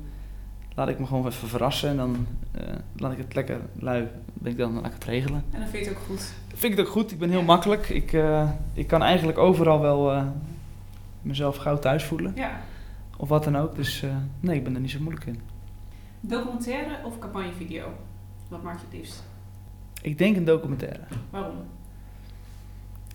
laat 0.75 0.87
ik 0.89 0.99
me 0.99 1.05
gewoon 1.05 1.27
even 1.27 1.47
verrassen. 1.47 1.89
En 1.89 1.97
dan 1.97 2.27
eh, 2.51 2.61
laat 2.95 3.11
ik 3.11 3.17
het 3.17 3.35
lekker 3.35 3.59
lui, 3.79 4.07
ben 4.33 4.51
ik 4.51 4.57
dan, 4.57 4.73
laat 4.73 4.85
ik 4.85 4.93
het 4.93 5.03
regelen. 5.03 5.43
En 5.51 5.59
dan 5.59 5.69
vind 5.69 5.83
je 5.85 5.89
het 5.89 5.99
ook 5.99 6.05
goed. 6.05 6.33
Vind 6.47 6.71
ik 6.73 6.77
het 6.79 6.87
ook 6.87 6.93
goed, 6.93 7.11
ik 7.11 7.19
ben 7.19 7.29
heel 7.29 7.43
makkelijk. 7.43 7.89
Ik, 7.89 8.13
eh, 8.13 8.49
ik 8.73 8.87
kan 8.87 9.01
eigenlijk 9.03 9.37
overal 9.37 9.79
wel 9.79 10.11
eh, 10.11 10.25
mezelf 11.21 11.55
gauw 11.57 11.79
thuis 11.79 12.03
voelen, 12.03 12.31
Ja. 12.35 12.59
of 13.17 13.29
wat 13.29 13.43
dan 13.43 13.57
ook. 13.57 13.75
Dus 13.75 14.03
nee, 14.39 14.55
ik 14.55 14.63
ben 14.63 14.75
er 14.75 14.81
niet 14.81 14.91
zo 14.91 14.99
moeilijk 14.99 15.25
in. 15.25 15.39
Documentaire 16.19 17.05
of 17.05 17.19
campagnevideo? 17.19 17.85
Wat 18.47 18.63
maak 18.63 18.79
je 18.79 18.85
het 18.89 18.97
liefst? 18.97 19.23
Ik 20.01 20.17
denk 20.17 20.35
een 20.35 20.45
documentaire. 20.45 20.99
Waarom? 21.29 21.55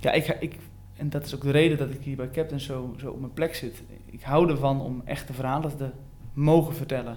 Ja, 0.00 0.10
ik, 0.12 0.36
ik, 0.40 0.54
en 1.00 1.10
dat 1.10 1.24
is 1.24 1.34
ook 1.34 1.42
de 1.42 1.50
reden 1.50 1.78
dat 1.78 1.90
ik 1.90 2.02
hier 2.02 2.16
bij 2.16 2.30
Captain 2.30 2.60
zo, 2.60 2.94
zo 2.98 3.10
op 3.10 3.20
mijn 3.20 3.32
plek 3.32 3.54
zit. 3.54 3.82
Ik 4.04 4.22
hou 4.22 4.50
ervan 4.50 4.80
om 4.80 5.02
echte 5.04 5.32
verhalen 5.32 5.76
te 5.76 5.90
mogen 6.32 6.74
vertellen. 6.74 7.16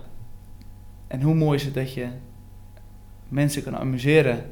En 1.07 1.21
hoe 1.21 1.35
mooi 1.35 1.57
is 1.57 1.65
het 1.65 1.73
dat 1.73 1.93
je 1.93 2.07
mensen 3.27 3.63
kan 3.63 3.77
amuseren 3.77 4.49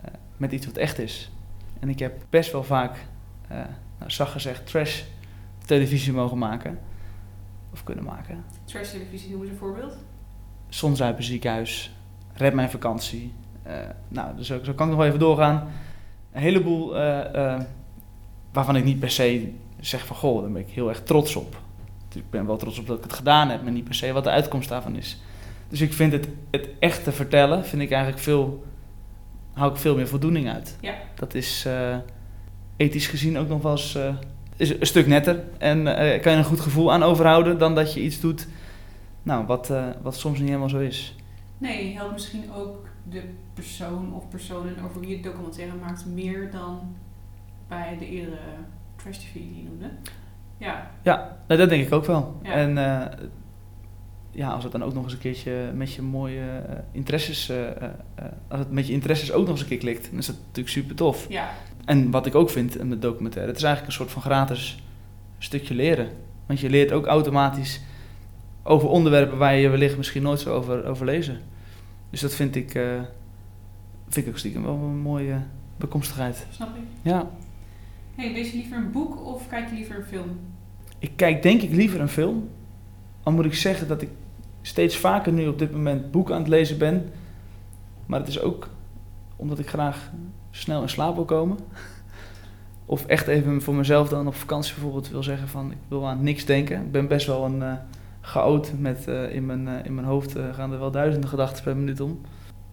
eh, 0.00 0.10
met 0.36 0.52
iets 0.52 0.66
wat 0.66 0.76
echt 0.76 0.98
is. 0.98 1.32
En 1.78 1.88
ik 1.88 1.98
heb 1.98 2.24
best 2.30 2.52
wel 2.52 2.64
vaak, 2.64 2.96
eh 3.48 3.56
nou, 3.98 4.10
zag 4.10 4.32
gezegd, 4.32 4.66
trash 4.66 5.02
televisie 5.66 6.12
mogen 6.12 6.38
maken. 6.38 6.78
Of 7.72 7.84
kunnen 7.84 8.04
maken. 8.04 8.44
Trash 8.64 8.90
televisie, 8.90 9.30
noem 9.30 9.40
eens 9.40 9.50
een 9.50 9.56
voorbeeld. 9.56 9.96
Zonzuipen 10.68 11.24
ziekenhuis, 11.24 11.96
Red 12.32 12.54
Mijn 12.54 12.70
Vakantie. 12.70 13.32
Eh, 13.62 13.74
nou, 14.08 14.36
dus 14.36 14.46
zo, 14.46 14.64
zo 14.64 14.72
kan 14.72 14.86
ik 14.86 14.92
nog 14.92 15.00
wel 15.00 15.06
even 15.06 15.18
doorgaan. 15.18 15.68
Een 16.32 16.42
heleboel 16.42 16.96
waarvan 18.52 18.76
ik 18.76 18.84
niet 18.84 18.98
per 18.98 19.10
se 19.10 19.52
zeg 19.80 20.06
van... 20.06 20.16
Goh, 20.16 20.42
daar 20.42 20.50
ben 20.50 20.62
ik 20.62 20.70
heel 20.70 20.88
erg 20.88 21.02
trots 21.02 21.36
op. 21.36 21.60
Ik 22.14 22.30
ben 22.30 22.46
wel 22.46 22.56
trots 22.56 22.78
op 22.78 22.86
dat 22.86 22.96
ik 22.96 23.04
het 23.04 23.12
gedaan 23.12 23.48
heb, 23.48 23.62
maar 23.62 23.72
niet 23.72 23.84
per 23.84 23.94
se 23.94 24.12
wat 24.12 24.24
de 24.24 24.30
uitkomst 24.30 24.68
daarvan 24.68 24.96
is. 24.96 25.20
Dus 25.68 25.80
ik 25.80 25.92
vind 25.92 26.12
het, 26.12 26.28
het 26.50 26.68
echte 26.78 27.12
vertellen, 27.12 27.64
vind 27.64 27.82
ik 27.82 27.90
eigenlijk 27.90 28.22
veel... 28.22 28.64
Hou 29.52 29.72
ik 29.72 29.78
veel 29.78 29.96
meer 29.96 30.08
voldoening 30.08 30.48
uit. 30.48 30.76
Ja. 30.80 30.94
Dat 31.14 31.34
is 31.34 31.64
eh, 31.66 31.96
ethisch 32.76 33.06
gezien 33.06 33.38
ook 33.38 33.48
nog 33.48 33.62
wel 33.62 33.72
eens... 33.72 33.94
eh, 33.94 34.14
is 34.56 34.80
een 34.80 34.86
stuk 34.86 35.06
netter 35.06 35.44
en 35.58 35.96
eh, 35.96 36.22
kan 36.22 36.32
je 36.32 36.38
een 36.38 36.44
goed 36.44 36.60
gevoel 36.60 36.92
aan 36.92 37.02
overhouden... 37.02 37.58
dan 37.58 37.74
dat 37.74 37.94
je 37.94 38.00
iets 38.02 38.20
doet 38.20 38.48
nou, 39.22 39.46
wat, 39.46 39.72
wat 40.02 40.16
soms 40.16 40.38
niet 40.38 40.48
helemaal 40.48 40.68
zo 40.68 40.78
is. 40.78 41.16
Nee, 41.58 41.94
helpt 41.94 42.12
misschien 42.12 42.52
ook 42.52 42.88
de 43.10 43.22
persoon 43.54 44.14
of 44.14 44.28
personen 44.28 44.76
over 44.84 45.00
wie 45.00 45.08
je 45.08 45.14
het 45.14 45.24
documentaire 45.24 45.74
maakt 45.74 46.06
meer 46.06 46.50
dan 46.50 46.96
bij 47.72 47.96
de 47.98 48.08
eerdere 48.08 48.38
trash 48.96 49.16
TV 49.16 49.32
die 49.32 49.56
je 49.56 49.62
noemde. 49.62 49.90
Ja, 50.58 50.90
Ja, 51.02 51.38
nou, 51.46 51.60
dat 51.60 51.68
denk 51.68 51.86
ik 51.86 51.92
ook 51.92 52.04
wel. 52.04 52.40
Ja. 52.42 52.52
En 52.52 52.78
eh, 52.78 53.26
ja, 54.30 54.50
als 54.50 54.62
het 54.62 54.72
dan 54.72 54.84
ook 54.84 54.94
nog 54.94 55.04
eens 55.04 55.12
een 55.12 55.18
keertje 55.18 55.70
met 55.74 55.92
je 55.92 56.02
mooie 56.02 56.40
eh, 56.40 56.78
interesses, 56.92 57.48
eh, 57.48 57.58
als 58.48 58.58
het 58.58 58.70
met 58.70 58.86
je 58.86 58.92
interesses 58.92 59.32
ook 59.32 59.40
nog 59.40 59.50
eens 59.50 59.60
een 59.60 59.66
keer 59.66 59.78
klikt, 59.78 60.10
dan 60.10 60.18
is 60.18 60.26
dat 60.26 60.36
natuurlijk 60.46 60.68
super 60.68 60.96
tof. 60.96 61.26
Ja, 61.28 61.50
En 61.84 62.10
wat 62.10 62.26
ik 62.26 62.34
ook 62.34 62.50
vind 62.50 62.84
met 62.84 63.02
documentaire, 63.02 63.50
het 63.50 63.60
is 63.60 63.66
eigenlijk 63.66 63.86
een 63.86 63.98
soort 63.98 64.12
van 64.12 64.22
gratis 64.22 64.82
stukje 65.38 65.74
leren. 65.74 66.08
Want 66.46 66.60
je 66.60 66.70
leert 66.70 66.92
ook 66.92 67.06
automatisch 67.06 67.80
over 68.62 68.88
onderwerpen 68.88 69.38
waar 69.38 69.54
je 69.54 69.68
wellicht 69.68 69.96
misschien 69.96 70.22
nooit 70.22 70.40
zou 70.40 70.56
over, 70.56 70.86
over 70.86 71.06
lezen. 71.06 71.40
Dus 72.10 72.20
dat 72.20 72.34
vind 72.34 72.56
ik, 72.56 72.70
vind 74.08 74.26
ik 74.26 74.28
ook 74.28 74.38
stiekem 74.38 74.62
wel 74.62 74.74
een 74.74 74.98
mooie 74.98 75.40
bekomstigheid. 75.76 76.46
snap 76.50 76.76
ik. 76.76 76.82
Ja, 77.02 77.30
Hey, 78.14 78.32
lees 78.32 78.50
je 78.50 78.56
liever 78.56 78.76
een 78.76 78.92
boek 78.92 79.26
of 79.26 79.48
kijk 79.48 79.68
je 79.68 79.74
liever 79.74 79.96
een 79.96 80.04
film? 80.04 80.38
ik 81.02 81.12
kijk 81.16 81.42
denk 81.42 81.62
ik 81.62 81.70
liever 81.70 82.00
een 82.00 82.08
film. 82.08 82.48
Al 83.22 83.32
moet 83.32 83.44
ik 83.44 83.54
zeggen 83.54 83.88
dat 83.88 84.02
ik 84.02 84.08
steeds 84.62 84.96
vaker 84.96 85.32
nu 85.32 85.46
op 85.46 85.58
dit 85.58 85.72
moment 85.72 86.10
boeken 86.10 86.34
aan 86.34 86.40
het 86.40 86.50
lezen 86.50 86.78
ben. 86.78 87.10
Maar 88.06 88.20
het 88.20 88.28
is 88.28 88.40
ook 88.40 88.68
omdat 89.36 89.58
ik 89.58 89.68
graag 89.68 90.10
snel 90.50 90.82
in 90.82 90.88
slaap 90.88 91.14
wil 91.14 91.24
komen. 91.24 91.58
Of 92.86 93.06
echt 93.06 93.26
even 93.26 93.62
voor 93.62 93.74
mezelf 93.74 94.08
dan 94.08 94.26
op 94.26 94.34
vakantie 94.34 94.74
bijvoorbeeld 94.74 95.10
wil 95.10 95.22
zeggen 95.22 95.48
van 95.48 95.70
ik 95.70 95.78
wil 95.88 96.08
aan 96.08 96.22
niks 96.22 96.44
denken. 96.44 96.80
Ik 96.80 96.92
ben 96.92 97.08
best 97.08 97.26
wel 97.26 97.44
een 97.44 97.62
eh 97.62 97.74
chaot 98.20 98.72
met 98.78 99.08
eh, 99.08 99.34
in, 99.34 99.46
mijn, 99.46 99.68
eh, 99.68 99.84
in 99.84 99.94
mijn 99.94 100.06
hoofd 100.06 100.36
gaan 100.52 100.72
er 100.72 100.78
wel 100.78 100.90
duizenden 100.90 101.28
gedachten 101.28 101.64
per 101.64 101.76
minuut 101.76 102.00
om. 102.00 102.20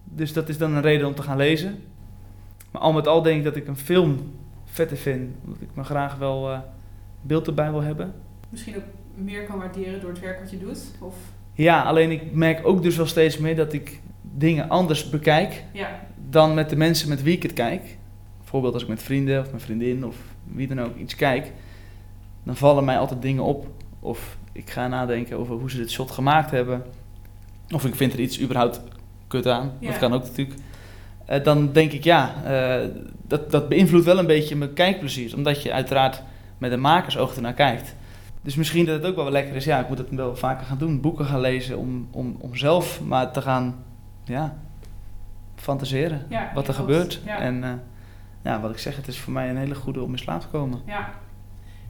Dus 0.04 0.32
dat 0.32 0.48
is 0.48 0.58
dan 0.58 0.74
een 0.74 0.82
reden 0.82 1.06
om 1.06 1.14
te 1.14 1.22
gaan 1.22 1.36
lezen. 1.36 1.78
Maar 2.70 2.82
al 2.82 2.92
met 2.92 3.06
al 3.06 3.22
denk 3.22 3.38
ik 3.38 3.44
dat 3.44 3.56
ik 3.56 3.66
een 3.66 3.76
film 3.76 4.18
vetter 4.70 4.96
vind. 4.96 5.34
Omdat 5.44 5.60
ik 5.60 5.68
me 5.74 5.84
graag 5.84 6.16
wel 6.16 6.50
eh, 6.50 6.58
beeld 7.20 7.46
erbij 7.46 7.70
wil 7.70 7.82
hebben. 7.82 8.12
Misschien 8.48 8.76
ook 8.76 8.82
meer 9.14 9.44
kan 9.44 9.58
waarderen 9.58 10.00
door 10.00 10.10
het 10.10 10.20
werk 10.20 10.40
wat 10.40 10.50
je 10.50 10.58
doet? 10.58 10.78
Of, 11.00 11.14
Ja, 11.54 11.82
alleen 11.82 12.10
ik 12.10 12.32
merk 12.32 12.66
ook 12.66 12.82
dus 12.82 12.96
wel 12.96 13.06
steeds 13.06 13.38
meer 13.38 13.56
dat 13.56 13.72
ik 13.72 14.00
dingen 14.22 14.68
anders 14.68 15.10
bekijk 15.10 15.64
ja, 15.72 16.00
dan 16.30 16.54
met 16.54 16.70
de 16.70 16.76
mensen 16.76 17.08
met 17.08 17.22
wie 17.22 17.36
ik 17.36 17.42
het 17.42 17.52
kijk. 17.52 17.98
Bijvoorbeeld 18.38 18.74
als 18.74 18.82
ik 18.82 18.88
met 18.88 19.02
vrienden 19.02 19.40
of 19.40 19.48
mijn 19.48 19.60
vriendin 19.60 20.04
of 20.04 20.16
wie 20.44 20.66
dan 20.66 20.80
ook 20.80 20.96
iets 20.96 21.14
kijk, 21.14 21.52
dan 22.42 22.56
vallen 22.56 22.84
mij 22.84 22.98
altijd 22.98 23.22
dingen 23.22 23.42
op. 23.42 23.66
Of 24.00 24.38
ik 24.52 24.70
ga 24.70 24.88
nadenken 24.88 25.38
over 25.38 25.54
hoe 25.54 25.70
ze 25.70 25.76
dit 25.76 25.90
shot 25.90 26.10
gemaakt 26.10 26.50
hebben. 26.50 26.82
Of 27.70 27.84
ik 27.84 27.94
vind 27.94 28.12
er 28.12 28.20
iets 28.20 28.40
überhaupt 28.40 28.80
kut 29.26 29.46
aan. 29.46 29.72
Ja. 29.78 29.90
Dat 29.90 29.98
kan 29.98 30.12
ook 30.12 30.22
natuurlijk. 30.22 30.58
Eh, 31.26 31.44
dan 31.44 31.72
denk 31.72 31.92
ik 31.92 32.04
ja, 32.04 32.34
eh, 32.44 32.88
dat, 33.30 33.50
dat 33.50 33.68
beïnvloedt 33.68 34.04
wel 34.04 34.18
een 34.18 34.26
beetje 34.26 34.56
mijn 34.56 34.72
kijkplezier. 34.72 35.36
Omdat 35.36 35.62
je 35.62 35.72
uiteraard 35.72 36.22
met 36.58 36.72
een 36.72 36.80
makersoog 36.80 37.34
ernaar 37.34 37.54
kijkt. 37.54 37.94
Dus 38.42 38.54
misschien 38.54 38.84
dat 38.84 38.94
het 38.94 39.10
ook 39.10 39.16
wel 39.16 39.30
lekker 39.30 39.54
is. 39.54 39.64
Ja, 39.64 39.80
ik 39.80 39.88
moet 39.88 39.98
het 39.98 40.10
wel 40.10 40.36
vaker 40.36 40.66
gaan 40.66 40.78
doen. 40.78 41.00
Boeken 41.00 41.24
gaan 41.24 41.40
lezen 41.40 41.78
om, 41.78 42.08
om, 42.10 42.36
om 42.38 42.56
zelf 42.56 43.00
maar 43.00 43.32
te 43.32 43.42
gaan 43.42 43.84
ja, 44.24 44.56
fantaseren. 45.54 46.26
ja 46.28 46.50
wat 46.54 46.68
er 46.68 46.74
gebeurt. 46.74 47.20
Ja. 47.24 47.38
En 47.38 47.64
eh, 47.64 47.72
ja, 48.42 48.60
wat 48.60 48.70
ik 48.70 48.78
zeg, 48.78 48.96
het 48.96 49.08
is 49.08 49.18
voor 49.18 49.32
mij 49.32 49.50
een 49.50 49.56
hele 49.56 49.74
goede 49.74 50.02
om 50.02 50.12
in 50.12 50.18
slaap 50.18 50.40
te 50.40 50.48
komen. 50.48 50.80
ja. 50.86 51.10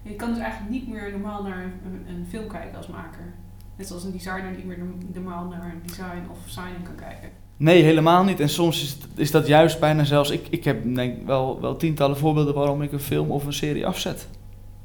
Je 0.03 0.17
kan 0.17 0.29
dus 0.29 0.39
eigenlijk 0.39 0.73
niet 0.73 0.89
meer 0.89 1.11
normaal 1.11 1.43
naar 1.43 1.63
een, 1.63 2.05
een 2.09 2.27
film 2.29 2.49
kijken 2.49 2.77
als 2.77 2.87
maker. 2.87 3.33
Net 3.77 3.87
zoals 3.87 4.05
een 4.05 4.13
designer 4.13 4.51
niet 4.51 4.65
meer 4.65 4.79
normaal 5.13 5.49
naar 5.49 5.65
een 5.65 5.83
design 5.87 6.23
of 6.31 6.39
signing 6.47 6.85
kan 6.85 6.95
kijken. 6.95 7.29
Nee, 7.61 7.83
helemaal 7.83 8.25
niet. 8.25 8.40
En 8.40 8.49
soms 8.49 8.83
is, 8.83 8.97
is 9.14 9.31
dat 9.31 9.47
juist 9.47 9.81
bijna 9.81 10.05
zelfs... 10.05 10.31
Ik, 10.31 10.47
ik 10.50 10.64
heb 10.64 10.95
denk 10.95 11.26
wel, 11.26 11.61
wel 11.61 11.76
tientallen 11.76 12.17
voorbeelden 12.17 12.55
waarom 12.55 12.83
ik 12.83 12.93
een 12.93 13.00
film 13.00 13.31
of 13.31 13.45
een 13.47 13.52
serie 13.52 13.87
afzet. 13.87 14.29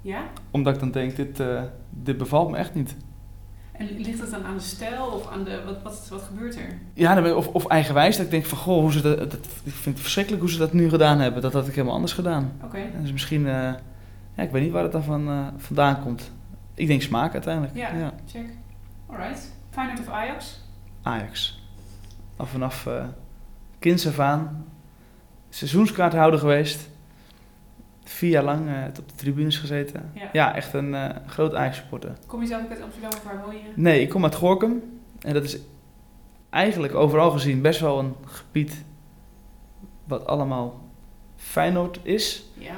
Ja? 0.01 0.23
Omdat 0.51 0.73
ik 0.73 0.79
dan 0.79 0.91
denk, 0.91 1.15
dit, 1.15 1.39
eh, 1.39 1.61
dit 1.89 2.17
bevalt 2.17 2.49
me 2.51 2.57
echt 2.57 2.73
niet. 2.75 2.95
En 3.71 3.87
ligt 3.97 4.21
het 4.21 4.31
dan 4.31 4.43
aan 4.43 4.55
de 4.57 4.63
stijl 4.63 5.05
of 5.05 5.27
aan 5.31 5.43
de... 5.43 5.61
Wat, 5.65 5.81
wat, 5.83 6.07
wat 6.09 6.21
gebeurt 6.21 6.55
er? 6.55 6.77
Ja, 6.93 7.13
dan 7.13 7.23
ben 7.23 7.31
ik- 7.31 7.37
of, 7.37 7.47
of 7.47 7.65
eigenwijs. 7.67 8.15
Dat 8.15 8.25
ik 8.25 8.31
denk 8.31 8.45
van, 8.45 8.57
goh, 8.57 8.79
hoe 8.79 8.91
ze 8.91 9.01
dat, 9.01 9.17
dat, 9.17 9.33
ik 9.63 9.71
vind 9.73 9.85
het 9.95 9.99
verschrikkelijk 9.99 10.43
hoe 10.43 10.51
ze 10.51 10.57
dat 10.57 10.73
nu 10.73 10.89
gedaan 10.89 11.19
hebben. 11.19 11.41
Dat 11.41 11.53
had 11.53 11.67
ik 11.67 11.73
helemaal 11.73 11.93
anders 11.95 12.13
gedaan. 12.13 12.51
Oké. 12.63 12.77
En 12.77 13.01
dus 13.01 13.11
misschien... 13.11 13.47
eh, 13.47 13.53
ja, 14.35 14.43
ik 14.43 14.51
weet 14.51 14.63
niet 14.63 14.71
waar 14.71 14.83
het 14.83 14.91
dan 14.91 15.03
van, 15.03 15.27
eh, 15.27 15.47
vandaan 15.57 16.01
komt. 16.01 16.31
Ik 16.73 16.87
denk 16.87 17.01
smaak 17.01 17.33
uiteindelijk. 17.33 17.75
Ja, 17.75 18.13
check. 18.31 18.45
Alright. 19.07 19.51
Feyenoord 19.69 19.99
of 19.99 20.07
Ajax? 20.07 20.61
Ajax. 21.01 21.63
Al 22.35 22.45
vanaf 22.45 22.85
eh 22.85 23.05
kinds 23.79 24.07
af 24.07 24.19
aan. 24.19 24.65
Seizoenskaarthouder 25.49 26.39
geweest. 26.39 26.89
Vier 28.03 28.29
jaar 28.29 28.43
lang 28.43 28.67
eh, 28.67 28.83
op 28.99 29.09
de 29.09 29.15
tribunes 29.15 29.57
gezeten. 29.57 30.11
Ja. 30.13 30.29
Ja, 30.33 30.55
echt 30.55 30.73
een 30.73 30.95
eh, 30.95 31.09
groot 31.27 31.55
Ajax-supporter. 31.55 32.13
Kom 32.27 32.41
je 32.41 32.47
zelf 32.47 32.63
ook 32.63 32.69
uit 32.69 32.81
Amsterdam 32.81 33.09
of 33.09 33.23
waar 33.23 33.41
woon 33.45 33.55
je? 33.55 33.61
Nee, 33.75 34.01
ik 34.01 34.09
kom 34.09 34.23
uit 34.23 34.35
Gorkum. 34.35 34.83
En 35.19 35.33
dat 35.33 35.43
is 35.43 35.57
eigenlijk 36.49 36.95
overal 36.95 37.31
gezien 37.31 37.61
best 37.61 37.79
wel 37.79 37.99
een 37.99 38.15
gebied 38.25 38.83
wat 40.03 40.25
allemaal 40.27 40.81
Feyenoord 41.35 41.99
is. 42.03 42.45
Ja. 42.53 42.75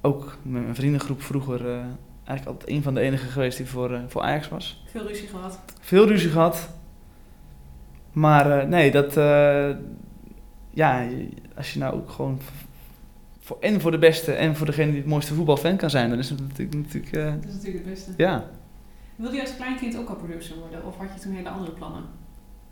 Ook 0.00 0.36
met 0.42 0.62
mijn 0.62 0.74
vriendengroep 0.74 1.22
vroeger 1.22 1.70
eh, 1.70 1.84
eigenlijk 2.24 2.46
altijd 2.46 2.68
een 2.70 2.82
van 2.82 2.94
de 2.94 3.00
enigen 3.00 3.28
geweest 3.28 3.56
die 3.56 3.66
voor, 3.66 4.00
voor 4.08 4.22
Ajax 4.22 4.48
was. 4.48 4.84
Veel 4.86 5.06
ruzie 5.06 5.28
gehad. 5.28 5.60
Veel 5.80 6.06
ruzie 6.06 6.30
gehad. 6.30 6.70
Maar 8.12 8.60
eh, 8.60 8.68
nee, 8.68 8.90
dat. 8.90 9.16
eh, 9.16 9.70
ja, 10.70 11.06
als 11.56 11.72
je 11.72 11.78
nou 11.78 11.94
ook 11.94 12.10
gewoon. 12.10 12.38
Voor, 13.40 13.56
en 13.60 13.80
voor 13.80 13.90
de 13.90 13.98
beste 13.98 14.32
en 14.32 14.56
voor 14.56 14.66
degene 14.66 14.90
die 14.90 15.00
het 15.00 15.08
mooiste 15.08 15.34
voetbalfan 15.34 15.76
kan 15.76 15.90
zijn, 15.90 16.10
dan 16.10 16.18
is 16.18 16.30
het 16.30 16.40
natuurlijk. 16.40 16.74
natuurlijk 16.74 17.16
eh, 17.16 17.24
Dat 17.24 17.44
is 17.44 17.54
natuurlijk 17.54 17.84
het 17.84 17.94
beste. 17.94 18.12
ja. 18.16 18.44
Wilde 19.16 19.34
je 19.36 19.40
als 19.42 19.56
kleinkind 19.56 19.98
ook 19.98 20.08
al 20.08 20.16
producer 20.16 20.56
worden? 20.58 20.86
Of 20.86 20.96
had 20.96 21.08
je 21.14 21.20
toen 21.20 21.32
hele 21.32 21.48
andere 21.48 21.72
plannen? 21.72 22.02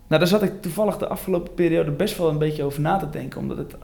Nou, 0.06 0.20
daar 0.20 0.26
zat 0.30 0.42
ik 0.42 0.62
toevallig 0.62 0.98
de 0.98 1.08
afgelopen 1.08 1.54
periode 1.54 1.90
best 1.90 2.18
wel 2.18 2.28
een 2.28 2.38
beetje 2.38 2.62
over 2.62 2.80
na 2.80 2.96
te 2.96 3.10
denken. 3.10 3.40
Omdat 3.40 3.56
het. 3.56 3.76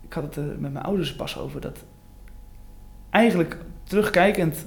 Ik 0.00 0.12
had 0.12 0.34
het 0.34 0.60
met 0.60 0.72
mijn 0.72 0.84
ouders 0.84 1.16
pas 1.16 1.38
over 1.38 1.60
dat. 1.60 1.84
Eigenlijk 3.10 3.56
terugkijkend 3.82 4.66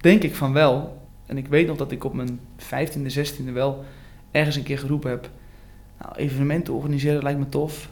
denk 0.00 0.22
ik 0.22 0.34
van 0.34 0.52
wel. 0.52 1.00
En 1.26 1.36
ik 1.38 1.48
weet 1.48 1.66
nog 1.66 1.76
dat 1.76 1.92
ik 1.92 2.04
op 2.04 2.14
mijn 2.14 2.40
15e, 2.58 3.14
16e 3.18 3.52
wel 3.52 3.84
ergens 4.30 4.56
een 4.56 4.62
keer 4.62 4.78
geroepen 4.78 5.10
heb. 5.10 5.30
Nou, 6.02 6.14
evenementen 6.16 6.74
organiseren 6.74 7.22
lijkt 7.22 7.38
me 7.38 7.48
tof. 7.48 7.88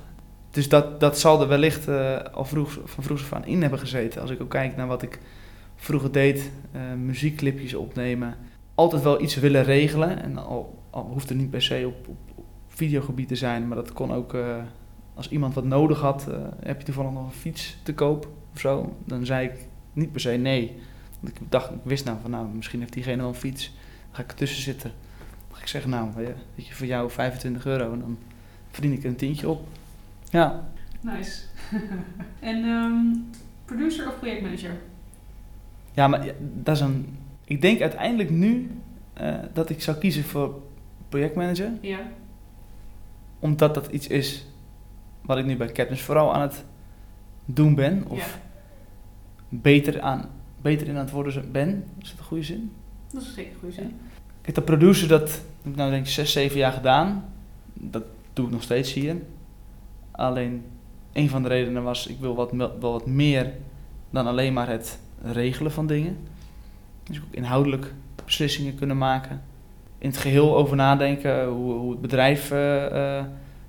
Dus 0.51 0.69
dat, 0.69 1.01
dat 1.01 1.19
zal 1.19 1.41
er 1.41 1.49
wellicht 1.49 1.89
eh, 1.89 2.17
al 2.33 2.45
vroeg, 2.45 2.79
van 2.85 3.05
vroeg 3.05 3.21
af 3.21 3.33
aan 3.33 3.45
in 3.47 3.61
hebben 3.61 3.79
gezeten. 3.79 4.21
Als 4.21 4.31
ik 4.31 4.43
ook 4.43 4.51
kijk 4.51 4.77
naar 4.77 4.87
wat 4.87 5.03
ik 5.03 5.19
vroeger 5.77 6.13
deed. 6.13 6.51
eh, 6.73 6.81
muziekclipjes 6.97 7.75
opnemen. 7.75 8.37
Altijd 8.75 9.03
wel 9.03 9.23
iets 9.23 9.35
willen 9.35 9.65
regelen. 9.65 10.23
En 10.23 10.39
al, 10.39 10.79
al 10.91 11.05
hoeft 11.13 11.29
het 11.29 11.39
niet 11.39 11.51
per 11.51 11.63
se 11.63 11.85
op, 11.87 12.09
op, 12.09 12.45
videogebied 12.69 13.29
te 13.29 13.37
zijn. 13.37 13.69
Maar 13.69 13.77
dat 13.77 13.93
kon 13.93 14.13
ook 14.13 14.35
eh, 14.35 14.57
als 15.15 15.29
iemand 15.29 15.55
wat 15.55 15.65
nodig 15.65 16.01
had. 16.01 16.27
heb 16.61 16.79
je 16.79 16.85
toevallig 16.85 17.13
nog 17.13 17.25
een 17.25 17.33
fiets 17.33 17.77
te 17.83 17.95
koop 17.95 18.29
of 18.53 18.61
zo? 18.61 18.97
Dan 19.05 19.27
zei 19.27 19.47
ik 19.47 19.55
niet 19.93 20.13
per 20.13 20.21
se 20.21 20.31
nee. 20.31 20.77
Want 21.21 21.37
ik 21.37 21.43
dacht, 21.49 21.71
ik 21.71 21.81
wist 21.83 22.05
nou 22.05 22.19
van 22.23 22.31
nou, 22.31 22.47
misschien 22.49 22.81
heeft 22.81 22.93
diegene 22.93 23.17
wel 23.17 23.29
een 23.29 23.35
fiets. 23.35 23.75
Ga 24.11 24.23
ik 24.23 24.31
ertussen 24.31 24.63
zitten. 24.63 24.93
Ik 25.61 25.67
zeggen, 25.67 25.91
nou, 25.91 26.11
weet 26.15 26.35
je, 26.55 26.75
voor 26.75 26.87
jou 26.87 27.11
25 27.11 27.67
euro. 27.67 27.93
En 27.93 28.01
dan 28.01 28.19
verdien 28.71 28.93
ik 28.93 29.05
een 29.05 29.17
tientje 29.17 29.49
op. 29.49 29.67
Ja, 30.31 30.71
Nice. 31.01 31.43
en 32.41 32.65
ehm, 32.65 33.17
producer 33.65 34.09
of 34.09 34.19
projectmanager? 34.19 34.77
ja 35.93 36.09
maar 36.09 36.27
ja, 36.27 36.33
dat 36.41 36.75
is 36.77 36.83
een... 36.83 37.19
Ik 37.45 37.61
denk 37.61 37.81
uiteindelijk 37.81 38.31
nu 38.31 38.71
eh, 39.13 39.39
dat 39.53 39.71
ik 39.71 39.83
zou 39.83 39.97
kiezen 39.97 40.25
voor 40.25 40.63
projectmanager. 41.09 41.71
Ja. 41.81 41.99
Omdat 43.39 43.75
dat 43.75 43.87
iets 43.87 44.07
is 44.07 44.47
wat 45.21 45.39
ik 45.39 45.45
nu 45.45 45.57
bij 45.57 45.67
Captains 45.67 46.03
vooral 46.03 46.35
aan 46.35 46.41
het 46.41 46.65
doen 47.45 47.75
ben. 47.75 48.05
Of 48.09 48.19
ja. 48.19 48.41
beter, 49.49 50.01
aan, 50.01 50.31
beter 50.61 50.87
in 50.87 50.95
aan 50.95 51.05
het 51.05 51.11
worden 51.11 51.53
ben. 51.53 51.85
Is 51.99 52.11
dat 52.11 52.19
een 52.19 52.25
goede 52.25 52.43
zin? 52.43 52.73
Dat 53.13 53.23
is 53.23 53.35
zeker 53.35 53.53
een 53.53 53.59
goede 53.59 53.75
zin. 53.75 53.99
Kijk, 54.43 54.55
dat 54.55 54.65
producer, 54.65 55.09
dat 55.09 55.31
heb 55.63 55.73
ik 55.73 55.77
nou 55.77 55.91
denk 55.91 56.05
ik 56.05 56.13
6, 56.13 56.33
7 56.33 56.59
jaar 56.59 56.73
gedaan. 56.73 57.25
Dat 57.75 58.03
doe 58.33 58.47
ik 58.47 58.53
nog 58.53 58.63
steeds 58.63 58.93
hier. 58.93 59.17
Alleen, 60.11 60.65
een 61.13 61.29
van 61.29 61.43
de 61.43 61.49
redenen 61.49 61.83
was, 61.83 62.07
ik 62.07 62.17
wil 62.21 62.35
wat, 62.35 62.53
wel 62.53 62.79
wat 62.81 63.07
meer 63.07 63.53
dan 64.11 64.27
alleen 64.27 64.53
maar 64.53 64.69
het 64.69 64.99
regelen 65.23 65.73
van 65.73 65.87
dingen. 65.87 66.19
Dus 67.05 67.19
ook 67.19 67.35
inhoudelijk 67.35 67.93
beslissingen 68.25 68.75
kunnen 68.75 68.99
maken. 68.99 69.43
In 69.99 70.09
het 70.09 70.19
geheel 70.19 70.57
over 70.57 70.77
nadenken 70.77 71.47
hoe, 71.47 71.73
hoe 71.73 71.91
het 71.91 72.01
bedrijf 72.01 72.51
eh, 72.51 73.19
eh, 73.19 73.25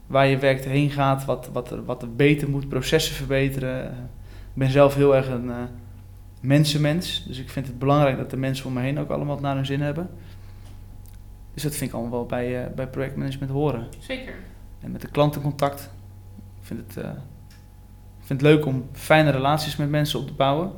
waar 0.07 0.27
je 0.27 0.37
werkt 0.37 0.65
heen 0.65 0.89
gaat, 0.89 1.25
wat, 1.25 1.49
wat, 1.53 1.71
er, 1.71 1.85
wat 1.85 2.01
er 2.01 2.15
beter 2.15 2.49
moet, 2.49 2.69
processen 2.69 3.15
verbeteren. 3.15 3.85
Ik 4.53 4.57
ben 4.57 4.69
zelf 4.69 4.95
heel 4.95 5.15
erg 5.15 5.29
een 5.29 5.49
eh, 5.49 5.55
mensenmens, 6.41 7.23
dus 7.27 7.39
ik 7.39 7.49
vind 7.49 7.67
het 7.67 7.79
belangrijk 7.79 8.17
dat 8.17 8.29
de 8.29 8.37
mensen 8.37 8.65
om 8.65 8.73
me 8.73 8.81
heen 8.81 8.99
ook 8.99 9.09
allemaal 9.09 9.39
naar 9.39 9.55
hun 9.55 9.65
zin 9.65 9.81
hebben. 9.81 10.09
Dus 11.53 11.63
dat 11.63 11.75
vind 11.75 11.89
ik 11.89 11.95
allemaal 11.95 12.11
wel 12.17 12.25
bij, 12.25 12.63
eh, 12.65 12.73
bij 12.73 12.87
projectmanagement 12.87 13.51
horen. 13.51 13.87
Zeker. 13.99 14.33
En 14.79 14.91
met 14.91 15.01
de 15.01 15.07
klantencontact. 15.07 15.89
Ik 16.61 16.67
vind 16.67 16.79
het, 16.79 17.05
ik 17.05 18.25
vind 18.27 18.41
het 18.41 18.49
leuk 18.51 18.65
om 18.65 18.85
fijne 18.91 19.29
relaties 19.31 19.75
met 19.75 19.89
mensen 19.89 20.19
op 20.19 20.27
te 20.27 20.33
bouwen. 20.33 20.71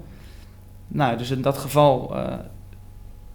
Nou, 0.88 1.18
dus 1.18 1.32
in 1.32 1.42
dat 1.42 1.58
geval 1.58 2.16
eh, 2.18 2.38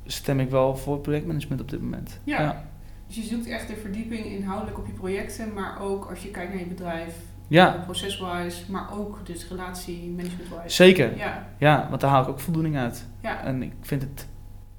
stem 0.06 0.40
ik 0.40 0.50
wel 0.50 0.76
voor 0.76 0.98
projectmanagement 0.98 1.60
op 1.60 1.70
dit 1.70 1.80
moment. 1.80 2.20
Ja. 2.24 2.64
Dus 3.06 3.16
je 3.16 3.22
zoekt 3.22 3.46
echt 3.46 3.68
de 3.68 3.76
verdieping 3.76 4.24
inhoudelijk 4.24 4.78
op 4.78 4.86
je 4.86 4.92
projecten, 4.92 5.52
maar 5.52 5.80
ook 5.80 6.04
als 6.10 6.22
je 6.22 6.30
kijkt 6.30 6.50
naar 6.52 6.60
je 6.62 6.66
bedrijf, 6.68 7.14
Ja, 7.48 7.70
proceswise, 7.84 8.70
maar 8.70 8.92
ook 8.98 9.26
dus 9.26 9.48
relatie-management-wise. 9.48 10.74
zeker. 10.74 11.16
Ja, 11.16 11.46
Ja, 11.58 11.86
want 11.88 12.00
daar 12.00 12.10
haal 12.10 12.22
ik 12.22 12.28
ook 12.28 12.40
voldoening 12.40 12.76
uit. 12.76 13.06
ja, 13.20 13.44
En 13.44 13.62
ik 13.62 13.72
vind 13.80 14.02
het 14.02 14.28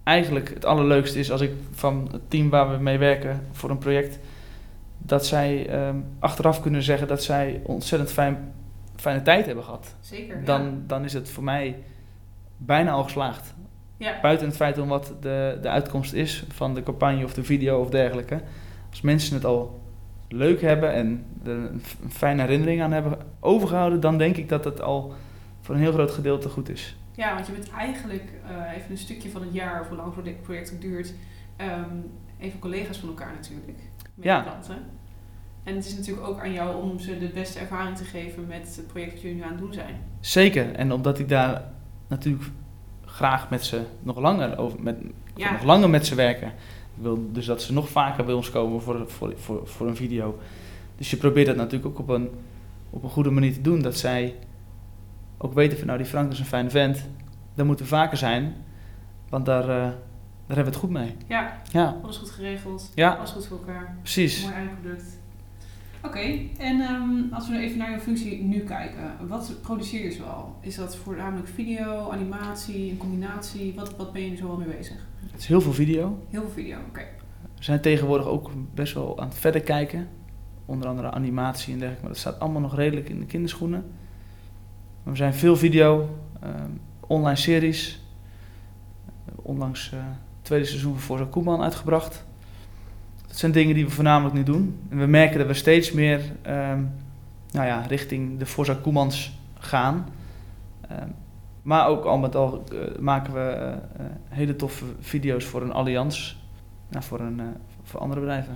eigenlijk 0.10 0.50
het 0.54 0.66
allerleukste 0.66 1.20
is 1.20 1.32
als 1.32 1.42
ik 1.42 1.52
van 1.72 2.08
het 2.12 2.30
team 2.30 2.50
waar 2.50 2.72
we 2.72 2.78
mee 2.78 2.98
werken 2.98 3.48
voor 3.52 3.70
een 3.70 3.78
project, 3.78 4.20
dat 4.98 5.26
zij 5.26 5.68
ehm, 5.68 5.96
achteraf 6.20 6.62
kunnen 6.62 6.84
zeggen 6.84 7.08
dat 7.08 7.24
zij 7.24 7.62
ontzettend 7.64 8.12
fijn, 8.12 8.54
fijne 8.96 9.22
tijd 9.22 9.46
hebben 9.46 9.64
gehad. 9.64 9.96
zeker. 10.02 10.46
Dan, 10.46 10.84
dan 10.88 11.04
is 11.04 11.14
het 11.14 11.30
voor 11.30 11.44
mij 11.44 11.76
bijna 12.58 12.92
al 12.92 13.04
geslaagd. 13.04 13.54
ja. 13.98 14.20
Buiten 14.22 14.48
het 14.48 14.56
feit 14.56 14.78
om 14.78 14.88
wat 14.88 15.14
de, 15.22 15.58
de 15.62 15.70
uitkomst 15.70 16.14
is 16.14 16.46
van 16.48 16.74
de 16.74 16.84
campagne 16.84 17.24
of 17.24 17.34
de 17.34 17.44
video 17.44 17.82
of 17.82 17.90
dergelijke. 17.90 18.42
Als 18.90 19.02
mensen 19.02 19.36
het 19.36 19.46
al 19.46 19.80
leuk 20.28 20.62
hebben 20.62 20.94
en 20.94 21.26
er 21.44 21.52
een 21.52 21.82
fijne 22.10 22.42
herinnering 22.42 22.82
aan 22.82 22.92
hebben 22.92 23.18
overgehouden, 23.40 24.00
dan 24.00 24.18
denk 24.18 24.38
ik 24.38 24.50
dat 24.50 24.64
het 24.64 24.82
al 24.82 25.14
voor 25.62 25.76
een 25.76 25.82
heel 25.82 25.92
groot 25.92 26.12
gedeelte 26.12 26.50
goed 26.50 26.70
is. 26.70 26.98
Ja, 27.20 27.34
want 27.34 27.46
je 27.48 27.52
bent 27.52 27.70
eigenlijk 27.70 28.32
eh, 28.48 28.78
even 28.78 28.92
een 28.92 28.98
stukje 28.98 29.30
van 29.30 29.42
het 29.42 29.54
jaar, 29.54 29.82
of 29.82 29.88
hoe 29.88 29.98
lang 29.98 30.16
het 30.26 30.42
project 30.42 30.74
ook 30.74 30.82
duurt, 30.82 31.14
ehm, 31.56 31.96
even 32.40 32.60
collega's 32.60 32.98
van 32.98 33.10
elkaar 33.10 33.34
natuurlijk. 33.34 33.78
Met 34.16 34.26
Ja. 34.26 34.42
klanten. 34.42 34.78
En 35.64 35.76
het 35.76 35.86
is 35.86 35.96
natuurlijk 35.96 36.28
ook 36.28 36.40
aan 36.40 36.52
jou 36.54 36.84
om 36.84 37.00
ze 37.00 37.18
de 37.20 37.28
beste 37.28 37.60
ervaring 37.60 37.98
te 37.98 38.04
geven 38.04 38.48
met 38.48 38.76
het 38.76 38.88
project 38.88 39.12
dat 39.12 39.22
jullie 39.22 39.38
nu 39.38 39.44
aan 39.44 39.50
het 39.50 39.60
doen 39.60 39.74
zijn. 39.74 39.96
Zeker. 40.20 40.76
En 40.76 40.92
omdat 40.92 41.20
ik 41.20 41.30
daar 41.30 41.64
natuurlijk 42.08 42.44
graag 43.06 43.50
met 43.50 43.66
ze 43.66 43.82
nog 44.02 44.20
langer 44.20 44.58
over, 44.58 44.82
met, 44.82 44.98
Ja. 45.36 45.52
nog 45.52 45.64
langer 45.64 45.90
met 45.90 46.06
ze 46.06 46.16
werken. 46.16 46.48
Ik 46.48 47.04
wil 47.06 47.30
dus 47.32 47.46
dat 47.46 47.62
ze 47.62 47.74
nog 47.74 47.90
vaker 47.90 48.26
bij 48.26 48.34
ons 48.34 48.50
komen 48.50 48.82
voor, 48.82 49.10
voor, 49.10 49.34
voor, 49.38 49.68
voor 49.68 49.88
een 49.88 49.96
video. 49.96 50.40
Dus 50.98 51.10
je 51.10 51.18
probeert 51.18 51.48
dat 51.48 51.56
natuurlijk 51.56 51.86
ook 51.86 52.00
op 52.00 52.10
een, 52.10 52.30
op 52.90 53.04
een 53.04 53.10
goede 53.10 53.32
manier 53.32 53.54
te 53.54 53.62
doen. 53.62 53.82
Dat 53.82 53.98
zij 53.98 54.36
ook 55.42 55.54
weten 55.54 55.78
van 55.78 55.88
nou 55.88 56.00
die 56.00 56.08
Frank 56.08 56.32
is 56.32 56.40
een 56.40 56.46
fijne 56.46 56.70
vent. 56.70 57.06
Dat 57.56 57.66
moeten 57.66 57.86
we 57.86 57.92
vaker 57.92 58.18
zijn. 58.18 58.54
Want 59.30 59.46
daar, 59.46 59.62
eh, 59.64 59.68
daar 59.68 59.94
hebben 60.48 60.64
we 60.66 60.70
het 60.70 60.76
goed 60.76 60.90
mee. 60.90 61.16
Ja, 61.28 61.62
Ja, 61.72 61.98
alles 62.04 62.18
goed 62.18 62.30
geregeld, 62.30 62.92
ja 62.96 63.12
alles 63.14 63.32
goed 63.32 63.48
voor 63.48 63.58
elkaar, 63.58 63.96
precies. 64.02 64.44
mooi 64.44 64.54
eindproduct. 64.54 65.18
Oké, 66.04 66.20
en 66.58 66.82
ehm, 66.82 67.34
als 67.34 67.48
we 67.48 67.54
nu 67.54 67.60
even 67.60 67.78
naar 67.78 67.92
je 67.92 68.00
functie 68.00 68.44
nu 68.44 68.60
kijken, 68.60 69.12
wat 69.28 69.54
produceer 69.62 70.04
je 70.04 70.12
zoal? 70.12 70.56
Is 70.62 70.76
dat 70.76 70.96
voornamelijk 70.96 71.48
video, 71.48 72.10
animatie, 72.12 72.92
een 72.92 72.98
combinatie? 72.98 73.74
Wat, 73.76 73.96
wat 73.96 74.14
ben 74.14 74.30
je 74.30 74.38
zoal 74.38 74.58
mee 74.58 74.68
bezig? 74.68 75.08
Het 75.32 75.40
is 75.40 75.48
heel 75.48 75.62
veel 75.62 75.74
video. 75.74 76.24
Heel 76.30 76.42
veel 76.42 76.50
video, 76.50 76.78
oké. 76.88 77.02
We 77.58 77.64
zijn 77.64 77.82
tegenwoordig 77.82 78.28
ook 78.28 78.52
best 78.74 78.94
wel 78.94 79.20
aan 79.20 79.28
het 79.28 79.38
verder 79.38 79.62
kijken. 79.62 80.08
Onder 80.66 80.90
andere 80.90 81.12
animatie 81.12 81.74
en 81.74 81.80
dergelijke. 81.80 82.02
Maar 82.06 82.14
dat 82.14 82.22
staat 82.22 82.40
allemaal 82.40 82.62
nog 82.62 82.76
redelijk 82.76 83.10
in 83.10 83.20
de 83.20 83.26
kinderschoenen. 83.26 83.86
We 85.04 85.16
zijn 85.16 85.34
veel 85.34 85.58
video, 85.58 86.20
ehm, 86.42 86.72
online 87.00 87.36
series. 87.36 88.02
Onlangs 89.36 89.92
eh 89.94 90.00
tweede 90.50 90.66
seizoen 90.66 90.92
van 90.92 91.02
Forza 91.02 91.26
Koeman 91.30 91.62
uitgebracht. 91.62 92.26
Dat 93.28 93.38
zijn 93.38 93.52
dingen 93.52 93.76
die 93.76 93.86
we 93.86 93.92
voornamelijk 93.92 94.36
nu 94.36 94.44
doen. 94.44 94.80
En 94.90 95.00
we 95.00 95.06
merken 95.06 95.38
dat 95.38 95.48
we 95.48 95.54
steeds 95.54 95.92
meer 95.92 96.22
ehm, 96.42 96.84
nou 97.52 97.68
ja, 97.68 97.82
richting 97.88 98.40
de 98.40 98.46
Forza 98.46 98.78
Koemans 98.82 99.40
gaan. 99.60 100.06
Ehm, 100.82 101.08
maar 101.62 101.88
ook 101.88 102.06
al 102.06 102.18
met 102.18 102.36
al 102.36 102.64
eh, 102.72 103.00
maken 103.00 103.34
we 103.34 103.50
eh, 103.50 104.06
hele 104.28 104.56
toffe 104.56 104.86
video's 105.00 105.46
voor 105.46 105.62
een 105.62 105.72
allianz. 105.72 106.36
Nou, 106.90 107.04
voor, 107.04 107.20
een, 107.20 107.42
voor 107.84 108.00
andere 108.00 108.20
bedrijven. 108.20 108.54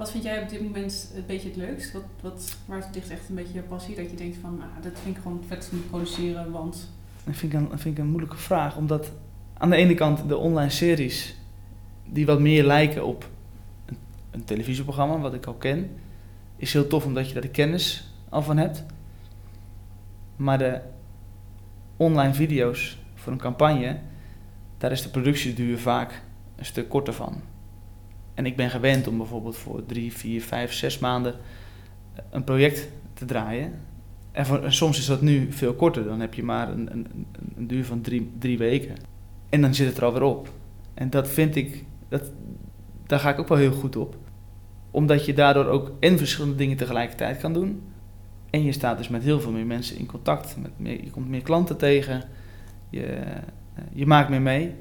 Wat 0.00 0.10
vind 0.10 0.24
jij 0.24 0.42
op 0.42 0.48
dit 0.48 0.62
moment 0.62 1.12
een 1.14 1.26
beetje 1.26 1.48
het 1.48 1.56
leukst? 1.56 1.92
Wat, 1.92 2.02
wat, 2.20 2.56
waar 2.66 2.88
ligt 2.92 3.10
echt 3.10 3.28
een 3.28 3.34
beetje 3.34 3.54
je 3.54 3.62
passie? 3.62 3.96
Dat 3.96 4.10
je 4.10 4.16
denkt 4.16 4.36
van, 4.40 4.56
nou, 4.58 4.70
dat 4.82 4.92
vind 5.02 5.16
ik 5.16 5.22
gewoon 5.22 5.44
vet 5.46 5.68
te 5.68 5.76
produceren, 5.76 6.50
want... 6.50 6.88
Dat 7.24 7.36
vind, 7.36 7.52
ik 7.52 7.60
een, 7.60 7.78
vind 7.78 7.98
een 7.98 8.06
moeilijke 8.06 8.36
vraag. 8.36 8.76
Omdat 8.76 9.12
aan 9.54 9.70
de 9.70 9.76
ene 9.76 9.94
kant 9.94 10.28
de 10.28 10.36
online 10.36 10.70
series, 10.70 11.36
die 12.04 12.26
wat 12.26 12.40
meer 12.40 12.64
lijken 12.64 13.04
op 13.06 13.28
een, 13.86 13.96
een 14.30 14.44
televisieprogramma, 14.44 15.18
wat 15.18 15.34
ik 15.34 15.46
al 15.46 15.54
ken, 15.54 15.90
is 16.56 16.72
heel 16.72 16.86
tof 16.86 17.04
omdat 17.04 17.26
je 17.28 17.32
daar 17.32 17.42
de 17.42 17.48
kennis 17.48 18.12
al 18.28 18.42
van 18.42 18.56
hebt. 18.56 18.84
Maar 20.36 20.58
de 20.58 20.80
online 21.96 22.34
video's 22.34 22.98
voor 23.14 23.32
een 23.32 23.38
campagne, 23.38 23.98
daar 24.78 24.92
is 24.92 25.02
de 25.02 25.08
productieduur 25.08 25.78
vaak 25.78 26.22
een 26.56 26.64
stuk 26.64 26.88
korter 26.88 27.14
van. 27.14 27.42
En 28.40 28.46
ik 28.46 28.56
ben 28.56 28.70
gewend 28.70 29.06
om 29.08 29.16
bijvoorbeeld 29.16 29.56
voor 29.56 29.86
drie, 29.86 30.12
vier, 30.12 30.42
vijf, 30.42 30.72
zes 30.72 30.98
maanden 30.98 31.34
een 32.30 32.44
project 32.44 32.88
te 33.14 33.24
draaien. 33.24 33.72
En, 34.32 34.72
soms 34.72 34.98
is 34.98 35.06
dat 35.06 35.20
nu 35.20 35.52
veel 35.52 35.74
korter. 35.74 36.04
Dan 36.04 36.20
heb 36.20 36.34
je 36.34 36.42
maar 36.42 36.68
een, 36.70 36.92
een, 36.92 37.06
een- 37.14 37.26
een 37.56 37.66
duur 37.66 37.84
van 37.84 38.00
drie, 38.00 38.30
drie 38.38 38.58
weken. 38.58 38.94
En 39.48 39.60
dan 39.60 39.74
zit 39.74 39.86
het 39.86 39.96
er 39.96 40.04
alweer 40.04 40.22
op. 40.22 40.52
En 40.94 41.10
dat 41.10 41.28
vind 41.28 41.56
ik, 41.56 41.84
dat, 42.08 42.22
daar 43.06 43.18
ga 43.18 43.30
ik 43.30 43.38
ook 43.38 43.48
wel 43.48 43.58
heel 43.58 43.72
goed 43.72 43.96
op. 43.96 44.16
Omdat 44.90 45.24
je 45.24 45.34
daardoor 45.34 45.66
ook 45.66 45.92
en 46.00 46.18
verschillende 46.18 46.56
dingen 46.56 46.76
tegelijkertijd 46.76 47.38
kan 47.40 47.52
doen. 47.52 47.82
En 48.50 48.62
je 48.64 48.72
staat 48.72 48.98
dus 48.98 49.08
met 49.08 49.22
heel 49.22 49.40
veel 49.40 49.52
meer 49.52 49.66
mensen 49.66 49.98
in 49.98 50.06
contact. 50.06 50.56
Met 50.62 50.70
meer, 50.76 51.04
je 51.04 51.10
komt 51.10 51.28
meer 51.28 51.42
klanten 51.42 51.76
tegen. 51.76 52.22
Je, 52.90 53.02
eh, 53.06 53.36
je 53.92 54.06
maakt 54.06 54.28
meer 54.28 54.42
mee. 54.42 54.74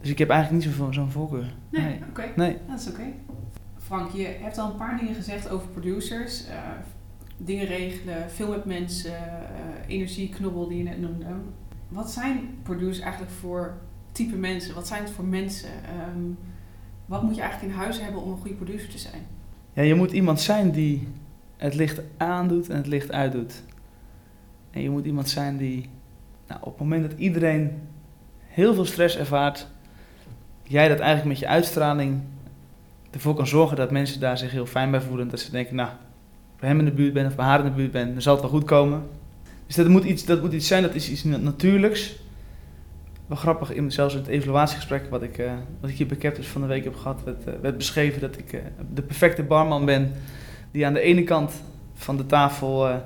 Dus 0.00 0.10
ik 0.10 0.18
heb 0.18 0.28
eigenlijk 0.30 0.64
niet 0.64 0.74
zo'n 0.94 1.10
voorkeur. 1.10 1.54
Nee, 1.70 1.82
Nee. 1.82 1.98
oké. 2.08 2.24
Nee. 2.36 2.56
Dat 2.68 2.80
is 2.80 2.88
oké. 2.88 3.02
Frank, 3.76 4.10
je 4.10 4.24
hebt 4.40 4.58
al 4.58 4.70
een 4.70 4.76
paar 4.76 4.98
dingen 4.98 5.14
gezegd 5.14 5.48
over 5.50 5.68
producers. 5.68 6.46
eh, 6.46 6.54
dingen 7.36 7.66
regelen, 7.66 8.30
veel 8.30 8.48
met 8.50 8.64
mensen, 8.64 9.16
eh 9.16 9.36
energieknobbel 9.86 10.68
die 10.68 10.78
je 10.78 10.84
net 10.84 11.00
noemde. 11.00 11.24
Wat 11.88 12.10
zijn 12.10 12.40
producers 12.62 12.98
eigenlijk 13.00 13.32
voor 13.32 13.76
type 14.12 14.36
mensen? 14.36 14.74
Wat 14.74 14.86
zijn 14.86 15.02
het 15.02 15.10
voor 15.12 15.24
mensen? 15.24 15.68
Ehm, 15.84 16.20
wat 17.06 17.22
moet 17.22 17.34
je 17.34 17.40
eigenlijk 17.40 17.72
in 17.72 17.78
huis 17.78 18.00
hebben 18.00 18.22
om 18.22 18.30
een 18.30 18.36
goede 18.38 18.54
producer 18.56 18.88
te 18.88 18.98
zijn? 18.98 19.22
Ja, 19.72 19.82
je 19.82 19.94
moet 19.94 20.12
iemand 20.12 20.40
zijn 20.40 20.70
die 20.70 21.08
het 21.56 21.74
licht 21.74 22.00
aandoet 22.16 22.68
en 22.68 22.76
het 22.76 22.86
licht 22.86 23.12
uitdoet. 23.12 23.62
En 24.70 24.82
je 24.82 24.90
moet 24.90 25.06
iemand 25.06 25.28
zijn 25.28 25.56
die, 25.56 25.88
nou, 26.46 26.60
op 26.62 26.70
het 26.72 26.78
moment 26.78 27.10
dat 27.10 27.18
iedereen 27.18 27.70
heel 28.46 28.74
veel 28.74 28.84
stress 28.84 29.16
ervaart, 29.16 29.68
jij 30.68 30.88
dat 30.88 30.98
eigenlijk 30.98 31.28
met 31.28 31.38
je 31.38 31.46
uitstraling 31.46 32.20
ervoor 33.10 33.34
kan 33.34 33.46
zorgen 33.46 33.76
dat 33.76 33.90
mensen 33.90 34.20
daar 34.20 34.38
zich 34.38 34.50
heel 34.50 34.66
fijn 34.66 34.90
bij 34.90 35.00
voelen. 35.00 35.28
Dat 35.28 35.40
ze 35.40 35.50
denken, 35.50 35.74
nou, 35.74 35.90
bij 36.60 36.68
hem 36.68 36.78
in 36.78 36.84
de 36.84 36.92
buurt 36.92 37.12
ben 37.12 37.26
of 37.26 37.36
bij 37.36 37.44
haar 37.44 37.58
in 37.58 37.64
de 37.64 37.70
buurt 37.70 37.90
ben, 37.90 38.12
dan 38.12 38.22
zal 38.22 38.32
het 38.32 38.42
wel 38.42 38.50
goed 38.50 38.64
komen. 38.64 39.02
Dus 39.66 39.76
dat 39.76 39.88
moet 39.88 40.04
iets, 40.04 40.24
dat 40.24 40.40
moet 40.40 40.52
iets 40.52 40.66
zijn, 40.66 40.82
dat 40.82 40.94
is 40.94 41.10
iets 41.10 41.24
natuurlijks. 41.24 42.16
Wel 43.26 43.36
grappig, 43.36 43.72
in, 43.72 43.92
zelfs 43.92 44.14
in 44.14 44.20
het 44.20 44.28
evaluatiegesprek 44.28 45.10
wat 45.10 45.22
ik, 45.22 45.38
eh, 45.38 45.52
wat 45.80 45.90
ik 45.90 45.96
hier 45.96 46.06
bij 46.06 46.16
Captors 46.16 46.46
van 46.46 46.60
de 46.60 46.66
week 46.66 46.84
heb 46.84 46.94
gehad, 46.94 47.22
werd, 47.24 47.62
eh, 47.62 47.72
beschreven 47.76 48.20
dat 48.20 48.38
ik 48.38 48.52
eh, 48.52 48.60
de 48.94 49.02
perfecte 49.02 49.42
barman 49.42 49.84
ben. 49.84 50.12
Die 50.70 50.86
aan 50.86 50.92
de 50.92 51.00
ene 51.00 51.24
kant 51.24 51.52
van 51.94 52.16
de 52.16 52.26
tafel 52.26 53.00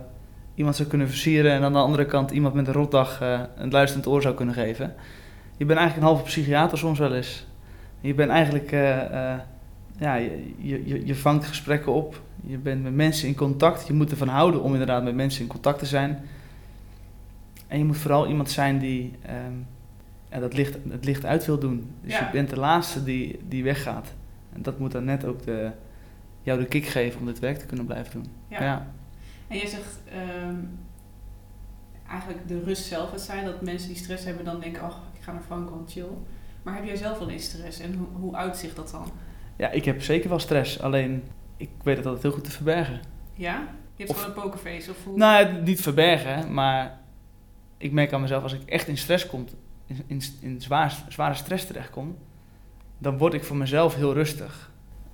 iemand 0.55 0.77
zou 0.77 0.89
kunnen 0.89 1.09
versieren 1.09 1.53
en 1.53 1.63
aan 1.63 1.73
de 1.73 1.79
andere 1.79 2.07
kant 2.07 2.31
iemand 2.31 2.55
met 2.55 2.67
een 2.67 2.73
rotdag 2.73 3.21
een 3.57 3.71
luisterend 3.71 4.07
oor 4.07 4.23
zou 4.23 4.35
kunnen 4.35 4.55
geven. 4.55 4.95
Je 5.57 5.65
bent 5.65 5.79
eigenlijk 5.79 6.09
een 6.09 6.15
halve 6.15 6.31
psychiater 6.31 6.79
soms 6.79 6.99
wel 6.99 7.15
eens. 7.15 7.47
Je 8.03 8.15
bent 8.15 8.31
eigenlijk, 8.31 8.73
eh, 8.73 9.33
eh, 9.33 9.41
ja, 9.99 10.15
je, 10.15 10.53
je, 10.59 11.07
je- 11.07 11.15
vangt 11.17 11.45
gesprekken 11.47 11.93
op. 11.93 12.21
Je 12.47 12.57
bent 12.59 12.83
met 12.83 12.95
mensen 12.95 13.29
in 13.29 13.35
contact. 13.35 13.87
Je 13.87 13.93
moet 13.93 14.11
ervan 14.11 14.29
houden 14.29 14.63
om 14.63 14.73
inderdaad 14.73 15.03
met 15.05 15.15
mensen 15.15 15.43
in 15.43 15.49
contact 15.49 15.79
te 15.79 15.87
zijn. 15.87 16.21
En 17.67 17.79
je 17.79 17.85
moet 17.85 17.97
vooral 17.97 18.29
iemand 18.29 18.51
zijn 18.51 18.79
die 18.79 19.13
ehm, 19.23 19.53
ja, 20.31 20.39
dat 20.39 20.55
licht, 20.55 20.77
het 20.89 21.05
licht 21.05 21.25
uit 21.25 21.47
wil 21.47 21.59
doen. 21.59 21.91
Dus 22.03 22.13
Ja. 22.13 22.25
je 22.27 22.33
bent 22.33 22.51
de 22.51 22.59
laatste 22.59 23.05
die, 23.05 23.39
die 23.49 23.65
weggaat. 23.65 24.13
En 24.53 24.63
dat 24.63 24.79
moet 24.79 24.93
dan 24.93 25.05
net 25.05 25.25
ook 25.25 25.45
de, 25.45 25.71
jou 26.43 26.59
de 26.59 26.67
kick 26.67 26.87
geven 26.87 27.21
om 27.21 27.27
dit 27.27 27.39
werk 27.39 27.59
te 27.59 27.67
kunnen 27.67 27.87
blijven 27.87 28.13
doen. 28.13 28.27
Ja. 28.49 28.63
Ja. 28.63 28.87
En 29.49 29.57
jij 29.57 29.67
zegt 29.67 29.99
ehm, 30.13 30.55
eigenlijk 32.09 32.49
de 32.49 32.63
rust 32.65 32.85
zelf 32.85 33.11
het 33.11 33.21
zijn. 33.21 33.45
Dat 33.45 33.61
mensen 33.63 33.89
die 33.89 33.97
stress 33.97 34.25
hebben 34.25 34.45
dan 34.45 34.61
denken, 34.61 34.83
ach, 34.83 35.01
ik 35.19 35.23
ga 35.23 35.33
naar 35.33 35.43
Frank, 35.43 35.71
want 35.71 35.93
chill. 35.93 36.05
Maar 36.63 36.75
heb 36.75 36.85
jij 36.85 36.97
zelf 36.97 37.19
wel 37.19 37.31
eens 37.31 37.45
stress 37.45 37.81
en 37.81 37.95
hoe, 37.95 38.07
hoe 38.21 38.35
uitzicht 38.37 38.77
dat 38.77 38.91
dan? 38.91 39.07
ja, 39.57 39.71
ik 39.71 39.85
heb 39.85 40.03
zeker 40.03 40.29
wel 40.29 40.39
stress. 40.39 40.81
Alleen, 40.81 41.23
ik 41.57 41.69
weet 41.83 41.97
het 41.97 42.07
altijd 42.07 42.23
heel 42.23 42.33
goed 42.33 42.45
te 42.45 42.51
verbergen. 42.51 43.01
Ja? 43.35 43.55
Je 43.97 44.05
hebt 44.05 44.11
Of- 44.11 44.23
gewoon 44.23 44.37
een 44.37 44.43
pokerface 44.43 44.91
of 44.91 44.97
hoe? 45.05 45.17
Nou, 45.17 45.63
niet 45.63 45.81
verbergen, 45.81 46.55
maar 46.55 47.01
ik 47.79 47.93
merk 47.93 48.13
aan 48.13 48.21
mezelf 48.21 48.43
als 48.43 48.53
ik 48.53 48.63
echt 48.63 48.89
in 48.89 48.97
stress 48.99 49.27
kom, 49.27 49.47
in, 49.87 50.03
in, 50.07 50.23
in 50.41 50.61
zwaar, 50.61 51.05
zware 51.09 51.35
stress 51.35 51.67
terechtkom, 51.67 52.17
dan 52.99 53.19
word 53.19 53.35
ik 53.35 53.45
voor 53.45 53.57
mezelf 53.57 53.95
heel 53.95 54.13
rustig. 54.13 54.71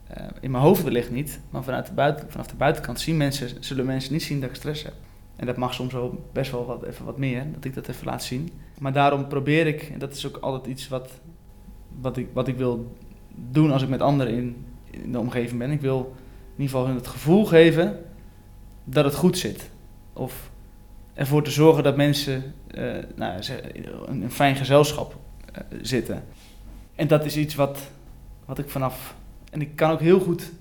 Eh, 0.07 0.27
in 0.41 0.51
mijn 0.51 0.63
hoofd 0.63 0.83
wellicht 0.83 1.11
niet, 1.11 1.41
maar 1.51 1.63
vanuit 1.63 1.87
de 1.87 1.93
buiten, 1.93 2.31
vanaf 2.31 2.47
de 2.47 2.57
buitenkant 2.57 3.01
zien 3.01 3.17
mensen, 3.17 3.65
zullen 3.65 3.87
mensen 3.87 4.13
niet 4.13 4.23
zien 4.23 4.41
dat 4.41 4.51
ik 4.51 4.57
stress 4.57 4.83
heb. 4.83 4.95
En 5.37 5.47
dat 5.47 5.57
mag 5.57 5.75
soms 5.75 5.93
wel 5.93 6.29
best 6.33 6.51
wel 6.51 6.67
wat, 6.67 6.83
even 6.83 7.05
wat 7.05 7.19
meer, 7.19 7.53
dat 7.53 7.65
ik 7.65 7.75
dat 7.75 7.89
even 7.89 8.07
laat 8.07 8.23
zien. 8.23 8.53
Maar 8.79 8.93
daarom 8.93 9.29
probeer 9.29 9.67
ik, 9.67 9.83
en 9.83 9.99
dat 9.99 10.13
is 10.15 10.27
ook 10.27 10.37
altijd 10.37 10.67
iets 10.67 10.89
wat, 10.89 11.11
wat, 12.01 12.17
ik, 12.17 12.29
wat 12.33 12.49
ik 12.49 12.57
wil 12.57 12.97
doen 13.51 13.73
als 13.73 13.83
ik 13.83 13.89
met 13.89 14.01
anderen 14.01 14.33
in, 14.33 14.65
in 14.91 15.13
de 15.13 15.19
omgeving 15.19 15.59
ben. 15.59 15.71
Ik 15.71 15.81
wil 15.81 15.99
in 16.55 16.63
ieder 16.63 16.71
geval 16.71 16.87
hun 16.87 16.97
het 16.97 17.07
gevoel 17.07 17.45
geven 17.45 18.05
dat 18.85 19.05
het 19.05 19.15
goed 19.15 19.39
zit. 19.39 19.71
Of 20.13 20.51
ervoor 21.15 21.43
te 21.43 21.51
zorgen 21.51 21.83
dat 21.83 21.97
mensen 21.97 22.55
uh, 22.75 22.97
nou, 23.17 23.43
een, 24.07 24.31
fijn 24.31 24.57
gezelschap 24.57 25.17
uh, 25.53 25.79
zitten. 25.83 26.25
En 26.95 27.09
dat 27.09 27.25
is 27.25 27.37
iets 27.37 27.55
wat, 27.55 27.91
wat 28.45 28.59
ik 28.59 28.71
vanaf. 28.71 29.15
En 29.51 29.61
ik 29.61 29.77
kan 29.77 29.91
ook 29.91 30.01
heel 30.01 30.21
goed 30.21 30.53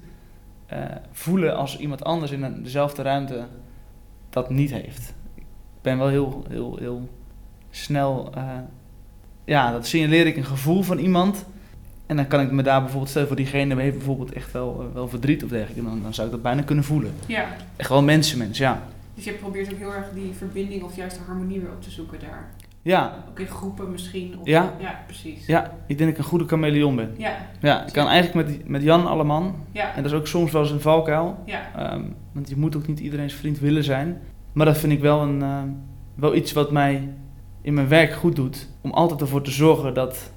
uh, 0.74 0.86
voelen 1.12 1.56
als 1.56 1.78
iemand 1.78 2.04
anders 2.04 2.32
in 2.32 2.64
dezelfde 2.64 3.02
ruimte 3.02 3.46
dat 4.30 4.50
niet 4.50 4.72
heeft. 4.72 5.14
Ik 5.36 5.44
ben 5.82 5.98
wel 5.98 6.08
heel, 6.08 6.46
heel, 6.50 6.78
heel 6.78 7.10
snel. 7.70 8.34
Ja, 9.48 9.72
dat 9.72 9.88
signaleer 9.88 10.26
ik 10.26 10.38
een 10.38 10.46
gevoel 10.46 10.82
van 10.82 10.98
iemand. 10.98 11.46
En 12.06 12.16
dan 12.16 12.28
kan 12.28 12.42
ik 12.42 12.52
me 12.52 12.64
daar 12.64 12.80
bijvoorbeeld, 12.82 13.10
stel 13.10 13.28
voor 13.28 13.36
diegene 13.36 13.82
heeft 13.82 13.96
bijvoorbeeld 13.96 14.34
echt 14.34 14.52
wel, 14.52 14.92
wel 14.94 15.08
verdriet 15.08 15.44
of 15.44 15.50
dergelijke, 15.50 15.84
dan, 15.84 16.02
dan 16.02 16.14
zou 16.14 16.28
ik 16.28 16.34
dat 16.34 16.42
bijna 16.42 16.62
kunnen 16.62 16.84
voelen. 16.84 17.14
Ja. 17.26 17.46
Echt 17.76 17.90
wel 17.90 18.04
mensenmens, 18.04 18.58
ja. 18.58 18.82
Dus 19.16 19.24
je 19.24 19.32
probeert 19.32 19.72
ook 19.74 19.78
heel 19.78 19.94
erg 19.94 20.06
die 20.14 20.34
verbinding 20.38 20.84
of 20.84 20.96
juist 20.96 21.18
de 21.18 21.24
harmonie 21.26 21.60
weer 21.60 21.70
op 21.70 21.82
te 21.82 21.92
zoeken 21.92 22.20
daar. 22.20 22.52
Ja. 22.82 23.24
Ook 23.30 23.40
in 23.40 23.48
groepen 23.48 23.92
misschien. 23.92 24.36
Of 24.40 24.48
ja. 24.48 24.74
Ja, 24.80 25.04
precies. 25.06 25.46
Ja, 25.46 25.72
ik 25.88 25.98
denk 25.98 26.00
dat 26.00 26.10
ik 26.10 26.18
een 26.18 26.30
goede 26.30 26.46
chameleon 26.46 26.96
ben. 26.96 27.14
Ja. 27.18 27.32
Ja, 27.60 27.86
ik 27.86 27.94
kan 27.94 28.08
eigenlijk 28.08 28.48
met, 28.48 28.68
met 28.68 28.82
Jan 28.82 29.08
Alleman. 29.08 29.56
Ja. 29.72 29.96
En 29.96 30.04
dat 30.04 30.12
is 30.12 30.18
ook 30.18 30.28
soms 30.28 30.52
wel 30.52 30.62
eens 30.62 30.72
een 30.72 30.82
valkuil. 30.82 31.44
Ja. 31.46 31.94
Um, 31.94 32.16
want 32.32 32.50
je 32.50 32.58
moet 32.58 32.76
ook 32.76 32.88
niet 32.88 33.00
iedereen's 33.00 33.34
vriend 33.34 33.60
willen 33.60 33.84
zijn. 33.84 34.22
Maar 34.54 34.66
dat 34.66 34.78
vind 34.78 34.94
ik 34.94 35.00
wel, 35.00 35.22
een, 35.22 35.40
uh, 35.40 35.62
wel 36.16 36.36
iets 36.36 36.54
wat 36.54 36.72
mij 36.72 37.10
in 37.68 37.74
mijn 37.74 37.88
werk 37.88 38.14
goed 38.14 38.36
doet. 38.36 38.68
Om 38.82 38.92
altijd 38.92 39.22
ervoor 39.22 39.42
te 39.42 39.52
zorgen 39.52 39.94
dat 39.94 40.32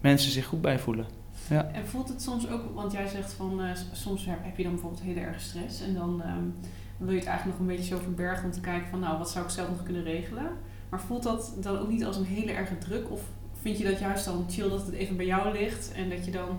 mensen 0.00 0.30
zich 0.30 0.46
goed 0.46 0.60
bij 0.60 0.78
voelen. 0.78 1.06
Ja. 1.48 1.70
En 1.72 1.86
voelt 1.86 2.08
het 2.08 2.22
soms 2.22 2.50
ook, 2.50 2.60
want 2.74 2.92
jij 2.92 3.06
zegt 3.06 3.32
van 3.32 3.60
uh, 3.60 3.70
soms 3.92 4.26
heb 4.26 4.56
je 4.56 4.62
dan 4.62 4.72
bijvoorbeeld 4.72 5.02
hele 5.02 5.20
erg 5.20 5.40
stress 5.40 5.82
en 5.82 5.94
dan 5.94 6.22
um, 6.26 6.54
dan 6.98 7.06
wil 7.06 7.10
je 7.10 7.18
het 7.18 7.28
eigenlijk 7.28 7.58
nog 7.58 7.68
een 7.68 7.76
beetje 7.76 7.94
zo 7.94 8.02
verbergen 8.02 8.44
om 8.44 8.50
te 8.50 8.60
kijken 8.60 8.88
van 8.88 9.00
nou, 9.00 9.18
wat 9.18 9.30
zou 9.30 9.44
ik 9.44 9.50
zelf 9.50 9.68
nog 9.68 9.82
kunnen 9.82 10.02
regelen. 10.02 10.46
Maar 10.88 11.00
voelt 11.00 11.22
dat 11.22 11.54
dan 11.60 11.78
ook 11.78 11.88
niet 11.88 12.04
als 12.04 12.16
een 12.16 12.24
hele 12.24 12.52
erge 12.52 12.78
druk? 12.78 13.10
Of 13.10 13.20
vind 13.60 13.78
je 13.78 13.84
dat 13.84 13.98
juist 13.98 14.24
dan 14.24 14.46
chill 14.48 14.68
dat 14.68 14.86
het 14.86 14.94
even 14.94 15.16
bij 15.16 15.26
jou 15.26 15.52
ligt 15.52 15.92
en 15.92 16.08
dat 16.08 16.24
je 16.24 16.30
dan... 16.30 16.58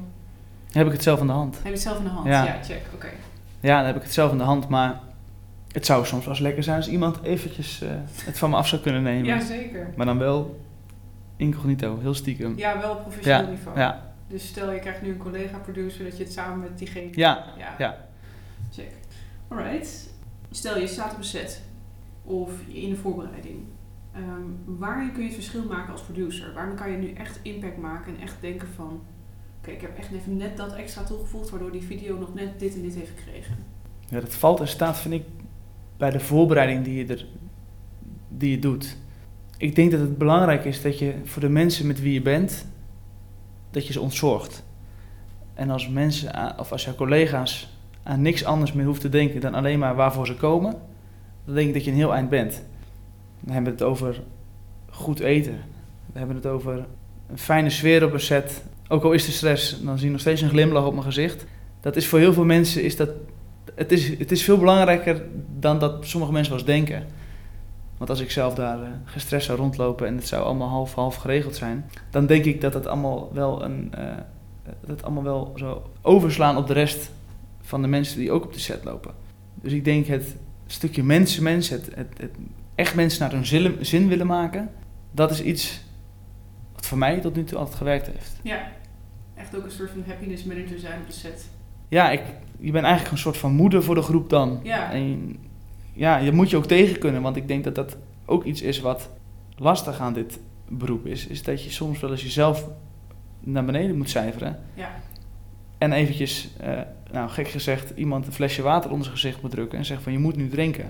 Heb 0.71 0.85
ik 0.85 0.91
het 0.91 1.03
zelf 1.03 1.19
in 1.19 1.27
de 1.27 1.33
hand. 1.33 1.55
Heb 1.55 1.63
je 1.63 1.71
het 1.71 1.81
zelf 1.81 1.97
in 1.97 2.03
de 2.03 2.09
hand? 2.09 2.27
Ja, 2.27 2.43
ja 2.43 2.63
check, 2.63 2.81
oké. 2.85 2.95
Okay. 2.95 3.17
Ja, 3.59 3.77
dan 3.77 3.85
heb 3.85 3.95
ik 3.95 4.03
het 4.03 4.13
zelf 4.13 4.31
in 4.31 4.37
de 4.37 4.43
hand, 4.43 4.69
maar 4.69 5.01
het 5.71 5.85
zou 5.85 6.05
soms 6.05 6.25
wel 6.25 6.35
lekker 6.39 6.63
zijn 6.63 6.77
als 6.77 6.89
iemand 6.89 7.21
eventjes 7.23 7.81
uh, 7.83 7.89
het 8.25 8.37
van 8.37 8.49
me 8.49 8.55
af 8.55 8.67
zou 8.67 8.81
kunnen 8.81 9.03
nemen. 9.03 9.25
Ja, 9.25 9.39
zeker. 9.39 9.93
Maar 9.95 10.05
dan 10.05 10.17
wel 10.17 10.59
incognito, 11.35 11.99
heel 11.99 12.13
stiekem. 12.13 12.57
Ja, 12.57 12.79
wel 12.79 12.91
op 12.91 13.01
professioneel 13.01 13.43
ja, 13.43 13.49
niveau. 13.49 13.79
Ja. 13.79 14.13
Dus 14.27 14.47
stel 14.47 14.71
je 14.71 14.79
krijgt 14.79 15.01
nu 15.01 15.09
een 15.09 15.17
collega-producer, 15.17 16.03
dat 16.03 16.17
je 16.17 16.23
het 16.23 16.33
samen 16.33 16.59
met 16.59 16.77
diegene... 16.77 17.07
Ja, 17.11 17.45
ja. 17.57 17.75
ja. 17.77 18.07
Check. 18.71 18.91
Alright. 19.47 20.09
Stel 20.51 20.79
je 20.79 20.87
staat 20.87 21.11
op 21.11 21.17
een 21.17 21.23
set 21.23 21.61
of 22.23 22.51
in 22.67 22.89
de 22.89 22.95
voorbereiding. 22.95 23.59
Um, 24.15 24.59
waarin 24.65 25.11
kun 25.11 25.21
je 25.21 25.27
het 25.27 25.35
verschil 25.35 25.63
maken 25.63 25.91
als 25.91 26.01
producer? 26.01 26.53
Waarom 26.53 26.75
kan 26.75 26.91
je 26.91 26.97
nu 26.97 27.13
echt 27.13 27.39
impact 27.41 27.77
maken 27.77 28.15
en 28.15 28.21
echt 28.21 28.35
denken 28.39 28.67
van... 28.75 29.01
Oké, 29.57 29.71
ik 29.71 29.81
heb 29.81 29.97
echt 29.97 30.11
even 30.11 30.37
net 30.37 30.57
dat 30.57 30.73
extra 30.73 31.03
toegevoegd 31.03 31.49
waardoor 31.49 31.71
die 31.71 31.81
video 31.81 32.17
nog 32.17 32.33
net 32.33 32.59
dit 32.59 32.75
en 32.75 32.81
dit 32.81 32.95
heeft 32.95 33.11
gekregen. 33.17 33.57
Ja, 34.07 34.19
dat 34.19 34.35
valt 34.35 34.59
en 34.59 34.67
staat 34.67 34.99
vind 34.99 35.13
ik 35.13 35.23
bij 36.01 36.11
de 36.11 36.19
voorbereiding 36.19 36.83
die 36.83 36.95
je, 36.95 37.13
er, 37.13 37.25
die 38.27 38.51
je 38.51 38.59
doet. 38.59 38.97
Ik 39.57 39.75
denk 39.75 39.91
dat 39.91 39.99
het 39.99 40.17
belangrijk 40.17 40.65
is 40.65 40.81
dat 40.81 40.99
je 40.99 41.13
voor 41.23 41.41
de 41.41 41.49
mensen 41.49 41.87
met 41.87 42.01
wie 42.01 42.13
je 42.13 42.21
bent, 42.21 42.65
dat 43.71 43.87
je 43.87 43.93
ze 43.93 44.01
ontzorgt. 44.01 44.63
En 45.53 45.69
als 45.69 45.89
mensen, 45.89 46.59
of 46.59 46.71
als 46.71 46.83
jouw 46.83 46.95
collega's 46.95 47.77
aan 48.03 48.21
niks 48.21 48.45
anders 48.45 48.73
meer 48.73 48.85
hoeft 48.85 49.01
te 49.01 49.09
denken 49.09 49.41
dan 49.41 49.53
alleen 49.53 49.79
maar 49.79 49.95
waarvoor 49.95 50.27
ze 50.27 50.35
komen, 50.35 50.75
dan 51.45 51.55
denk 51.55 51.67
ik 51.67 51.73
dat 51.73 51.83
je 51.83 51.91
een 51.91 51.97
heel 51.97 52.13
eind 52.13 52.29
bent. 52.29 52.63
Dan 53.39 53.53
hebben 53.53 53.73
we 53.73 53.79
het 53.79 53.87
over 53.87 54.21
goed 54.89 55.19
eten. 55.19 55.59
We 56.13 56.17
hebben 56.17 56.35
het 56.35 56.45
over 56.45 56.85
een 57.29 57.37
fijne 57.37 57.69
sfeer 57.69 58.05
op 58.05 58.13
een 58.13 58.19
set. 58.19 58.63
Ook 58.87 59.03
al 59.03 59.11
is 59.11 59.27
er 59.27 59.33
stress, 59.33 59.81
dan 59.83 59.97
zie 59.97 60.05
je 60.05 60.11
nog 60.11 60.21
steeds 60.21 60.41
een 60.41 60.49
glimlach 60.49 60.85
op 60.85 60.93
mijn 60.93 61.05
gezicht. 61.05 61.45
Dat 61.81 61.95
is 61.95 62.07
voor 62.07 62.19
heel 62.19 62.33
veel 62.33 62.45
mensen 62.45 62.83
is 62.83 62.95
dat. 62.95 63.09
Het 63.75 63.91
is, 63.91 64.17
het 64.17 64.31
is 64.31 64.43
veel 64.43 64.57
belangrijker 64.57 65.25
dan 65.59 65.79
dat 65.79 66.05
sommige 66.05 66.31
mensen 66.31 66.51
wel 66.51 66.61
eens 66.61 66.71
denken. 66.71 67.07
Want 67.97 68.09
als 68.09 68.19
ik 68.19 68.31
zelf 68.31 68.53
daar 68.53 68.81
uh, 68.81 68.87
gestrest 69.03 69.45
zou 69.45 69.57
rondlopen 69.59 70.07
en 70.07 70.15
het 70.15 70.27
zou 70.27 70.43
allemaal 70.43 70.67
half-half 70.67 71.15
geregeld 71.15 71.55
zijn, 71.55 71.89
dan 72.09 72.25
denk 72.25 72.45
ik 72.45 72.61
dat 72.61 72.73
het 72.73 72.87
allemaal 72.87 73.33
wel 73.33 73.63
een. 73.63 73.91
Uh, 73.97 74.13
dat 74.85 75.03
allemaal 75.03 75.23
wel 75.23 75.53
zo 75.55 75.89
overslaan 76.01 76.57
op 76.57 76.67
de 76.67 76.73
rest 76.73 77.11
van 77.61 77.81
de 77.81 77.87
mensen 77.87 78.19
die 78.19 78.31
ook 78.31 78.43
op 78.43 78.53
de 78.53 78.59
set 78.59 78.83
lopen. 78.83 79.13
Dus 79.55 79.71
ik 79.71 79.85
denk 79.85 80.05
het 80.05 80.35
stukje 80.65 81.03
mensen-mens, 81.03 81.69
het, 81.69 81.89
het, 81.95 82.07
het, 82.17 82.31
echt 82.75 82.95
mensen 82.95 83.21
naar 83.21 83.31
hun 83.31 83.85
zin 83.85 84.07
willen 84.07 84.27
maken, 84.27 84.69
dat 85.11 85.31
is 85.31 85.41
iets 85.41 85.81
wat 86.73 86.85
voor 86.85 86.97
mij 86.97 87.19
tot 87.19 87.35
nu 87.35 87.43
toe 87.43 87.57
altijd 87.57 87.77
gewerkt 87.77 88.07
heeft. 88.07 88.39
Ja, 88.43 88.71
echt 89.35 89.55
ook 89.55 89.63
een 89.63 89.71
soort 89.71 89.89
van 89.89 90.03
happiness 90.07 90.43
manager 90.43 90.79
zijn 90.79 91.01
op 91.01 91.07
de 91.07 91.13
set. 91.13 91.45
Ja, 91.91 92.11
ik, 92.11 92.21
je 92.59 92.71
bent 92.71 92.85
eigenlijk 92.85 93.13
een 93.13 93.21
soort 93.21 93.37
van 93.37 93.53
moeder 93.53 93.83
voor 93.83 93.95
de 93.95 94.01
groep 94.01 94.29
dan. 94.29 94.59
Ja. 94.63 94.91
En 94.91 95.37
ja, 95.93 96.17
je 96.17 96.31
moet 96.31 96.49
je 96.49 96.57
ook 96.57 96.65
tegen 96.65 96.99
kunnen, 96.99 97.21
want 97.21 97.35
ik 97.35 97.47
denk 97.47 97.63
dat 97.63 97.75
dat 97.75 97.97
ook 98.25 98.43
iets 98.43 98.61
is 98.61 98.79
wat 98.79 99.09
lastig 99.55 99.99
aan 99.99 100.13
dit 100.13 100.39
beroep 100.67 101.05
is. 101.05 101.27
Is 101.27 101.43
dat 101.43 101.63
je 101.63 101.69
soms 101.69 101.99
wel 101.99 102.11
eens 102.11 102.21
jezelf 102.21 102.67
naar 103.39 103.65
beneden 103.65 103.97
moet 103.97 104.09
cijferen. 104.09 104.59
Ja. 104.73 104.89
En 105.77 105.91
eventjes, 105.91 106.49
uh, 106.63 106.79
nou 107.11 107.29
gek 107.29 107.47
gezegd, 107.47 107.93
iemand 107.95 108.25
een 108.25 108.33
flesje 108.33 108.61
water 108.61 108.89
onder 108.89 109.05
zijn 109.05 109.17
gezicht 109.17 109.41
moet 109.41 109.51
drukken 109.51 109.77
en 109.77 109.85
zegt 109.85 110.03
van 110.03 110.11
je 110.11 110.19
moet 110.19 110.35
nu 110.35 110.49
drinken. 110.49 110.85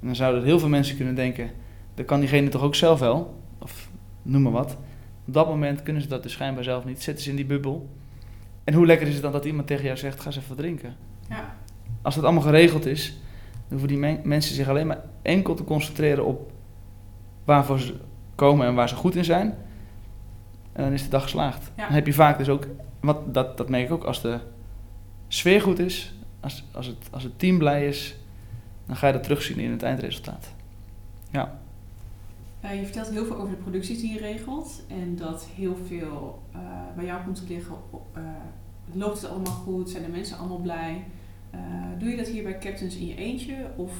En 0.00 0.06
dan 0.06 0.16
zouden 0.16 0.44
heel 0.44 0.58
veel 0.58 0.68
mensen 0.68 0.96
kunnen 0.96 1.14
denken, 1.14 1.50
dat 1.94 2.06
kan 2.06 2.20
diegene 2.20 2.48
toch 2.48 2.62
ook 2.62 2.74
zelf 2.74 2.98
wel, 2.98 3.40
of 3.58 3.90
noem 4.22 4.42
maar 4.42 4.52
wat. 4.52 4.76
Op 5.26 5.34
dat 5.34 5.48
moment 5.48 5.82
kunnen 5.82 6.02
ze 6.02 6.08
dat 6.08 6.22
dus 6.22 6.32
schijnbaar 6.32 6.64
zelf 6.64 6.84
niet, 6.84 7.02
zitten 7.02 7.24
ze 7.24 7.30
in 7.30 7.36
die 7.36 7.46
bubbel. 7.46 7.88
En 8.68 8.74
hoe 8.74 8.86
lekker 8.86 9.06
is 9.06 9.12
het 9.12 9.22
dan 9.22 9.32
dat 9.32 9.44
iemand 9.44 9.66
tegen 9.66 9.84
jou 9.84 9.96
zegt, 9.96 10.20
ga 10.20 10.26
eens 10.26 10.36
even 10.36 10.56
drinken. 10.56 10.96
Ja. 11.28 11.56
Als 12.02 12.14
dat 12.14 12.24
allemaal 12.24 12.42
geregeld 12.42 12.86
is, 12.86 13.20
dan 13.52 13.62
hoeven 13.68 13.88
die 13.88 13.98
men 13.98 14.20
mensen 14.24 14.54
zich 14.54 14.68
alleen 14.68 14.86
maar 14.86 15.00
enkel 15.22 15.54
te 15.54 15.64
concentreren 15.64 16.24
op 16.24 16.52
waarvoor 17.44 17.80
ze 17.80 17.94
komen 18.34 18.66
en 18.66 18.74
waar 18.74 18.88
ze 18.88 18.94
goed 18.94 19.14
in 19.14 19.24
zijn. 19.24 19.54
En 20.72 20.82
dan 20.82 20.92
is 20.92 21.02
de 21.02 21.08
dag 21.08 21.22
geslaagd. 21.22 21.70
Ja. 21.76 21.84
Dan 21.84 21.94
heb 21.94 22.06
je 22.06 22.12
vaak 22.12 22.38
dus 22.38 22.48
ook, 22.48 22.66
wat, 23.00 23.34
dat, 23.34 23.56
dat 23.56 23.68
merk 23.68 23.84
ik 23.84 23.92
ook, 23.92 24.04
als 24.04 24.22
de 24.22 24.38
sfeer 25.28 25.60
goed 25.60 25.78
is, 25.78 26.14
als, 26.40 26.64
als, 26.72 26.86
het, 26.86 27.08
als 27.10 27.22
het 27.22 27.38
team 27.38 27.58
blij 27.58 27.86
is, 27.86 28.16
dan 28.86 28.96
ga 28.96 29.06
je 29.06 29.12
dat 29.12 29.22
terugzien 29.22 29.58
in 29.58 29.70
het 29.70 29.82
eindresultaat. 29.82 30.52
Ja. 31.30 31.58
Uh, 32.64 32.74
je 32.74 32.84
vertelt 32.84 33.10
heel 33.10 33.24
veel 33.24 33.36
over 33.36 33.56
de 33.56 33.62
producties 33.62 34.00
die 34.00 34.12
je 34.12 34.18
regelt 34.18 34.84
en 34.88 35.16
dat 35.16 35.46
heel 35.54 35.76
veel 35.86 36.42
uh, 36.54 36.60
bij 36.96 37.04
jou 37.04 37.22
komt 37.24 37.36
te 37.36 37.54
liggen. 37.54 37.74
Uh, 38.16 38.22
loopt 38.92 39.20
het 39.20 39.30
allemaal 39.30 39.52
goed? 39.52 39.90
Zijn 39.90 40.02
de 40.02 40.08
mensen 40.08 40.38
allemaal 40.38 40.60
blij? 40.60 41.04
doe 41.98 42.08
je 42.08 42.16
dat 42.16 42.26
hier 42.26 42.42
bij 42.42 42.58
Captains 42.58 42.96
in 42.96 43.06
je 43.06 43.14
eentje 43.14 43.56
of 43.76 43.92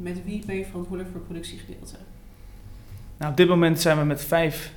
met 0.00 0.24
wie 0.24 0.46
ben 0.46 0.56
je 0.56 0.64
verantwoordelijk 0.64 1.08
voor 1.08 1.20
het 1.20 1.28
productiegedeelte? 1.28 1.96
Nou, 3.16 3.30
op 3.30 3.36
dit 3.36 3.48
moment 3.48 3.80
zijn 3.80 3.98
we 3.98 4.04
met 4.04 4.24
vijf 4.24 4.72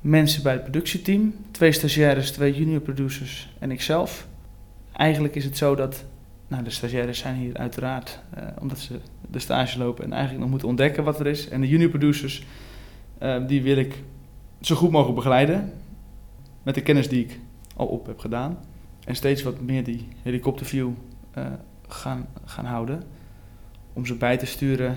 mensen 0.00 0.42
bij 0.42 0.52
het 0.52 0.62
productieteam. 0.62 1.34
Twee 1.50 1.72
stagiaires, 1.72 2.30
twee 2.30 2.54
junior 2.54 2.80
producers 2.80 3.54
en 3.58 3.70
ikzelf. 3.70 4.28
Eigenlijk 4.92 5.34
is 5.34 5.44
het 5.44 5.56
zo 5.56 5.74
dat 5.74 6.04
nou, 6.48 6.64
de 6.64 6.70
stagiaires 6.70 7.18
zijn 7.18 7.34
hier 7.34 7.56
uiteraard 7.56 8.20
uh, 8.38 8.44
omdat 8.60 8.78
ze 8.78 9.00
de 9.30 9.38
stage 9.38 9.78
lopen 9.78 10.04
en 10.04 10.12
eigenlijk 10.12 10.40
nog 10.40 10.50
moeten 10.50 10.68
ontdekken 10.68 11.04
wat 11.04 11.20
er 11.20 11.26
is. 11.26 11.48
En 11.48 11.60
de 11.60 11.68
junior 11.68 11.90
producers, 11.90 12.46
uh, 13.22 13.46
die 13.46 13.62
wil 13.62 13.76
ik 13.76 14.02
zo 14.60 14.76
goed 14.76 14.90
mogelijk 14.90 15.16
begeleiden. 15.16 15.72
Met 16.62 16.74
de 16.74 16.82
kennis 16.82 17.08
die 17.08 17.24
ik 17.24 17.38
al 17.76 17.86
op 17.86 18.06
heb 18.06 18.18
gedaan. 18.18 18.58
En 19.04 19.16
steeds 19.16 19.42
wat 19.42 19.60
meer 19.60 19.84
die 19.84 20.08
helikopterview 20.22 20.90
uh, 21.38 21.46
gaan, 21.88 22.26
gaan 22.44 22.64
houden. 22.64 23.02
Om 23.92 24.06
ze 24.06 24.14
bij 24.14 24.36
te 24.36 24.46
sturen. 24.46 24.96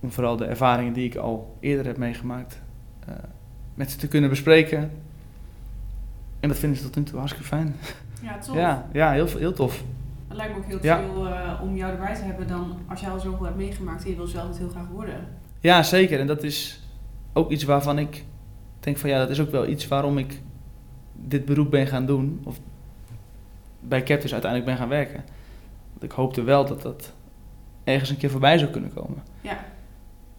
Om 0.00 0.12
vooral 0.12 0.36
de 0.36 0.44
ervaringen 0.44 0.92
die 0.92 1.04
ik 1.04 1.16
al 1.16 1.56
eerder 1.60 1.86
heb 1.86 1.96
meegemaakt 1.96 2.60
met 3.74 3.90
ze 3.90 3.96
te 3.96 4.08
kunnen 4.08 4.30
bespreken. 4.30 4.90
En 6.40 6.48
dat 6.48 6.58
vinden 6.58 6.78
ze 6.78 6.84
tot 6.84 6.96
nu 6.96 7.02
toe 7.02 7.18
hartstikke 7.18 7.48
fijn. 7.48 7.74
Ja, 8.22 8.38
tof. 8.38 8.56
Ja, 8.56 8.88
ja 8.92 9.12
heel, 9.12 9.26
heel 9.26 9.52
tof. 9.52 9.82
Het 10.28 10.36
lijkt 10.36 10.52
me 10.52 10.58
ook 10.58 10.66
heel 10.66 10.78
Ja. 10.82 10.96
chill 10.98 11.22
uh, 11.22 11.60
om 11.62 11.76
jou 11.76 11.92
erbij 11.92 12.14
te 12.14 12.22
hebben 12.22 12.46
dan 12.48 12.78
als 12.88 13.00
jij 13.00 13.10
al 13.10 13.20
zoveel 13.20 13.44
hebt 13.44 13.56
meegemaakt 13.56 14.04
en 14.04 14.10
je 14.10 14.16
wil 14.16 14.26
zelf 14.26 14.48
het 14.48 14.58
heel 14.58 14.68
graag 14.68 14.88
worden. 14.92 15.28
Ja, 15.60 15.82
zeker. 15.82 16.20
En 16.20 16.26
dat 16.26 16.42
is 16.42 16.80
ook 17.32 17.50
iets 17.50 17.64
waarvan 17.64 17.98
ik 17.98 18.24
denk 18.80 18.96
van 18.98 19.10
ja, 19.10 19.18
dat 19.18 19.30
is 19.30 19.40
ook 19.40 19.50
wel 19.50 19.66
iets 19.66 19.88
waarom 19.88 20.18
ik 20.18 20.40
dit 21.14 21.44
beroep 21.44 21.70
ben 21.70 21.86
gaan 21.86 22.06
doen. 22.06 22.40
Of 22.44 22.58
bij 23.80 24.02
Captors 24.02 24.32
uiteindelijk 24.32 24.70
ben 24.70 24.80
gaan 24.80 24.88
werken. 24.88 25.24
Want 25.90 26.02
ik 26.02 26.10
hoopte 26.12 26.42
wel 26.42 26.64
dat 26.66 26.82
dat 26.82 27.12
ergens 27.84 28.10
een 28.10 28.16
keer 28.16 28.30
voorbij 28.30 28.58
zou 28.58 28.70
kunnen 28.70 28.92
komen. 28.94 29.22
Ja. 29.40 29.64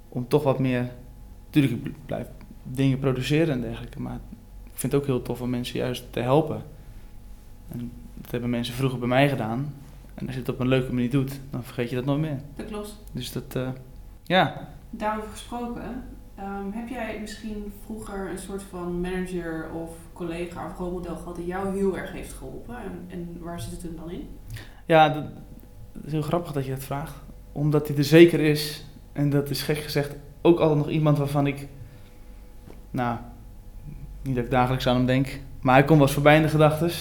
Om 0.10 0.28
toch 0.28 0.44
wat 0.44 0.60
meer... 0.60 0.90
Natuurlijk, 1.46 1.86
ik 1.86 2.06
blijf 2.06 2.28
dingen 2.64 3.00
produceren 3.00 3.54
en 3.54 3.62
dergelijke. 3.62 4.02
Maar 4.02 4.20
ik 4.64 4.72
vind 4.74 4.92
het 4.92 5.02
ook 5.02 5.08
heel 5.08 5.22
tof 5.22 5.42
om 5.42 5.50
mensen 5.50 5.80
juist 5.80 6.14
te 6.14 6.20
helpen. 6.20 6.62
En 7.72 7.92
dat 8.16 8.32
hebben 8.32 8.50
mensen 8.50 8.74
vroeger 8.74 9.00
bij 9.00 9.08
mij 9.08 9.30
gedaan. 9.30 9.74
En 10.14 10.26
als 10.26 10.36
je 10.36 10.42
het 10.42 10.50
op 10.50 10.60
een 10.60 10.68
leuke 10.68 10.94
manier 10.94 11.10
doet, 11.10 11.40
dan 11.50 11.64
vergeet 11.64 11.90
je 11.90 11.96
dat 11.96 12.06
nooit 12.06 12.20
meer. 12.20 12.40
Dat 12.56 12.66
klopt. 12.66 12.98
Dus 13.12 13.32
dat, 13.32 13.56
uh, 13.58 13.70
ja. 14.24 14.68
Daarover 14.90 15.30
gesproken, 15.30 16.04
um, 16.40 16.72
heb 16.72 16.88
jij 16.88 17.18
misschien 17.22 17.74
vroeger 17.86 18.30
een 18.30 18.38
soort 18.38 18.64
van 18.64 19.02
manager 19.02 19.72
of 19.74 19.90
collega 20.14 20.66
of 20.66 20.78
rolmodel 20.78 21.16
gehad 21.16 21.36
die 21.36 21.46
jou 21.46 21.78
heel 21.78 21.98
erg 21.98 22.12
heeft 22.12 22.34
geholpen? 22.34 22.76
En, 22.76 23.06
en 23.08 23.38
waar 23.40 23.60
zit 23.60 23.72
het 23.72 23.82
hem 23.82 23.96
dan 23.96 24.12
in? 24.12 24.28
Ja, 24.86 25.10
dat, 25.10 25.24
dat 25.94 26.04
is 26.06 26.12
heel 26.12 26.22
grappig 26.22 26.52
dat 26.52 26.66
je 26.66 26.72
dat 26.72 26.84
vraagt. 26.84 27.16
Omdat 27.52 27.88
hij 27.88 27.98
er 27.98 28.04
zeker 28.04 28.40
is. 28.40 28.86
En 29.14 29.30
dat 29.30 29.50
is 29.50 29.62
gek 29.62 29.78
gezegd 29.78 30.16
ook 30.42 30.60
altijd 30.60 30.78
nog 30.78 30.90
iemand 30.90 31.18
waarvan 31.18 31.48
ik, 31.48 31.68
nou, 32.92 33.18
niet 34.22 34.36
dat 34.36 34.44
ik 34.44 34.52
dagelijks 34.52 34.88
aan 34.88 34.96
hem 34.96 35.06
denk, 35.06 35.40
maar 35.62 35.74
hij 35.74 35.84
komt 35.84 35.98
wel 35.98 36.08
eens 36.08 36.16
voorbij 36.16 36.36
in 36.36 36.42
de 36.42 36.48
gedachten. 36.48 36.92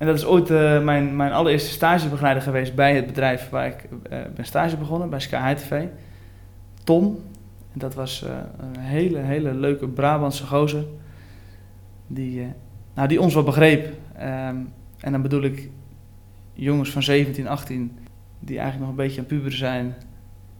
En 0.00 0.06
dat 0.06 0.16
is 0.16 0.24
ooit 0.24 0.50
uh, 0.50 0.82
mijn, 0.82 1.16
mijn 1.16 1.32
allereerste 1.32 1.70
stagebegeleider 1.70 2.42
geweest 2.42 2.74
bij 2.74 2.94
het 2.94 3.06
bedrijf 3.06 3.48
waar 3.48 3.66
ik 3.66 3.88
uh, 3.90 4.18
ben 4.34 4.44
stage 4.44 4.76
begonnen, 4.76 5.10
bij 5.10 5.20
Sky 5.20 5.46
High 5.46 5.54
TV. 5.54 5.84
Tom. 6.84 7.04
En 7.72 7.78
dat 7.78 7.94
was 7.94 8.24
uh, 8.26 8.30
een 8.58 8.80
hele, 8.80 9.18
hele 9.18 9.54
leuke 9.54 9.88
Brabantse 9.88 10.46
gozer. 10.46 10.84
Die, 12.06 12.52
nou, 12.94 13.08
die 13.08 13.20
ons 13.20 13.34
wel 13.34 13.42
begreep. 13.42 13.86
Um, 13.86 14.72
en 14.98 15.12
dan 15.12 15.22
bedoel 15.22 15.42
ik 15.42 15.70
jongens 16.52 16.90
van 16.90 17.02
17, 17.02 17.48
18, 17.48 17.98
die 18.38 18.58
eigenlijk 18.58 18.80
nog 18.80 18.98
een 18.98 19.04
beetje 19.06 19.20
aan 19.20 19.26
puber 19.26 19.52
zijn, 19.52 19.94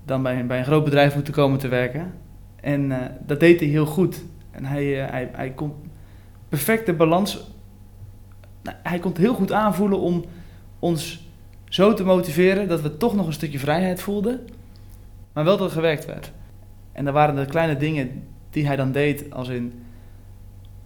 dan 0.04 0.22
bij, 0.22 0.46
bij 0.46 0.58
een 0.58 0.64
groot 0.64 0.84
bedrijf 0.84 1.14
moeten 1.14 1.32
komen 1.32 1.58
te 1.58 1.68
werken. 1.68 2.12
En 2.60 2.92
dat 3.26 3.40
deed 3.40 3.60
hij 3.60 3.68
heel 3.68 3.86
goed. 3.86 4.24
En 4.50 4.64
hij, 4.64 4.84
hij, 4.84 5.30
hij 5.32 5.50
kon 5.50 5.72
perfecte 6.48 6.92
balans 6.92 7.58
nou, 8.62 8.76
hij 8.82 8.98
kon 8.98 9.10
het 9.10 9.20
heel 9.20 9.34
goed 9.34 9.52
aanvoelen 9.52 9.98
om 9.98 10.24
ons 10.78 11.28
zo 11.64 11.94
te 11.94 12.04
motiveren 12.04 12.68
dat 12.68 12.80
we 12.80 12.96
toch 12.96 13.14
nog 13.14 13.26
een 13.26 13.32
stukje 13.32 13.58
vrijheid 13.58 14.02
voelden, 14.02 14.40
maar 15.32 15.44
wel 15.44 15.56
dat 15.56 15.66
er 15.66 15.72
gewerkt 15.72 16.06
werd. 16.06 16.32
En 16.92 17.04
dan 17.04 17.14
waren 17.14 17.34
de 17.34 17.46
kleine 17.46 17.76
dingen 17.76 18.22
die 18.50 18.66
hij 18.66 18.76
dan 18.76 18.92
deed, 18.92 19.32
als 19.32 19.48
in 19.48 19.82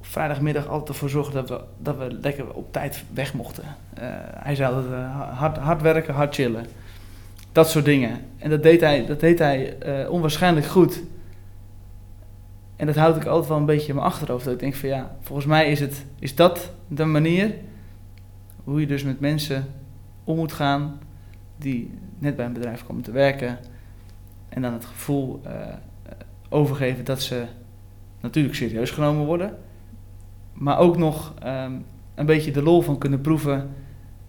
vrijdagmiddag 0.01 0.69
altijd 0.69 0.89
ervoor 0.89 1.09
zorgen 1.09 1.35
dat 1.35 1.49
we, 1.49 1.61
dat 1.79 1.97
we 1.97 2.19
lekker 2.21 2.53
op 2.53 2.73
tijd 2.73 3.05
weg 3.15 3.35
mochten. 3.35 3.65
Uh, 3.65 4.05
hij 4.35 4.55
zei 4.55 4.75
altijd 4.75 4.93
uh, 4.93 5.39
hard, 5.39 5.57
hard 5.57 5.83
werken, 5.83 6.15
hard 6.15 6.35
chillen. 6.35 6.67
Dat 7.53 7.71
soort 7.71 7.85
dingen. 7.85 8.21
En 8.39 8.51
dat 8.51 8.63
deed 8.63 8.81
hij, 8.81 9.07
dat 9.07 9.21
deed 9.21 9.39
hij 9.39 9.77
uh, 9.87 10.11
onwaarschijnlijk 10.11 10.67
goed. 10.67 11.03
En 12.85 12.91
dat 12.93 12.99
houd 12.99 13.17
ik 13.17 13.25
altijd 13.25 13.49
wel 13.49 13.59
een 13.59 13.65
beetje 13.65 13.89
in 13.89 13.95
mijn 13.95 14.07
achterhoofd. 14.07 14.45
Dat 14.45 14.55
ik 14.55 14.61
denk 14.61 14.75
van 14.75 14.89
ja, 14.89 15.17
volgens 15.21 15.47
mij 15.47 15.71
is, 15.71 15.81
het, 15.81 16.07
is 16.19 16.35
dat 16.35 16.73
de 16.89 17.05
manier 17.05 17.55
hoe 18.65 18.81
je 18.81 18.87
dus 18.87 19.05
met 19.05 19.21
mensen 19.21 19.67
om 20.25 20.37
moet 20.37 20.53
gaan 20.53 20.99
die 21.57 21.99
net 22.19 22.37
bij 22.37 22.47
een 22.47 22.53
bedrijf 22.53 22.87
komen 22.87 23.03
te 23.03 23.11
werken. 23.11 23.59
En 24.49 24.63
dan 24.63 24.73
het 24.73 24.85
gevoel 24.85 25.41
uh, 25.47 25.53
overgeven 26.49 27.05
dat 27.05 27.23
ze 27.23 27.45
natuurlijk 28.21 28.55
serieus 28.55 28.91
genomen 28.91 29.27
worden. 29.27 29.59
Maar 30.53 30.79
ook 30.79 30.97
nog 30.97 31.35
um, 31.47 31.85
een 32.15 32.27
beetje 32.27 32.51
de 32.51 32.63
lol 32.63 32.83
van 32.83 32.99
kunnen 32.99 33.21
proeven. 33.21 33.71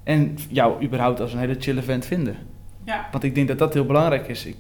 En 0.04 0.38
jou 0.50 0.84
überhaupt 0.84 1.20
als 1.20 1.34
een 1.34 1.39
hele 1.39 1.56
chille 1.60 1.82
vent 1.82 2.06
vinden. 2.06 2.36
Ja. 2.84 3.08
Want 3.12 3.24
ik 3.24 3.36
denk 3.36 3.48
dat 3.48 3.58
dat 3.58 3.74
heel 3.74 3.86
belangrijk 3.86 4.28
is. 4.28 4.46
Ik 4.46 4.58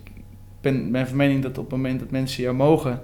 ben, 0.61 0.91
ben 0.91 1.07
van 1.07 1.17
mening 1.17 1.41
dat 1.41 1.57
op 1.57 1.63
het 1.63 1.75
moment 1.75 1.99
dat 1.99 2.11
mensen 2.11 2.43
jou 2.43 2.55
mogen 2.55 3.01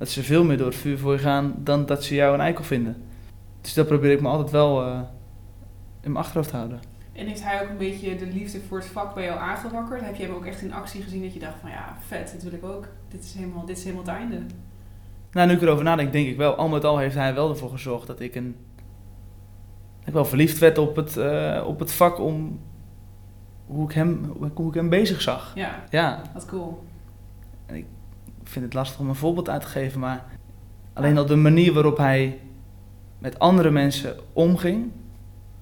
dat 0.00 0.08
ze 0.08 0.22
veel 0.22 0.44
meer 0.44 0.56
door 0.56 0.66
het 0.66 0.76
vuur 0.76 0.98
voor 0.98 1.12
je 1.12 1.18
gaan 1.18 1.54
dan 1.58 1.86
dat 1.86 2.04
ze 2.04 2.14
jou 2.14 2.34
een 2.34 2.40
eikel 2.40 2.64
vinden. 2.64 3.02
Dus 3.60 3.74
dat 3.74 3.86
probeer 3.86 4.10
ik 4.10 4.20
me 4.20 4.28
altijd 4.28 4.50
wel 4.50 4.86
uh, 4.86 5.00
in 6.00 6.12
mijn 6.12 6.24
achterhoofd 6.24 6.50
te 6.50 6.56
houden. 6.56 6.80
En 7.12 7.26
heeft 7.26 7.44
hij 7.44 7.62
ook 7.62 7.68
een 7.68 7.76
beetje 7.76 8.16
de 8.16 8.26
liefde 8.26 8.60
voor 8.60 8.78
het 8.78 8.86
vak 8.86 9.14
bij 9.14 9.24
jou 9.24 9.38
aangewakkerd? 9.38 10.00
Heb 10.00 10.14
je 10.14 10.22
hem 10.22 10.34
ook 10.34 10.44
echt 10.44 10.62
in 10.62 10.72
actie 10.72 11.02
gezien 11.02 11.22
dat 11.22 11.32
je 11.32 11.38
dacht 11.38 11.58
van 11.60 11.70
ja, 11.70 11.96
vet, 12.06 12.30
dit 12.32 12.42
wil 12.42 12.52
ik 12.52 12.64
ook. 12.64 12.88
Dit 13.08 13.24
is 13.24 13.34
helemaal, 13.34 13.64
dit 13.64 13.76
is 13.76 13.84
helemaal 13.84 14.04
het 14.04 14.14
einde. 14.14 14.40
Nou, 15.32 15.48
nu 15.48 15.54
ik 15.54 15.62
erover 15.62 15.84
nadenk, 15.84 16.12
denk 16.12 16.28
ik 16.28 16.36
wel. 16.36 16.54
Al 16.54 16.68
met 16.68 16.84
al 16.84 16.98
heeft 16.98 17.14
hij 17.14 17.34
wel 17.34 17.50
ervoor 17.50 17.70
gezorgd 17.70 18.06
dat 18.06 18.20
ik 18.20 18.34
een... 18.34 18.56
Dat 19.98 20.08
ik 20.08 20.12
wel 20.12 20.24
verliefd 20.24 20.58
werd 20.58 20.78
op 20.78 20.96
het, 20.96 21.16
uh, 21.16 21.64
op 21.66 21.78
het 21.78 21.92
vak 21.92 22.18
om 22.18 22.60
hoe 23.66 23.88
ik, 23.88 23.94
hem, 23.94 24.32
hoe 24.54 24.68
ik 24.68 24.74
hem 24.74 24.88
bezig 24.88 25.20
zag. 25.20 25.52
Ja, 25.54 25.84
ja. 25.90 26.22
dat 26.34 26.46
cool. 26.46 26.84
En 27.66 27.76
ik 27.76 27.86
vind 28.50 28.64
het 28.64 28.74
lastig 28.74 29.00
om 29.00 29.08
een 29.08 29.14
voorbeeld 29.14 29.48
uit 29.48 29.60
te 29.60 29.66
geven, 29.66 30.00
maar 30.00 30.24
alleen 30.92 31.18
al 31.18 31.26
de 31.26 31.36
manier 31.36 31.72
waarop 31.72 31.96
hij 31.96 32.38
met 33.18 33.38
andere 33.38 33.70
mensen 33.70 34.16
omging, 34.32 34.90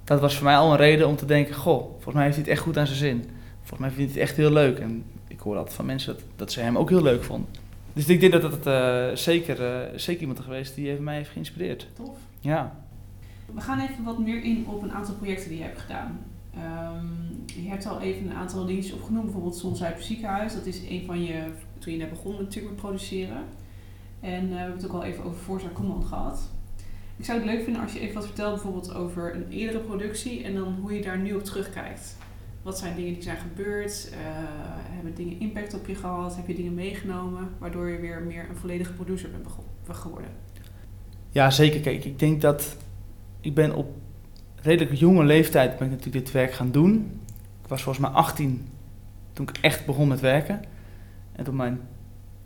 dat 0.05 0.21
was 0.21 0.35
voor 0.35 0.45
mij 0.45 0.57
al 0.57 0.71
een 0.71 0.77
reden 0.77 1.09
om 1.09 1.17
te 1.17 1.27
denken: 1.27 1.55
Goh, 1.55 1.81
volgens 1.91 2.15
mij 2.15 2.25
heeft 2.25 2.37
hij 2.37 2.45
het 2.45 2.55
echt 2.55 2.63
goed 2.63 2.79
aan 2.79 2.87
zijn 2.87 2.99
zin. 2.99 3.31
Volgens 3.59 3.81
mij 3.81 3.91
vindt 3.91 4.13
hij 4.13 4.21
het 4.21 4.31
echt 4.31 4.39
heel 4.39 4.53
leuk. 4.53 4.79
En 4.79 5.05
ik 5.29 5.41
hoor 5.41 5.57
altijd 5.57 5.75
van 5.75 5.87
mensen 5.87 6.15
dat, 6.15 6.25
dat 6.37 6.53
ze 6.53 6.61
hem 6.61 6.79
ook 6.79 6.89
heel 6.89 7.03
leuk 7.03 7.25
vonden. 7.25 7.49
Dus 7.93 8.07
ik 8.07 8.21
denk 8.21 8.33
dat 8.33 8.43
het 8.43 8.67
uh, 8.67 9.17
zeker, 9.17 9.61
uh, 9.61 9.99
zeker 9.99 10.21
iemand 10.21 10.39
is 10.39 10.45
geweest 10.45 10.75
die 10.75 10.89
heeft 10.89 11.01
mij 11.01 11.17
heeft 11.17 11.31
geïnspireerd. 11.31 11.87
Tof. 11.95 12.17
Ja. 12.41 12.73
We 13.55 13.61
gaan 13.61 13.81
even 13.81 14.05
wat 14.05 14.19
meer 14.19 14.43
in 14.43 14.65
op 14.67 14.83
een 14.83 14.93
aantal 14.93 15.15
projecten 15.15 15.49
die 15.49 15.59
je 15.59 15.65
hebt 15.65 15.79
gedaan. 15.79 16.19
Um, 16.55 17.45
je 17.47 17.69
hebt 17.69 17.87
al 17.87 18.01
even 18.01 18.31
een 18.31 18.37
aantal 18.37 18.67
dingetjes 18.67 18.93
opgenoemd, 18.93 19.25
bijvoorbeeld 19.25 19.57
Zonzuiper 19.57 20.03
Ziekenhuis. 20.03 20.55
Dat 20.55 20.67
is 20.67 20.81
een 20.89 21.03
van 21.07 21.23
je, 21.23 21.43
toen 21.79 21.93
je 21.93 21.99
net 21.99 22.11
begon 22.11 22.33
natuurlijk 22.33 22.75
met 22.75 22.83
produceren. 22.83 23.45
En 24.21 24.45
uh, 24.45 24.51
we 24.51 24.57
hebben 24.57 24.77
het 24.77 24.87
ook 24.87 24.93
al 24.93 25.05
even 25.05 25.25
over 25.25 25.39
Forza 25.39 25.69
Command 25.73 26.05
gehad. 26.05 26.51
Ik 27.17 27.25
zou 27.25 27.39
het 27.39 27.47
leuk 27.47 27.65
vinden 27.65 27.83
als 27.83 27.93
je 27.93 28.01
even 28.01 28.15
wat 28.15 28.27
vertelt 28.27 28.53
bijvoorbeeld 28.53 28.95
over 28.95 29.35
een 29.35 29.49
eerdere 29.51 29.79
productie 29.79 30.45
en 30.45 30.55
dan 30.55 30.75
hoe 30.81 30.93
je 30.93 31.03
daar 31.03 31.19
nu 31.19 31.35
op 31.35 31.45
terugkijkt. 31.45 32.17
Wat 32.63 32.79
zijn 32.79 32.97
dingen 32.97 33.15
die 33.15 33.23
zijn 33.23 33.37
gebeurd? 33.37 34.09
Uh, 34.13 34.17
hebben 34.95 35.15
dingen 35.15 35.41
impact 35.41 35.75
op 35.75 35.87
je 35.87 35.95
gehad? 35.95 36.37
Heb 36.37 36.47
je 36.47 36.55
dingen 36.55 36.75
meegenomen 36.75 37.49
waardoor 37.59 37.89
je 37.89 37.99
weer 37.99 38.23
meer 38.23 38.47
een 38.49 38.57
volledige 38.57 38.93
producer 38.93 39.31
bent 39.31 39.47
geworden? 39.99 40.31
Ja, 41.31 41.51
zeker. 41.51 41.81
Kijk, 41.81 42.05
ik 42.05 42.19
denk 42.19 42.41
dat 42.41 42.77
ik 43.41 43.55
ben 43.55 43.75
op 43.75 43.97
redelijk 44.57 44.95
jonge 44.95 45.25
leeftijd 45.25 45.79
ben 45.79 45.87
ik 45.87 45.93
natuurlijk 45.93 46.25
dit 46.25 46.35
werk 46.35 46.53
gaan 46.53 46.71
doen. 46.71 47.21
Ik 47.63 47.69
was 47.69 47.83
volgens 47.83 48.07
mij 48.07 48.15
18 48.15 48.69
toen 49.33 49.49
ik 49.49 49.59
echt 49.61 49.87
begon 49.87 50.09
met 50.09 50.21
werken. 50.21 50.61
En 51.39 51.49
op 51.49 51.55
mijn 51.55 51.81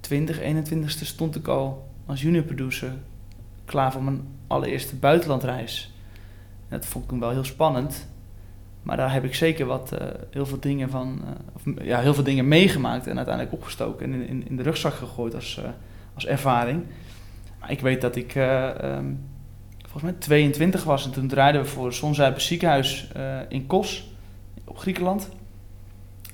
20, 0.01 0.41
21ste 0.41 1.05
stond 1.05 1.37
ik 1.37 1.49
al 1.49 1.89
als 2.07 2.23
junior 2.23 2.43
producer 2.43 2.93
klaar 3.65 3.93
voor 3.93 4.03
mijn 4.03 4.21
allereerste 4.47 4.97
buitenlandreis. 4.97 5.95
En 6.69 6.79
dat 6.79 6.87
vond 6.87 7.05
ik 7.05 7.11
toen 7.11 7.21
wel 7.21 7.31
heel 7.31 7.45
spannend. 7.45 8.07
Maar 8.83 8.97
daar 8.97 9.13
heb 9.13 9.25
ik 9.25 9.35
zeker 9.35 9.67
wat, 9.67 9.93
uh, 9.93 10.09
heel 10.31 10.47
veel 10.47 10.61
dingen 10.61 10.91
van, 10.91 11.21
uh, 11.25 11.31
of, 11.53 11.85
ja, 11.85 12.01
heel 12.01 12.15
veel 12.15 12.25
dingen 12.25 12.49
meegemaakt 12.49 13.07
en 13.07 13.17
uiteindelijk 13.17 13.55
opgestoken 13.55 14.13
en 14.13 14.29
in, 14.29 14.49
in, 14.49 14.57
de 14.57 14.63
rugzak 14.63 14.95
gegooid 14.95 15.35
als, 15.35 15.59
uh, 15.59 15.71
als 16.15 16.27
ervaring. 16.27 16.85
Maar 17.61 17.71
ik 17.71 17.81
weet 17.81 18.01
dat 18.01 18.17
ik 18.17 18.35
um, 18.35 19.21
volgens 19.81 20.03
mij 20.03 20.13
22 20.13 20.85
was 20.85 21.05
en 21.05 21.13
toen 21.13 21.29
draaiden 21.29 21.63
we 21.63 21.69
voor 21.69 21.85
het 21.85 21.95
Zonzuiper 21.95 22.41
ziekenhuis 22.41 23.09
in 23.49 23.67
Kos 23.67 24.11
op 24.65 24.79
Griekenland. 24.79 25.29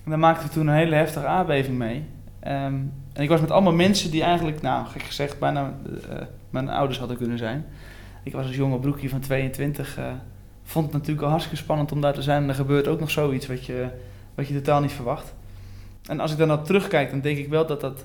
En 0.05 0.11
daar 0.11 0.19
maakten 0.19 0.47
we 0.47 0.53
toen 0.53 0.67
een 0.67 0.75
hele 0.75 0.95
heftige 0.95 1.27
aardbeving 1.27 1.79
mee. 1.79 2.05
Um, 2.47 2.93
en 3.13 3.23
ik 3.23 3.29
was 3.29 3.41
met 3.41 3.51
allemaal 3.51 3.73
mensen 3.73 4.11
die 4.11 4.23
eigenlijk, 4.23 4.63
nou 4.63 4.87
gek 4.87 5.03
gezegd, 5.03 5.39
bijna 5.39 5.75
mijn 6.51 6.69
ouders 6.69 6.99
hadden 6.99 7.17
kunnen 7.17 7.39
zijn. 7.39 7.67
Ik 8.23 8.33
was 8.33 8.47
als 8.47 8.57
jonge 8.57 8.79
broekje 8.79 9.09
van 9.09 9.21
22, 9.21 9.99
uh, 9.99 10.05
vond 10.63 10.85
het 10.85 10.95
natuurlijk 10.95 11.23
al 11.23 11.29
hartstikke 11.29 11.63
spannend 11.63 11.93
om 11.93 12.01
daar 12.01 12.13
te 12.13 12.23
zijn. 12.23 12.43
En 12.43 12.49
er 12.49 12.55
gebeurt 12.55 12.89
ook 12.89 13.01
nog 13.01 13.11
zoiets 13.11 13.47
wat 13.47 13.65
je, 13.65 13.89
wat 14.35 14.49
je 14.49 14.55
totaal 14.55 14.81
niet 14.81 14.93
verwacht. 14.93 15.35
En 16.07 16.21
als 16.21 16.33
ik 16.33 16.39
dan 16.39 16.53
op 16.53 16.65
terugkijk, 16.65 17.11
dan 17.11 17.21
denk 17.21 17.39
ik 17.39 17.49
wel 17.49 17.67
dat 17.67 17.81
dat 17.81 18.05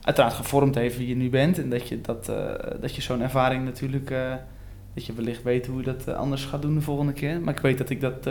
uiteraard 0.00 0.34
gevormd 0.34 0.74
heeft 0.74 0.96
wie 0.96 1.08
je 1.08 1.16
nu 1.16 1.30
bent. 1.30 1.58
En 1.58 1.70
dat 1.70 1.88
je, 1.88 2.00
dat, 2.00 2.28
uh, 2.28 2.52
dat 2.80 2.94
je 2.94 3.02
zo'n 3.02 3.22
ervaring 3.22 3.64
natuurlijk, 3.64 4.08
dat 4.94 5.06
je 5.06 5.12
wellicht 5.12 5.42
weet 5.42 5.66
hoe 5.66 5.78
je 5.78 5.84
dat 5.84 6.14
anders 6.14 6.44
gaat 6.44 6.62
doen 6.62 6.74
de 6.74 6.80
volgende 6.80 7.12
keer. 7.12 7.40
Maar 7.40 7.54
ik 7.54 7.60
weet 7.60 7.78
dat 7.78 7.90
ik 7.90 8.00
dat, 8.00 8.24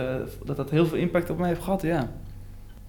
dat, 0.46 0.58
dat 0.58 0.70
heel 0.70 0.86
veel 0.86 0.98
impact 0.98 1.30
op 1.30 1.38
mij 1.38 1.48
heeft 1.48 1.64
gehad, 1.64 1.82
ja. 1.82 2.10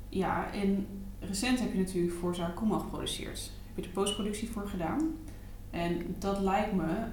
Ja, 0.08 0.46
en 0.52 0.86
recent 1.30 1.60
heb 1.60 1.72
je 1.72 1.78
natuurlijk 1.78 2.14
voor 2.14 2.34
Zaar 2.34 2.52
Koeman 2.52 2.80
geproduceerd. 2.80 3.50
Heb 3.66 3.76
je 3.76 3.82
de 3.82 3.88
postproductie 3.88 4.50
voor 4.50 4.68
gedaan. 4.68 5.16
En 5.70 6.16
dat 6.18 6.40
lijkt 6.40 6.72
me, 6.72 7.04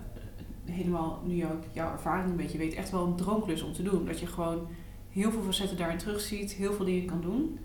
helemaal 0.65 1.21
nu 1.25 1.45
ook 1.45 1.63
jouw 1.71 1.91
ervaring 1.91 2.29
een 2.29 2.35
beetje 2.35 2.57
weet, 2.57 2.73
echt 2.73 2.91
wel 2.91 3.05
een 3.05 3.15
droomklus 3.15 3.61
om 3.61 3.73
te 3.73 3.83
doen. 3.83 4.05
Dat 4.05 4.19
je 4.19 4.27
gewoon 4.27 4.67
heel 5.09 5.31
veel 5.31 5.41
facetten 5.41 5.77
daarin 5.77 5.97
terugziet, 5.97 6.51
heel 6.51 6.73
veel 6.73 6.85
dingen 6.85 7.05
kan 7.05 7.21
doen. 7.21 7.59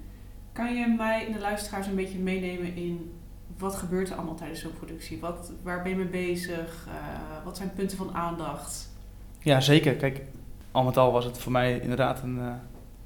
Kan 0.52 0.74
je 0.74 0.94
mij 0.96 1.26
en 1.26 1.32
de 1.32 1.38
luisteraars 1.38 1.86
een 1.86 1.94
beetje 1.94 2.18
meenemen 2.18 2.74
in 2.74 3.12
wat 3.58 3.74
gebeurt 3.74 4.10
er 4.10 4.16
allemaal 4.16 4.34
tijdens 4.34 4.60
zo'n 4.60 4.76
productie? 4.78 5.20
Wat, 5.20 5.52
waar 5.62 5.82
ben 5.82 5.90
je 5.90 5.96
mee 5.96 6.06
bezig? 6.06 6.86
Uh, 6.88 7.44
wat 7.44 7.56
zijn 7.56 7.72
punten 7.72 7.96
van 7.96 8.14
aandacht? 8.14 8.90
Ja, 9.38 9.60
zeker. 9.60 9.94
Kijk, 9.94 10.22
al 10.70 10.84
met 10.84 10.96
al 10.96 11.12
was 11.12 11.24
het 11.24 11.38
voor 11.38 11.52
mij 11.52 11.78
inderdaad 11.80 12.22
een, 12.22 12.36
uh, 12.36 12.54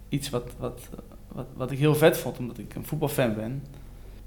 iets 0.09 0.30
wat, 0.30 0.53
wat, 0.59 0.88
wat, 1.37 1.47
wat 1.57 1.70
ik 1.70 1.78
heel 1.78 1.95
vet 1.95 2.18
vond, 2.18 2.39
omdat 2.39 2.59
ik 2.59 2.74
een 2.74 2.84
voetbalfan 2.84 3.34
ben, 3.34 3.62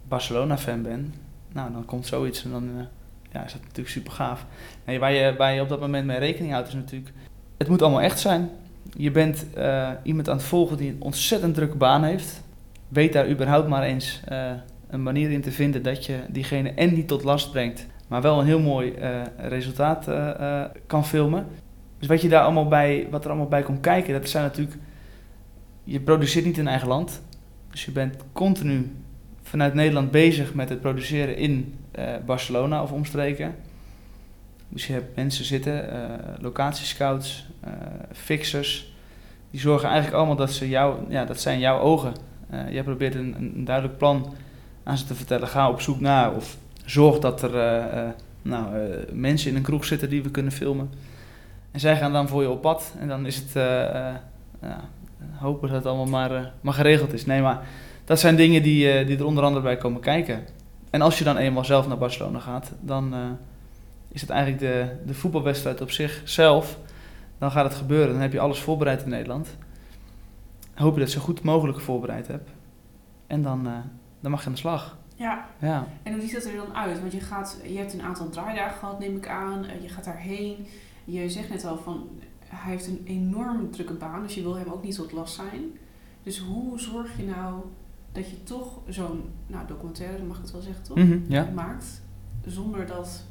Barcelona-fan 0.08 0.82
ben. 0.82 1.14
Nou, 1.52 1.72
dan 1.72 1.86
komt 1.86 2.08
zoiets 2.08 2.44
en 2.44 2.52
dan 2.52 2.64
uh, 2.64 2.84
ja, 3.32 3.46
is 3.46 3.52
dat 3.52 3.62
natuurlijk 3.62 3.90
super 3.90 4.12
gaaf. 4.12 4.46
Waar, 4.86 5.12
je, 5.12 5.36
waar 5.38 5.54
je 5.54 5.62
op 5.62 5.70
dat 5.70 5.80
moment 5.80 6.06
mee 6.06 6.18
rekening 6.18 6.54
houdt 6.54 6.68
is 6.68 6.74
natuurlijk, 6.74 7.12
het 7.58 7.68
moet 7.68 7.82
allemaal 7.82 8.02
echt 8.02 8.20
zijn. 8.20 8.50
Je 8.98 9.12
bent 9.12 9.54
eh, 9.54 9.90
iemand 10.04 10.30
aan 10.30 10.38
het 10.38 10.46
volgen 10.46 10.78
die 10.78 10.90
een 10.90 11.02
ontzettend 11.02 11.56
drukke 11.56 11.78
baan 11.78 12.04
heeft. 12.04 12.42
Weet 12.88 13.14
daar 13.14 13.30
überhaupt 13.30 13.68
maar 13.68 13.84
eens 13.84 14.22
eh, 14.26 14.52
een 14.90 15.04
manier 15.04 15.32
in 15.32 15.42
te 15.42 15.52
vinden 15.52 15.84
dat 15.84 16.06
je 16.06 16.20
diegene 16.30 16.70
en 16.70 16.94
niet 16.94 17.08
tot 17.08 17.24
last 17.24 17.52
brengt, 17.52 17.88
maar 18.08 18.22
wel 18.22 18.40
een 18.40 18.46
heel 18.46 18.60
mooi 18.60 18.92
eh, 18.92 19.22
resultaat 19.38 20.08
eh, 20.08 20.30
eh, 20.30 20.70
kan 20.88 21.06
filmen. 21.06 21.48
Dus 22.00 22.08
wat, 22.08 22.22
je 22.22 22.30
daar 22.30 22.44
allemaal 22.44 22.68
bij, 22.68 23.08
wat 23.12 23.24
er 23.24 23.30
allemaal 23.30 23.48
bij 23.48 23.62
komt 23.62 23.80
kijken, 23.80 24.14
dat 24.14 24.30
zijn 24.30 24.44
natuurlijk. 24.44 24.78
Je 25.90 26.00
produceert 26.00 26.46
niet 26.46 26.58
in 26.58 26.68
eigen 26.68 26.88
land. 26.88 27.22
Dus 27.72 27.86
je 27.86 27.92
bent 27.92 28.16
continu 28.34 28.92
vanuit 29.42 29.74
Nederland 29.74 30.12
bezig 30.12 30.54
met 30.54 30.70
het 30.70 30.82
produceren 30.82 31.38
in 31.38 31.76
eh, 31.92 32.14
Barcelona 32.26 32.82
of 32.84 32.92
omstreken. 32.92 33.56
Dus 34.68 34.88
je 34.88 34.94
hebt 34.94 35.16
mensen 35.16 35.46
zitten, 35.46 35.92
eh 35.92 36.42
locatiescouts, 36.42 37.48
eh, 37.60 37.72
fixers. 38.12 38.94
Die 39.52 39.60
zorgen 39.60 39.88
eigenlijk 39.88 40.18
allemaal 40.18 40.36
dat 40.36 40.52
ze 40.52 40.70
jou, 40.70 41.00
ja, 41.08 41.26
dat 41.26 41.42
zijn 41.42 41.60
jouw 41.60 41.80
ogen. 41.80 42.14
Jij 42.70 42.84
probeert 42.84 43.16
een, 43.16 43.36
een, 43.38 43.66
duidelijk 43.66 43.98
plan 43.98 44.34
aan 44.84 44.98
ze 44.98 45.06
te 45.06 45.16
vertellen. 45.16 45.48
Ga 45.48 45.70
op 45.70 45.82
zoek 45.82 46.00
naar 46.00 46.36
of 46.36 46.58
zorg 46.86 47.20
dat 47.20 47.42
er 47.42 48.14
nou, 48.42 48.76
mensen 49.12 49.50
in 49.50 49.56
een 49.56 49.62
kroeg 49.62 49.86
zitten 49.86 50.10
die 50.10 50.24
we 50.24 50.32
kunnen 50.32 50.52
filmen. 50.52 50.90
En 51.72 51.80
zij 51.80 51.98
gaan 51.98 52.12
dan 52.12 52.28
voor 52.28 52.42
je 52.42 52.50
op 52.50 52.62
pad. 52.62 52.94
En 53.00 53.08
dan 53.08 53.26
is 53.26 53.36
het 53.36 53.52
hopen 55.36 55.68
dat 55.68 55.78
het 55.78 55.86
allemaal 55.86 56.06
maar, 56.06 56.36
eh, 56.36 56.46
maar 56.62 56.74
geregeld 56.74 57.14
is. 57.14 57.26
Nee, 57.26 57.42
maar 57.42 57.68
dat 58.06 58.20
zijn 58.20 58.36
dingen 58.36 58.64
die, 58.64 58.92
eh, 58.92 59.08
die 59.08 59.18
er 59.18 59.26
onder 59.26 59.44
andere 59.44 59.64
bij 59.64 59.78
komen 59.78 60.02
kijken. 60.02 60.44
En 60.90 61.02
als 61.02 61.18
je 61.18 61.24
dan 61.24 61.38
eenmaal 61.38 61.66
zelf 61.66 61.88
naar 61.88 61.98
Barcelona 61.98 62.40
gaat, 62.40 62.72
dan 62.82 63.14
eh, 63.14 63.20
is 64.08 64.22
het 64.22 64.30
eigenlijk 64.30 64.62
de, 64.62 64.96
de 65.06 65.14
voetbalwedstrijd 65.14 65.82
op 65.82 65.92
zichzelf. 65.92 66.78
Dan 67.38 67.52
gaat 67.52 67.64
het 67.64 67.74
gebeuren. 67.76 68.12
Dan 68.14 68.22
heb 68.22 68.34
je 68.34 68.40
alles 68.40 68.60
voorbereid 68.60 69.04
in 69.04 69.10
Nederland. 69.10 69.58
Hoop 70.74 70.94
je 70.94 71.00
dat 71.00 71.12
je 71.12 71.20
zo 71.20 71.26
goed 71.26 71.44
mogelijk 71.44 71.80
voorbereid 71.80 72.28
hebt. 72.28 72.50
En 73.28 73.42
dan, 73.42 73.68
dan 74.20 74.32
mag 74.32 74.40
je 74.42 74.46
aan 74.48 74.52
de 74.54 74.58
slag. 74.60 74.98
Ja, 75.16 75.46
Ja. 75.60 75.88
en 76.04 76.14
hoe 76.14 76.22
ziet 76.22 76.34
dat 76.34 76.44
er 76.46 76.56
dan 76.56 76.76
uit? 76.76 77.00
Want 77.00 77.12
je, 77.12 77.20
gaat, 77.20 77.60
je 77.64 77.78
hebt 77.78 77.94
een 77.94 78.02
aantal 78.02 78.30
draaidagen 78.30 78.78
gehad, 78.80 79.00
neem 79.00 79.16
ik 79.16 79.28
aan. 79.28 79.66
Je 79.82 79.90
gaat 79.90 80.04
daarheen. 80.04 80.68
Je 81.06 81.30
zegt 81.30 81.50
net 81.50 81.66
al 81.66 81.78
van, 81.78 82.08
hij 82.50 82.72
heeft 82.72 82.88
een 82.88 83.02
enorm 83.06 83.72
drukke 83.72 83.94
baan, 83.94 84.22
dus 84.22 84.36
je 84.36 84.42
wil 84.42 84.58
hem 84.58 84.70
ook 84.70 84.84
niet 84.84 84.96
tot 84.96 85.12
last 85.12 85.36
zijn. 85.36 85.62
Dus 86.24 86.38
hoe 86.40 86.80
zorg 86.80 87.18
je 87.18 87.24
nou 87.24 87.62
dat 88.12 88.30
je 88.30 88.44
toch 88.44 88.80
zo'n 88.88 89.22
nou, 89.48 89.68
documentaire, 89.68 90.24
mag 90.24 90.36
ik 90.38 90.44
het 90.44 90.52
wel 90.52 90.62
zeggen 90.62 90.84
toch, 90.84 90.98
Mhm, 90.98 91.20
ja. 91.28 91.50
maakt, 91.56 92.02
zonder 92.46 92.86
dat... 92.86 93.24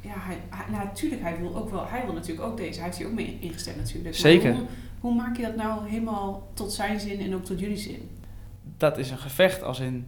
Ja, 0.00 0.14
hij, 0.14 0.38
hij, 0.50 0.70
nou, 0.70 0.84
natuurlijk, 0.84 1.22
hij 1.22 1.38
wil 1.38 1.56
ook 1.56 1.70
wel, 1.70 1.86
hij 1.86 2.04
wil 2.04 2.14
natuurlijk 2.14 2.48
ook 2.48 2.56
deze, 2.56 2.74
hij 2.74 2.84
heeft 2.84 2.98
hier 2.98 3.06
ook 3.06 3.12
mee 3.12 3.38
ingestemd 3.40 3.76
natuurlijk. 3.76 4.14
Zeker. 4.14 4.54
Hoe, 4.54 4.66
hoe 5.00 5.14
maak 5.14 5.36
je 5.36 5.42
dat 5.42 5.56
nou 5.56 5.88
helemaal 5.88 6.48
tot 6.54 6.72
zijn 6.72 7.00
zin 7.00 7.20
en 7.20 7.34
ook 7.34 7.44
tot 7.44 7.60
jullie 7.60 7.76
zin? 7.76 8.08
dat 8.76 8.98
is 8.98 9.10
een 9.10 9.18
gevecht 9.18 9.62
als 9.62 9.80
in 9.80 10.06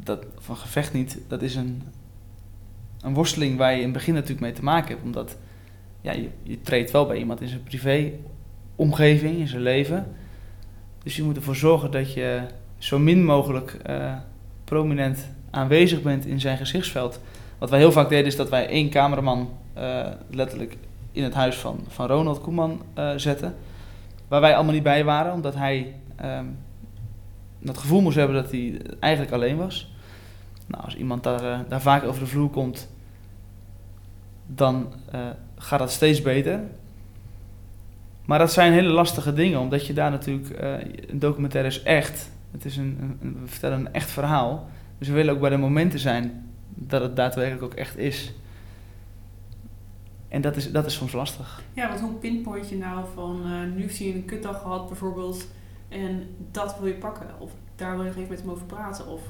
dat 0.00 0.26
van 0.38 0.56
gevecht 0.56 0.92
niet 0.92 1.18
dat 1.28 1.42
is 1.42 1.54
een 1.54 1.82
een 3.00 3.14
worsteling 3.14 3.58
waar 3.58 3.70
je 3.70 3.76
in 3.76 3.84
het 3.84 3.92
begin 3.92 4.14
natuurlijk 4.14 4.40
mee 4.40 4.52
te 4.52 4.62
maken 4.62 4.88
hebt 4.88 5.02
omdat 5.02 5.36
ja 6.00 6.12
je, 6.42 6.60
treedt 6.62 6.90
wel 6.90 7.06
bij 7.06 7.16
iemand 7.16 7.40
in 7.40 7.48
zijn 7.48 7.62
privé 7.62 8.12
omgeving 8.76 9.38
in 9.38 9.48
zijn 9.48 9.62
leven. 9.62 10.06
Dus 11.02 11.16
je 11.16 11.22
moet 11.22 11.36
ervoor 11.36 11.56
zorgen 11.56 11.90
dat 11.90 12.12
je 12.12 12.42
zo 12.78 12.98
min 12.98 13.24
mogelijk 13.24 13.72
eh, 13.82 14.12
prominent 14.64 15.30
aanwezig 15.50 16.02
bent 16.02 16.26
in 16.26 16.40
zijn 16.40 16.56
gezichtsveld. 16.56 17.20
Wat 17.58 17.70
wij 17.70 17.78
heel 17.78 17.92
vaak 17.92 18.08
deden 18.08 18.26
is 18.26 18.36
dat 18.36 18.48
wij 18.48 18.68
één 18.68 18.90
cameraman 18.90 19.48
eh, 19.72 20.06
letterlijk 20.30 20.76
in 21.12 21.22
het 21.22 21.34
huis 21.34 21.56
van, 21.56 21.84
van 21.88 22.06
Ronald 22.06 22.40
Koeman 22.40 22.82
eh, 22.94 23.12
zetten. 23.16 23.54
Waar 24.28 24.40
wij 24.40 24.54
allemaal 24.54 24.74
niet 24.74 24.82
bij 24.82 25.04
waren 25.04 25.32
omdat 25.32 25.54
hij 25.54 25.94
ehm, 26.16 26.46
dat 27.58 27.78
gevoel 27.78 28.00
moest 28.00 28.16
hebben 28.16 28.42
dat 28.42 28.50
hij 28.50 28.80
eigenlijk 29.00 29.32
alleen 29.32 29.56
was. 29.56 29.92
Nou, 30.66 30.84
als 30.84 30.96
iemand 30.96 31.22
daar, 31.22 31.64
daar 31.68 31.80
vaak 31.80 32.04
over 32.04 32.20
de 32.20 32.26
vloer 32.26 32.50
komt, 32.50 32.88
dan 34.46 34.92
gaat 35.62 35.78
dat 35.78 35.90
steeds 35.90 36.22
beter. 36.22 36.60
Maar 38.24 38.38
dat 38.38 38.52
zijn 38.52 38.72
hele 38.72 38.88
lastige 38.88 39.32
dingen, 39.32 39.60
omdat 39.60 39.86
je 39.86 39.92
daar 39.92 40.10
natuurlijk, 40.10 40.50
eh, 40.50 40.72
een 41.10 41.18
documentaire 41.18 41.68
is 41.70 41.82
echt. 41.82 42.30
Het 42.50 42.64
is 42.64 42.76
een, 42.76 43.16
een- 43.20 43.38
we 43.42 43.46
vertellen 43.48 43.78
een 43.78 43.92
echt 43.92 44.10
verhaal. 44.10 44.68
Dus 44.98 45.08
we 45.08 45.14
willen 45.14 45.34
ook 45.34 45.40
bij 45.40 45.50
de 45.50 45.56
momenten 45.56 45.98
zijn 45.98 46.50
dat 46.74 47.02
het 47.02 47.16
daadwerkelijk 47.16 47.62
ook 47.62 47.74
echt 47.74 47.96
is. 47.98 48.32
En 50.28 50.40
dat 50.40 50.56
is, 50.56 50.72
dat 50.72 50.86
is 50.86 50.94
soms 50.94 51.12
lastig. 51.12 51.62
Ja, 51.72 51.88
want 51.88 52.00
hoe 52.00 52.12
pinpoint 52.12 52.68
je 52.68 52.76
nou 52.76 53.04
van 53.14 53.40
eh, 53.44 53.74
nu 53.74 53.80
heeft 53.80 53.98
hij 53.98 54.14
een 54.14 54.24
kutdag 54.24 54.60
gehad 54.60 54.86
bijvoorbeeld 54.88 55.46
en 55.88 56.28
dat 56.50 56.78
wil 56.78 56.86
je 56.86 56.94
pakken 56.94 57.26
of 57.38 57.50
daar 57.76 57.94
wil 57.96 58.04
je 58.04 58.10
even 58.10 58.26
met 58.28 58.40
hem 58.40 58.50
over 58.50 58.66
praten 58.66 59.06
of 59.06 59.20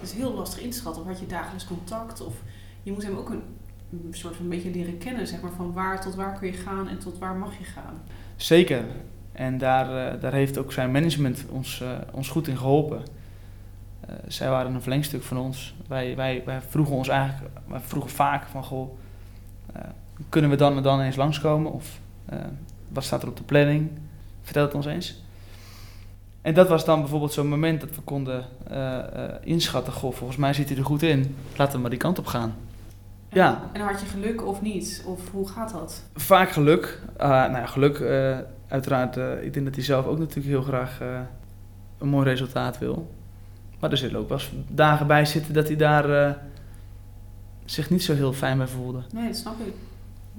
het 0.00 0.10
is 0.10 0.12
heel 0.12 0.34
lastig 0.34 0.60
in 0.62 0.70
te 0.70 0.76
schatten 0.76 1.02
of 1.02 1.08
had 1.08 1.20
je 1.20 1.26
dagelijks 1.26 1.66
contact 1.66 2.20
of 2.20 2.34
je 2.82 2.92
moet 2.92 3.02
hem 3.02 3.16
ook 3.16 3.30
een, 3.30 3.42
een 3.92 4.14
soort 4.14 4.36
van 4.36 4.48
beetje 4.48 4.70
leren 4.70 4.98
kennen 4.98 5.26
zeg 5.26 5.40
maar 5.40 5.52
van 5.56 5.72
waar 5.72 6.00
tot 6.00 6.14
waar 6.14 6.38
kun 6.38 6.46
je 6.46 6.52
gaan 6.52 6.88
en 6.88 6.98
tot 6.98 7.18
waar 7.18 7.34
mag 7.34 7.58
je 7.58 7.64
gaan. 7.64 8.02
Zeker. 8.36 8.84
En 9.32 9.58
daar, 9.58 10.14
eh, 10.14 10.20
daar 10.20 10.32
heeft 10.32 10.58
ook 10.58 10.72
zijn 10.72 10.90
management 10.90 11.44
ons, 11.50 11.80
eh, 11.80 11.90
ons 12.10 12.28
goed 12.28 12.48
in 12.48 12.56
geholpen. 12.56 13.02
Eh, 14.00 14.14
zij 14.26 14.48
waren 14.48 14.74
een 14.74 14.80
verlengstuk 14.80 15.22
van 15.22 15.38
ons. 15.38 15.74
Wij, 15.88 16.16
wij, 16.16 16.44
vroegen 16.68 16.94
ons 16.94 17.08
eigenlijk, 17.08 17.50
wij 17.66 17.80
vroegen 17.80 18.10
vaak 18.10 18.46
van 18.46 18.64
goh, 18.64 18.98
kunnen 20.28 20.50
we 20.50 20.56
dan 20.56 20.76
en 20.76 20.82
dan 20.82 21.00
eens 21.00 21.16
langskomen? 21.16 21.72
Of 21.72 22.00
wat 22.88 23.04
staat 23.04 23.22
er 23.22 23.28
op 23.28 23.36
de 23.36 23.42
planning? 23.42 23.90
Vertel 24.42 24.62
het 24.62 24.74
ons 24.74 24.86
eens. 24.86 25.22
En 26.40 26.54
dat 26.54 26.68
was 26.68 26.84
dan 26.84 27.00
bijvoorbeeld 27.00 27.32
zo'n 27.32 27.48
moment 27.48 27.80
dat 27.80 27.94
we 27.94 28.00
konden 28.00 28.44
inschatten, 29.42 29.92
goh, 29.92 30.12
volgens 30.14 30.38
mij 30.38 30.52
zit 30.52 30.68
hij 30.68 30.78
er 30.78 30.84
goed 30.84 31.02
in. 31.02 31.36
Laten 31.56 31.74
we 31.74 31.80
maar 31.80 31.90
die 31.90 31.98
kant 31.98 32.18
op 32.18 32.26
gaan. 32.26 32.54
En, 33.32 33.38
Ja. 33.38 33.70
En 33.72 33.80
had 33.80 34.00
je 34.00 34.06
geluk 34.06 34.46
of 34.46 34.62
niet? 34.62 35.02
Of 35.06 35.30
hoe 35.30 35.48
gaat 35.48 35.72
dat? 35.72 36.02
Vaak 36.14 36.50
geluk. 36.50 37.00
Uh, 37.20 37.28
nou 37.28 37.52
ja, 37.56 37.66
geluk, 37.66 37.98
eh, 37.98 38.38
uiteraard. 38.68 39.16
eh, 39.16 39.44
ik 39.44 39.52
denk 39.52 39.66
dat 39.66 39.74
hij 39.74 39.84
zelf 39.84 40.06
ook 40.06 40.18
natuurlijk 40.18 40.46
heel 40.46 40.62
graag 40.62 41.00
een 41.98 42.08
mooi 42.08 42.24
resultaat 42.28 42.78
wil. 42.78 43.10
Maar 43.80 43.90
er 43.90 43.96
zullen 43.96 44.20
ook 44.20 44.28
wel 44.28 44.38
dagen 44.68 45.06
bij 45.06 45.24
zitten 45.24 45.52
dat 45.54 45.66
hij 45.66 45.76
daar 45.76 46.38
zich 47.64 47.90
niet 47.90 48.02
zo 48.02 48.14
heel 48.14 48.32
fijn 48.32 48.58
bij 48.58 48.66
voelde. 48.66 49.02
Nee, 49.12 49.26
dat 49.26 49.36
snap 49.36 49.54
ik. 49.66 49.72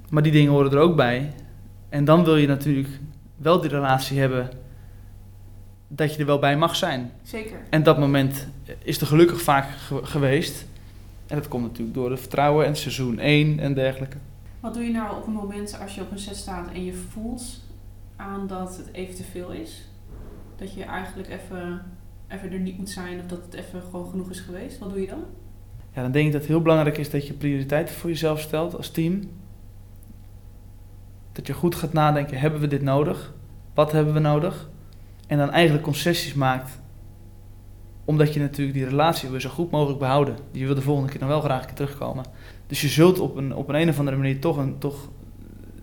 Maar 0.08 0.22
die 0.22 0.32
dingen 0.32 0.52
horen 0.52 0.72
er 0.72 0.78
ook 0.78 0.96
bij. 0.96 1.32
En 1.88 2.04
dan 2.04 2.24
wil 2.24 2.36
je 2.36 2.46
natuurlijk 2.46 2.88
wel 3.36 3.60
die 3.60 3.70
relatie 3.70 4.20
hebben 4.20 4.50
dat 5.88 6.14
je 6.14 6.20
er 6.20 6.26
wel 6.26 6.38
bij 6.38 6.56
mag 6.56 6.76
zijn. 6.76 7.12
Zeker. 7.22 7.56
En 7.70 7.82
dat 7.82 7.98
moment 7.98 8.46
is 8.82 9.00
er 9.00 9.06
gelukkig 9.06 9.42
vaak 9.42 9.66
ge- 9.70 10.04
geweest. 10.04 10.66
En 11.26 11.36
dat 11.36 11.48
komt 11.48 11.62
natuurlijk 11.62 11.94
door 11.94 12.10
het 12.10 12.20
vertrouwen 12.20 12.66
en 12.66 12.76
seizoen 12.76 13.18
1 13.18 13.58
en 13.58 13.74
dergelijke. 13.74 14.16
Wat 14.60 14.74
doe 14.74 14.82
je 14.82 14.90
nou 14.90 15.16
op 15.16 15.26
een 15.26 15.32
moment 15.32 15.78
als 15.80 15.94
je 15.94 16.00
op 16.00 16.10
een 16.10 16.18
set 16.18 16.36
staat 16.36 16.72
en 16.72 16.84
je 16.84 16.94
voelt 16.94 17.60
aan 18.16 18.46
dat 18.46 18.76
het 18.76 18.88
even 18.92 19.14
te 19.14 19.24
veel 19.24 19.50
is? 19.50 19.88
Dat 20.56 20.74
je 20.74 20.84
eigenlijk 20.84 21.28
even, 21.28 21.82
even 22.28 22.52
er 22.52 22.58
niet 22.58 22.78
moet 22.78 22.90
zijn 22.90 23.20
of 23.20 23.26
dat 23.26 23.40
het 23.44 23.54
even 23.54 23.82
gewoon 23.82 24.10
genoeg 24.10 24.30
is 24.30 24.40
geweest? 24.40 24.78
Wat 24.78 24.90
doe 24.90 25.00
je 25.00 25.06
dan? 25.06 25.24
Ja, 25.92 26.02
dan 26.02 26.12
denk 26.12 26.26
ik 26.26 26.32
dat 26.32 26.40
het 26.40 26.50
heel 26.50 26.62
belangrijk 26.62 26.98
is 26.98 27.10
dat 27.10 27.26
je 27.26 27.32
prioriteiten 27.32 27.94
voor 27.94 28.10
jezelf 28.10 28.40
stelt 28.40 28.76
als 28.76 28.90
team. 28.90 29.30
Dat 31.32 31.46
je 31.46 31.52
goed 31.52 31.74
gaat 31.74 31.92
nadenken, 31.92 32.38
hebben 32.38 32.60
we 32.60 32.66
dit 32.66 32.82
nodig? 32.82 33.34
Wat 33.74 33.92
hebben 33.92 34.14
we 34.14 34.20
nodig? 34.20 34.68
En 35.26 35.38
dan 35.38 35.50
eigenlijk 35.50 35.84
concessies 35.84 36.34
maakt. 36.34 36.82
Omdat 38.04 38.34
je 38.34 38.40
natuurlijk 38.40 38.76
die 38.76 38.88
relatie 38.88 39.28
wil 39.28 39.40
zo 39.40 39.48
goed 39.48 39.70
mogelijk 39.70 39.98
behouden. 39.98 40.36
Je 40.50 40.66
wil 40.66 40.74
de 40.74 40.80
volgende 40.80 41.10
keer 41.10 41.20
dan 41.20 41.28
wel 41.28 41.40
graag 41.40 41.66
terugkomen. 41.66 42.24
Dus 42.66 42.80
je 42.80 42.88
zult 42.88 43.18
op 43.18 43.36
een, 43.36 43.54
op 43.54 43.68
een, 43.68 43.74
een 43.74 43.88
of 43.88 43.98
andere 43.98 44.16
manier 44.16 44.40
toch 44.40 44.56
een, 44.56 44.78
toch, 44.78 45.08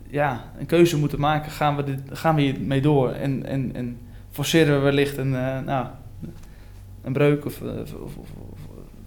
ja, 0.08 0.52
een 0.60 0.66
keuze 0.66 0.98
moeten 0.98 1.20
maken. 1.20 1.52
Gaan 1.52 1.76
we, 1.76 1.84
dit, 1.84 2.02
gaan 2.12 2.36
we 2.36 2.42
hiermee 2.42 2.82
door? 2.82 3.12
En, 3.12 3.46
en, 3.46 3.76
en 3.76 3.98
forceren 4.32 4.76
we 4.76 4.82
wellicht 4.82 5.18
een, 5.18 5.36
eh, 5.36 5.60
nou, 5.60 5.88
een 7.02 7.14
breuk 7.14 7.46
of, 7.46 7.62
eh, 7.62 8.04
of 8.04 8.14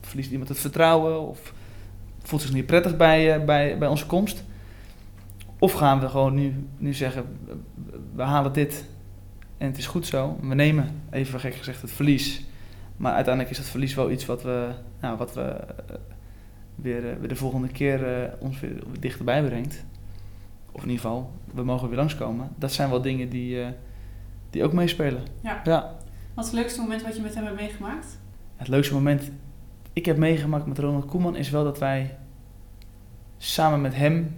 verliest 0.00 0.30
iemand 0.30 0.48
het 0.48 0.58
vertrouwen 0.58 1.20
of 1.20 1.52
voelt 2.22 2.42
zich 2.42 2.52
niet 2.52 2.66
prettig 2.66 2.96
bij, 2.96 3.34
eh, 3.34 3.44
bij, 3.44 3.78
bij 3.78 3.88
onze 3.88 4.06
komst. 4.06 4.44
Of 5.58 5.72
gaan 5.72 6.00
we 6.00 6.08
gewoon 6.08 6.34
nu, 6.34 6.66
nu 6.76 6.94
zeggen, 6.94 7.24
we 8.14 8.22
halen 8.22 8.52
dit 8.52 8.84
en 9.58 9.66
het 9.66 9.78
is 9.78 9.86
goed 9.86 10.06
zo. 10.06 10.38
We 10.40 10.54
nemen, 10.54 11.02
even 11.10 11.40
gek 11.40 11.54
gezegd, 11.54 11.82
het 11.82 11.90
verlies. 11.90 12.44
Maar 12.96 13.12
uiteindelijk 13.12 13.54
is 13.54 13.60
dat 13.60 13.70
verlies 13.70 13.94
wel 13.94 14.10
iets 14.10 14.26
wat 14.26 14.42
we, 14.42 14.70
nou, 15.00 15.16
wat 15.16 15.34
we 15.34 15.40
eh, 15.40 15.94
weer, 16.74 17.10
eh, 17.10 17.16
weer 17.18 17.28
de 17.28 17.36
volgende 17.36 17.68
keer 17.68 18.22
eh, 18.22 18.32
ons 18.38 18.60
weer 18.60 18.82
dichterbij 19.00 19.44
brengt. 19.44 19.84
Of 20.72 20.82
in 20.82 20.88
ieder 20.88 21.04
geval, 21.04 21.30
we 21.54 21.62
mogen 21.62 21.88
weer 21.88 21.96
langskomen. 21.96 22.48
Dat 22.56 22.72
zijn 22.72 22.90
wel 22.90 23.02
dingen 23.02 23.28
die, 23.28 23.64
die 24.50 24.64
ook 24.64 24.72
meespelen. 24.72 25.22
Ja. 25.40 25.60
ja. 25.64 25.94
Wat 26.34 26.44
is 26.44 26.50
het 26.50 26.60
leukste 26.60 26.80
moment 26.80 27.02
wat 27.02 27.16
je 27.16 27.22
met 27.22 27.34
hem 27.34 27.44
hebt 27.44 27.60
meegemaakt? 27.60 28.18
Het 28.56 28.68
leukste 28.68 28.94
moment 28.94 29.30
ik 29.92 30.06
heb 30.06 30.16
meegemaakt 30.16 30.66
met 30.66 30.78
Ronald 30.78 31.04
Koeman 31.04 31.36
is 31.36 31.50
wel 31.50 31.64
dat 31.64 31.78
wij 31.78 32.18
samen 33.36 33.80
met 33.80 33.94
hem 33.94 34.34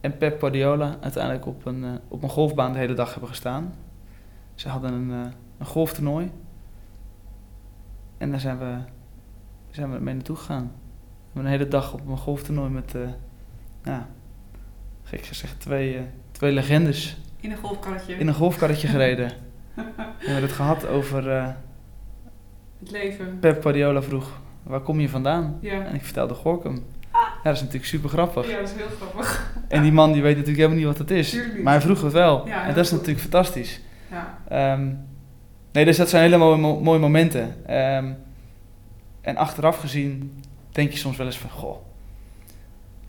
en 0.00 0.16
Pep 0.16 0.38
Guardiola 0.38 0.96
uiteindelijk 1.00 1.46
op 1.46 1.66
een, 1.66 2.00
op 2.08 2.22
een 2.22 2.28
golfbaan 2.28 2.72
de 2.72 2.78
hele 2.78 2.94
dag 2.94 3.10
hebben 3.10 3.28
gestaan. 3.28 3.74
Ze 4.54 4.68
hadden 4.68 4.92
een, 4.92 5.10
een 5.58 5.66
golftoernooi. 5.66 6.30
En 8.18 8.30
daar 8.30 8.40
zijn 8.40 8.58
we, 8.58 8.74
zijn 9.70 9.92
we 9.92 9.98
mee 9.98 10.14
naartoe 10.14 10.36
gegaan. 10.36 10.62
We 10.62 11.22
hebben 11.32 11.52
een 11.52 11.58
hele 11.58 11.68
dag 11.70 11.92
op 11.92 12.08
een 12.08 12.16
golftoernooi 12.18 12.70
met, 12.70 12.94
eh 12.94 13.00
ja, 13.84 14.08
gek 15.02 15.24
gezegd, 15.26 15.60
twee, 15.60 15.96
eh, 15.96 16.02
twee 16.32 16.52
legendes 16.52 17.16
In 17.40 17.50
een 17.50 17.56
golfkarretje. 17.56 18.14
in 18.14 18.28
een 18.28 18.34
golfkarretje 18.34 18.88
gereden. 18.88 19.28
we 19.74 19.82
hebben 20.24 20.42
het 20.42 20.52
gehad 20.52 20.86
over 20.86 21.30
eh, 21.30 21.48
Het 22.78 22.90
leven. 22.90 23.38
Pep 23.38 23.62
Guardiola 23.62 24.02
vroeg, 24.02 24.40
waar 24.62 24.80
kom 24.80 25.00
je 25.00 25.08
vandaan? 25.08 25.58
Ja. 25.60 25.84
En 25.84 25.94
ik 25.94 26.04
vertelde 26.04 26.34
Gorkum. 26.34 26.84
Ja, 27.12 27.28
dat 27.42 27.54
is 27.54 27.60
natuurlijk 27.60 27.86
super 27.86 28.08
grappig. 28.08 28.50
Ja, 28.50 28.58
dat 28.58 28.68
is 28.68 28.74
heel 28.74 28.86
grappig. 28.96 29.52
En 29.68 29.82
die 29.82 29.92
man 29.92 30.12
die 30.12 30.22
weet 30.22 30.36
natuurlijk 30.36 30.56
helemaal 30.58 30.78
niet 30.78 30.86
wat 30.86 30.98
het 30.98 31.10
is. 31.10 31.38
Maar 31.62 31.72
hij 31.72 31.82
vroeg 31.82 32.02
het 32.02 32.12
wel. 32.12 32.46
Ja, 32.46 32.66
en 32.66 32.74
dat 32.74 32.84
is 32.84 32.90
natuurlijk 32.90 33.20
fantastisch. 33.20 33.80
Ja. 34.10 34.38
Ehm, 34.48 34.94
nee, 35.76 35.84
dus 35.84 35.96
dat 35.96 36.08
zijn 36.08 36.22
hele 36.22 36.36
mooie, 36.36 36.56
mo- 36.56 36.80
mooie 36.80 36.98
momenten. 36.98 37.66
Ehm, 37.66 38.12
en 39.20 39.36
achteraf 39.36 39.78
gezien 39.78 40.42
denk 40.70 40.90
je 40.90 40.98
soms 40.98 41.16
wel 41.16 41.26
eens 41.26 41.38
van... 41.38 41.50
Goh, 41.50 41.76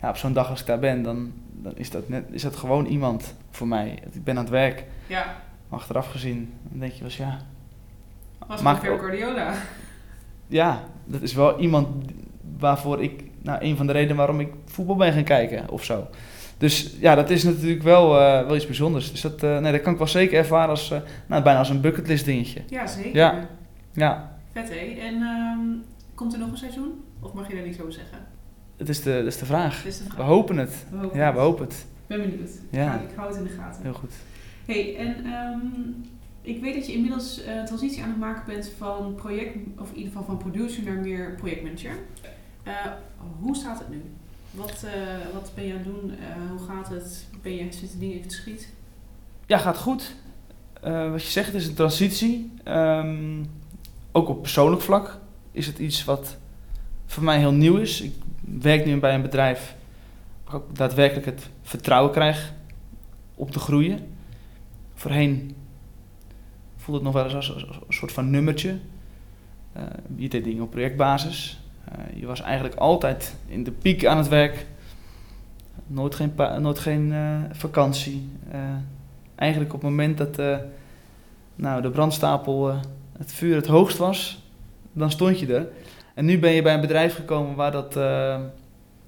ja, 0.00 0.08
op 0.08 0.16
zo'n 0.16 0.32
dag 0.32 0.50
als 0.50 0.60
ik 0.60 0.66
daar 0.66 0.78
ben, 0.78 1.02
dan, 1.02 1.32
dan 1.52 1.72
is, 1.76 1.90
dat 1.90 2.08
net, 2.08 2.24
is 2.30 2.42
dat 2.42 2.56
gewoon 2.56 2.86
iemand 2.86 3.34
voor 3.50 3.66
mij. 3.68 3.98
Ik 4.12 4.24
ben 4.24 4.36
aan 4.36 4.42
het 4.42 4.50
werk. 4.52 4.84
Ja. 5.06 5.24
Maar 5.68 5.78
achteraf 5.78 6.10
gezien, 6.10 6.52
dan 6.62 6.78
denk 6.78 6.92
je 6.92 6.98
wel 6.98 7.08
eens, 7.08 7.16
ja... 7.16 7.38
Was 8.46 8.62
ook- 8.92 8.98
Guardiola. 9.00 9.52
Ja, 10.46 10.80
dat 11.04 11.22
is 11.22 11.32
wel 11.34 11.58
iemand 11.58 11.88
waarvoor 12.58 13.02
ik... 13.02 13.24
Nou, 13.42 13.64
een 13.64 13.76
van 13.76 13.86
de 13.86 13.92
redenen 13.92 14.16
waarom 14.16 14.40
ik 14.40 14.52
voetbal 14.64 14.96
ben 14.96 15.12
gaan 15.12 15.24
kijken 15.24 15.68
of 15.70 15.84
zo. 15.84 16.06
Dus 16.58 16.96
ja, 17.00 17.14
dat 17.14 17.30
is 17.30 17.42
natuurlijk 17.44 17.82
wel, 17.82 18.20
eh, 18.20 18.46
wel 18.46 18.56
iets 18.56 18.66
bijzonders. 18.66 19.10
Dus 19.10 19.20
dat, 19.20 19.42
eh, 19.42 19.58
nee, 19.58 19.72
dat 19.72 19.80
kan 19.80 19.92
ik 19.92 19.98
wel 19.98 20.06
zeker 20.06 20.38
ervaren 20.38 20.68
als, 20.70 20.90
eh, 20.90 21.00
nou, 21.26 21.42
bijna 21.42 21.58
als 21.58 21.68
een 21.68 21.80
bucketlist 21.80 22.24
dingetje. 22.24 22.62
Ja, 22.68 22.86
zeker. 22.86 23.14
Ja. 23.14 23.48
Ja, 23.92 24.38
Vet 24.52 24.68
hé. 24.68 24.96
En 25.00 25.14
ehm, 25.22 25.58
komt 26.14 26.32
er 26.32 26.38
nog 26.38 26.50
een 26.50 26.56
seizoen? 26.56 27.04
Of 27.20 27.32
mag 27.32 27.48
je 27.48 27.54
daar 27.54 27.64
niet 27.66 27.80
over 27.80 27.92
zeggen? 27.92 28.18
dat 28.76 28.88
is 28.88 29.02
de, 29.02 29.12
dat 29.12 29.26
is 29.26 29.38
de 29.38 29.46
vraag. 29.46 29.76
Dat 29.76 29.92
is 29.92 29.98
de 29.98 30.04
vraag. 30.04 30.16
We 30.16 30.22
hopen 30.22 30.56
het. 30.56 30.86
We 30.90 30.96
hopen 30.96 31.18
Ja, 31.18 31.26
het. 31.26 31.34
we 31.34 31.40
hopen 31.40 31.64
het. 31.64 31.86
ben 32.06 32.20
benieuwd. 32.20 32.50
Ja. 32.70 32.94
Ik, 32.94 33.08
hou 33.16 33.28
het 33.28 33.36
in 33.36 33.42
de 33.44 33.48
gaten. 33.48 33.82
Heel 33.82 33.92
goed. 33.92 34.12
hey, 34.66 34.96
en 34.96 35.24
ehm, 35.24 35.58
ik 36.42 36.60
weet 36.60 36.74
dat 36.74 36.86
je 36.86 36.92
inmiddels 36.92 37.40
transitie 37.66 38.02
aan 38.02 38.08
het 38.08 38.18
maken 38.18 38.42
bent 38.46 38.72
van 38.78 39.14
project, 39.14 39.56
of 39.78 39.90
in 39.90 39.96
ieder 39.96 40.12
geval 40.12 40.24
van 40.26 40.36
producer 40.38 40.82
naar 40.84 40.96
meer 40.96 41.34
projectmanager. 41.34 41.92
Hoe 43.40 43.56
staat 43.56 43.78
het 43.78 43.88
nu? 43.90 44.02
Wat, 44.50 44.82
eh, 44.84 44.92
wat 45.32 45.50
ben 45.54 45.64
je 45.64 45.72
aan 45.72 45.78
het 45.78 45.86
doen? 45.86 46.10
Eh, 46.18 46.50
hoe 46.50 46.66
gaat 46.68 46.88
het? 46.88 47.26
Ben 47.42 47.54
je, 47.54 47.68
dingen 47.98 48.16
in 48.16 48.22
het 48.22 48.32
schiet? 48.32 48.72
Ja, 49.46 49.58
gaat 49.58 49.78
goed. 49.78 50.14
Eh, 50.82 51.10
wat 51.10 51.22
je 51.22 51.28
zegt, 51.30 51.46
het 51.46 51.56
is 51.56 51.66
een 51.66 51.74
transitie. 51.74 52.52
Ehm, 52.64 53.44
ook 54.12 54.28
op 54.28 54.40
persoonlijk 54.40 54.82
vlak 54.82 55.18
is 55.52 55.66
het 55.66 55.78
iets 55.78 56.04
wat 56.04 56.36
voor 57.06 57.22
mij 57.22 57.38
heel 57.38 57.52
nieuw 57.52 57.76
is. 57.76 58.00
Ik 58.00 58.12
werk 58.40 58.84
nu 58.86 58.98
bij 58.98 59.14
een 59.14 59.22
bedrijf 59.22 59.76
waar 60.44 60.60
ik 60.60 60.76
daadwerkelijk 60.76 61.26
het 61.26 61.48
vertrouwen 61.62 62.12
krijg 62.12 62.52
om 63.34 63.50
te 63.50 63.58
groeien. 63.58 63.98
Voorheen 64.94 65.56
voelde 66.76 67.04
het 67.04 67.12
nog 67.12 67.22
wel 67.22 67.24
eens 67.24 67.34
als, 67.34 67.66
als- 67.66 67.76
een 67.86 67.94
soort 67.94 68.12
van 68.12 68.30
nummertje. 68.30 68.78
Je 70.16 70.28
deed 70.28 70.44
dingen 70.44 70.62
op 70.62 70.70
projectbasis. 70.70 71.60
Eh, 71.92 72.20
je 72.20 72.26
was 72.26 72.40
eigenlijk 72.40 72.74
altijd 72.74 73.34
in 73.46 73.64
de 73.64 73.70
piek 73.70 74.06
aan 74.06 74.16
het 74.16 74.28
werk. 74.28 74.66
Nooit 75.86 76.14
geen, 76.14 76.32
nooit 76.58 76.86
eh, 76.86 77.40
vakantie. 77.52 78.30
Eh, 78.50 78.60
eigenlijk 79.34 79.74
op 79.74 79.80
het 79.80 79.90
moment 79.90 80.18
dat 80.18 80.36
nou, 81.54 81.82
de 81.82 81.90
brandstapel, 81.90 82.74
het 83.18 83.32
vuur 83.32 83.56
het 83.56 83.66
hoogst 83.66 83.96
was, 83.96 84.42
dan 84.92 85.10
stond 85.10 85.38
je 85.38 85.54
er. 85.54 85.68
En 86.18 86.24
nu 86.24 86.38
ben 86.38 86.50
je 86.50 86.62
bij 86.62 86.74
een 86.74 86.80
bedrijf 86.80 87.14
gekomen 87.14 87.54
waar 87.54 87.72
dat 87.72 87.96
eh, 87.96 88.40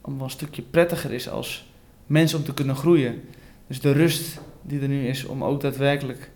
allemaal 0.00 0.24
een 0.24 0.30
stukje 0.30 0.62
prettiger 0.62 1.12
is 1.12 1.28
als 1.28 1.70
mens 2.06 2.34
om 2.34 2.44
te 2.44 2.54
kunnen 2.54 2.76
groeien. 2.76 3.22
Dus 3.66 3.80
de 3.80 3.92
rust 3.92 4.40
die 4.62 4.80
er 4.80 4.88
nu 4.88 5.06
is 5.06 5.24
om 5.24 5.44
ook 5.44 5.60
daadwerkelijk 5.60 6.30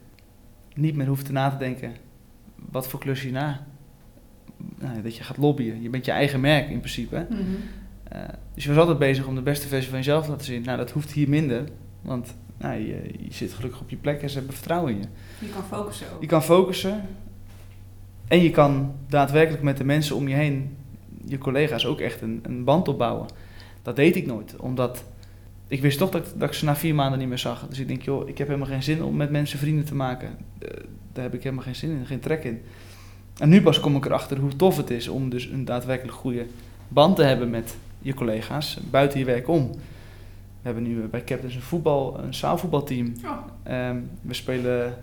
niet 0.75 0.97
meer 0.97 1.07
hoeft 1.07 1.25
te 1.25 1.33
na 1.33 1.51
te 1.51 1.57
denken. 1.57 1.93
Wat 2.55 2.89
voor 2.89 3.01
klus 3.01 3.23
je 3.23 3.31
na? 3.31 3.67
Nou, 4.79 5.03
dat 5.03 5.17
je 5.17 5.25
gaat 5.25 5.37
lobbyen. 5.37 5.83
Je 5.83 5.91
bent 5.91 6.05
je 6.05 6.11
eigen 6.11 6.41
merk 6.41 6.69
in 6.71 6.79
principe. 6.79 7.17
hè. 7.17 7.25
Eh, 8.09 8.29
dus 8.55 8.65
je 8.65 8.69
was 8.69 8.79
altijd 8.79 8.99
bezig 8.99 9.27
om 9.27 9.35
de 9.35 9.43
beste 9.43 9.69
versie 9.69 9.89
van 9.91 9.99
jezelf 9.99 10.25
te 10.25 10.31
laten 10.31 10.47
zien. 10.47 10.63
Nou, 10.63 10.79
dat 10.79 10.91
hoeft 10.91 11.13
hier 11.13 11.29
minder. 11.29 11.65
Want 12.03 12.35
nou, 12.59 12.79
je, 12.79 13.15
je 13.19 13.33
zit 13.33 13.53
gelukkig 13.53 13.81
op 13.81 13.91
je 13.91 13.97
plek 13.97 14.23
en 14.23 14.31
ze 14.31 14.37
hebben 14.37 14.55
vertrouwen 14.55 14.93
in 14.93 14.99
je. 14.99 15.07
Je 15.47 15.53
kan 15.53 15.65
focussen 15.65 16.07
ook. 16.15 16.21
Je 16.21 16.27
kan 16.27 16.43
focussen. 16.43 17.03
En 18.29 18.43
je 18.43 18.51
kan 18.51 18.95
daadwerkelijk 19.09 19.63
met 19.63 19.77
de 19.77 19.85
mensen 19.85 20.17
om 20.17 20.29
je 20.29 20.35
heen, 20.35 20.77
je 21.25 21.39
collega's, 21.39 21.87
ook 21.87 22.01
echt 22.01 22.21
een, 22.21 22.41
een 22.43 22.65
band 22.65 22.89
opbouwen. 22.89 23.27
Dat 23.83 23.97
deed 23.97 24.17
ik 24.17 24.27
nooit. 24.27 24.57
Omdat 24.57 25.05
ik 25.69 25.81
wist 25.81 25.99
toch 25.99 26.11
dat, 26.11 26.35
dat 26.37 26.49
ik 26.49 26.55
ze 26.55 26.65
na 26.65 26.77
vier 26.77 26.95
maanden 26.95 27.19
niet 27.19 27.29
meer 27.29 27.39
zag. 27.39 27.67
Dus 27.69 27.79
ik 27.79 27.89
denk, 27.89 28.03
joh, 28.03 28.29
ik 28.29 28.39
heb 28.39 28.47
helemaal 28.47 28.69
geen 28.69 28.83
zin 28.83 29.03
om 29.03 29.17
met 29.17 29.31
mensen 29.31 29.59
vrienden 29.59 29.85
te 29.85 29.95
maken. 29.95 30.29
Eh, 30.59 30.69
daar 31.13 31.25
heb 31.25 31.35
ik 31.35 31.43
helemaal 31.43 31.65
geen 31.65 31.75
zin 31.75 31.91
in, 31.91 32.07
geen 32.07 32.21
trek 32.21 32.45
in. 32.45 32.63
En 33.39 33.49
nu 33.49 33.63
pas 33.63 33.81
kom 33.81 33.97
ik 33.97 34.05
erachter 34.05 34.39
hoe 34.39 34.57
tof 34.57 34.77
het 34.77 34.91
is 34.91 35.09
om 35.09 35.29
dus 35.29 35.47
een 35.47 35.65
daadwerkelijk 35.65 36.17
goede 36.17 36.47
band 36.89 37.17
te 37.17 37.23
hebben 37.23 37.51
met 37.51 37.77
je 37.99 38.15
collega's 38.15 38.79
buiten 38.91 39.19
je 39.19 39.25
werk 39.25 39.49
om. 39.49 39.71
We 39.71 40.71
hebben 40.71 40.83
nu 40.83 41.03
eh, 41.03 41.09
bij 41.09 41.25
Captains 41.25 41.55
een 41.55 41.63
voetbal, 41.63 42.19
een 42.19 42.35
zaalvoetbalteam. 42.35 43.13
Oh, 43.25 43.31
Ehm, 43.63 43.97
we 44.23 44.35
spelen 44.35 44.95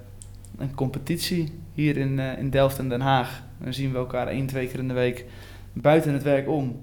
een 0.58 0.76
competitie 0.76 1.52
hier 1.74 1.98
in, 1.98 2.20
eh, 2.20 2.38
in 2.38 2.50
Delft 2.50 2.80
en 2.80 2.90
Den 2.90 3.02
Haag. 3.02 3.44
Dan 3.58 3.74
zien 3.74 3.92
we 3.92 3.98
elkaar 3.98 4.28
één, 4.28 4.46
twee 4.46 4.68
keer 4.68 4.80
in 4.80 4.88
de 4.88 4.94
week 4.94 5.26
buiten 5.74 6.14
het 6.14 6.24
werk 6.24 6.50
om. 6.50 6.80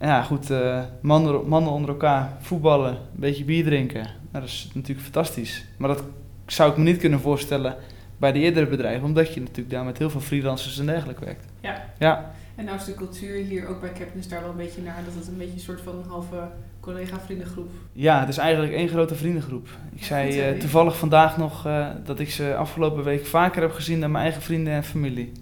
Ja, 0.00 0.22
goed, 0.22 0.50
eh, 0.50 0.82
mannen, 1.00 1.48
mannen 1.48 1.72
onder 1.72 1.90
elkaar 1.90 2.36
voetballen, 2.40 2.90
een 2.90 2.98
beetje 3.20 3.44
bier 3.44 3.64
drinken. 3.64 4.02
Nou, 4.02 4.14
dat 4.30 4.42
is 4.42 4.70
natuurlijk 4.74 5.02
fantastisch. 5.02 5.64
Maar 5.76 5.88
dat 5.88 6.02
zou 6.46 6.70
ik 6.70 6.76
me 6.76 6.82
niet 6.82 6.98
kunnen 6.98 7.20
voorstellen 7.20 7.76
bij 8.18 8.32
de 8.32 8.38
eerdere 8.38 8.66
bedrijven, 8.66 9.04
omdat 9.04 9.34
je 9.34 9.40
natuurlijk 9.40 9.70
daar 9.70 9.84
met 9.84 9.98
heel 9.98 10.10
veel 10.10 10.20
freelancers 10.20 10.78
en 10.78 10.86
dergelijke 10.86 11.24
werkt. 11.24 11.44
ja. 11.60 11.84
Ja, 11.98 12.30
En 12.54 12.64
nou 12.64 12.76
is 12.76 12.84
de 12.84 12.94
cultuur 12.94 13.34
hier 13.44 13.66
ook 13.68 13.80
bij 13.80 13.92
Captains 13.92 14.28
daar 14.28 14.40
wel 14.40 14.50
een 14.50 14.56
beetje 14.56 14.82
naar 14.82 15.00
dat 15.04 15.14
het 15.14 15.28
een 15.28 15.36
beetje 15.38 15.52
een 15.52 15.60
soort 15.60 15.80
van 15.80 16.04
halve 16.08 16.36
collega-vriendengroep. 16.80 17.70
ja, 17.92 18.20
het 18.20 18.28
is 18.28 18.38
eigenlijk 18.38 18.72
één 18.72 18.88
grote 18.88 19.14
vriendengroep. 19.14 19.68
Ik 19.94 20.04
zei 20.04 20.40
eh, 20.40 20.58
toevallig 20.60 20.98
vandaag 20.98 21.36
nog 21.36 21.66
eh, 21.66 21.86
dat 22.04 22.18
ik 22.20 22.30
ze 22.30 22.54
afgelopen 22.56 23.04
week 23.04 23.26
vaker 23.26 23.62
heb 23.62 23.72
gezien 23.72 24.00
dan 24.00 24.10
mijn 24.10 24.24
eigen 24.24 24.42
vrienden 24.42 24.72
en 24.72 24.84
familie. 24.84 25.32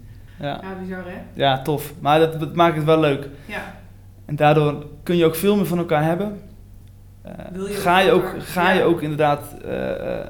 Ja. 0.40 0.60
Ja, 0.62 0.74
bizar 0.82 1.04
hè? 1.04 1.18
Ja, 1.32 1.62
tof. 1.62 1.92
Maar 2.00 2.18
dat, 2.18 2.40
dat 2.40 2.54
maakt 2.54 2.76
het 2.76 2.84
wel 2.84 3.00
leuk. 3.00 3.28
Ja. 3.46 3.74
En 4.24 4.36
daardoor 4.36 4.86
kun 5.02 5.16
je 5.16 5.24
ook 5.24 5.34
veel 5.34 5.56
meer 5.56 5.66
van 5.66 5.78
elkaar 5.78 6.04
hebben. 6.04 6.40
Wil 7.52 7.66
je 7.66 7.74
ga 7.74 7.98
je 7.98 8.10
ook 8.10 8.24
elkaar- 8.24 8.40
ga 8.40 8.70
ja. 8.70 8.76
je 8.78 8.82
ook 8.82 9.02
inderdaad 9.02 9.56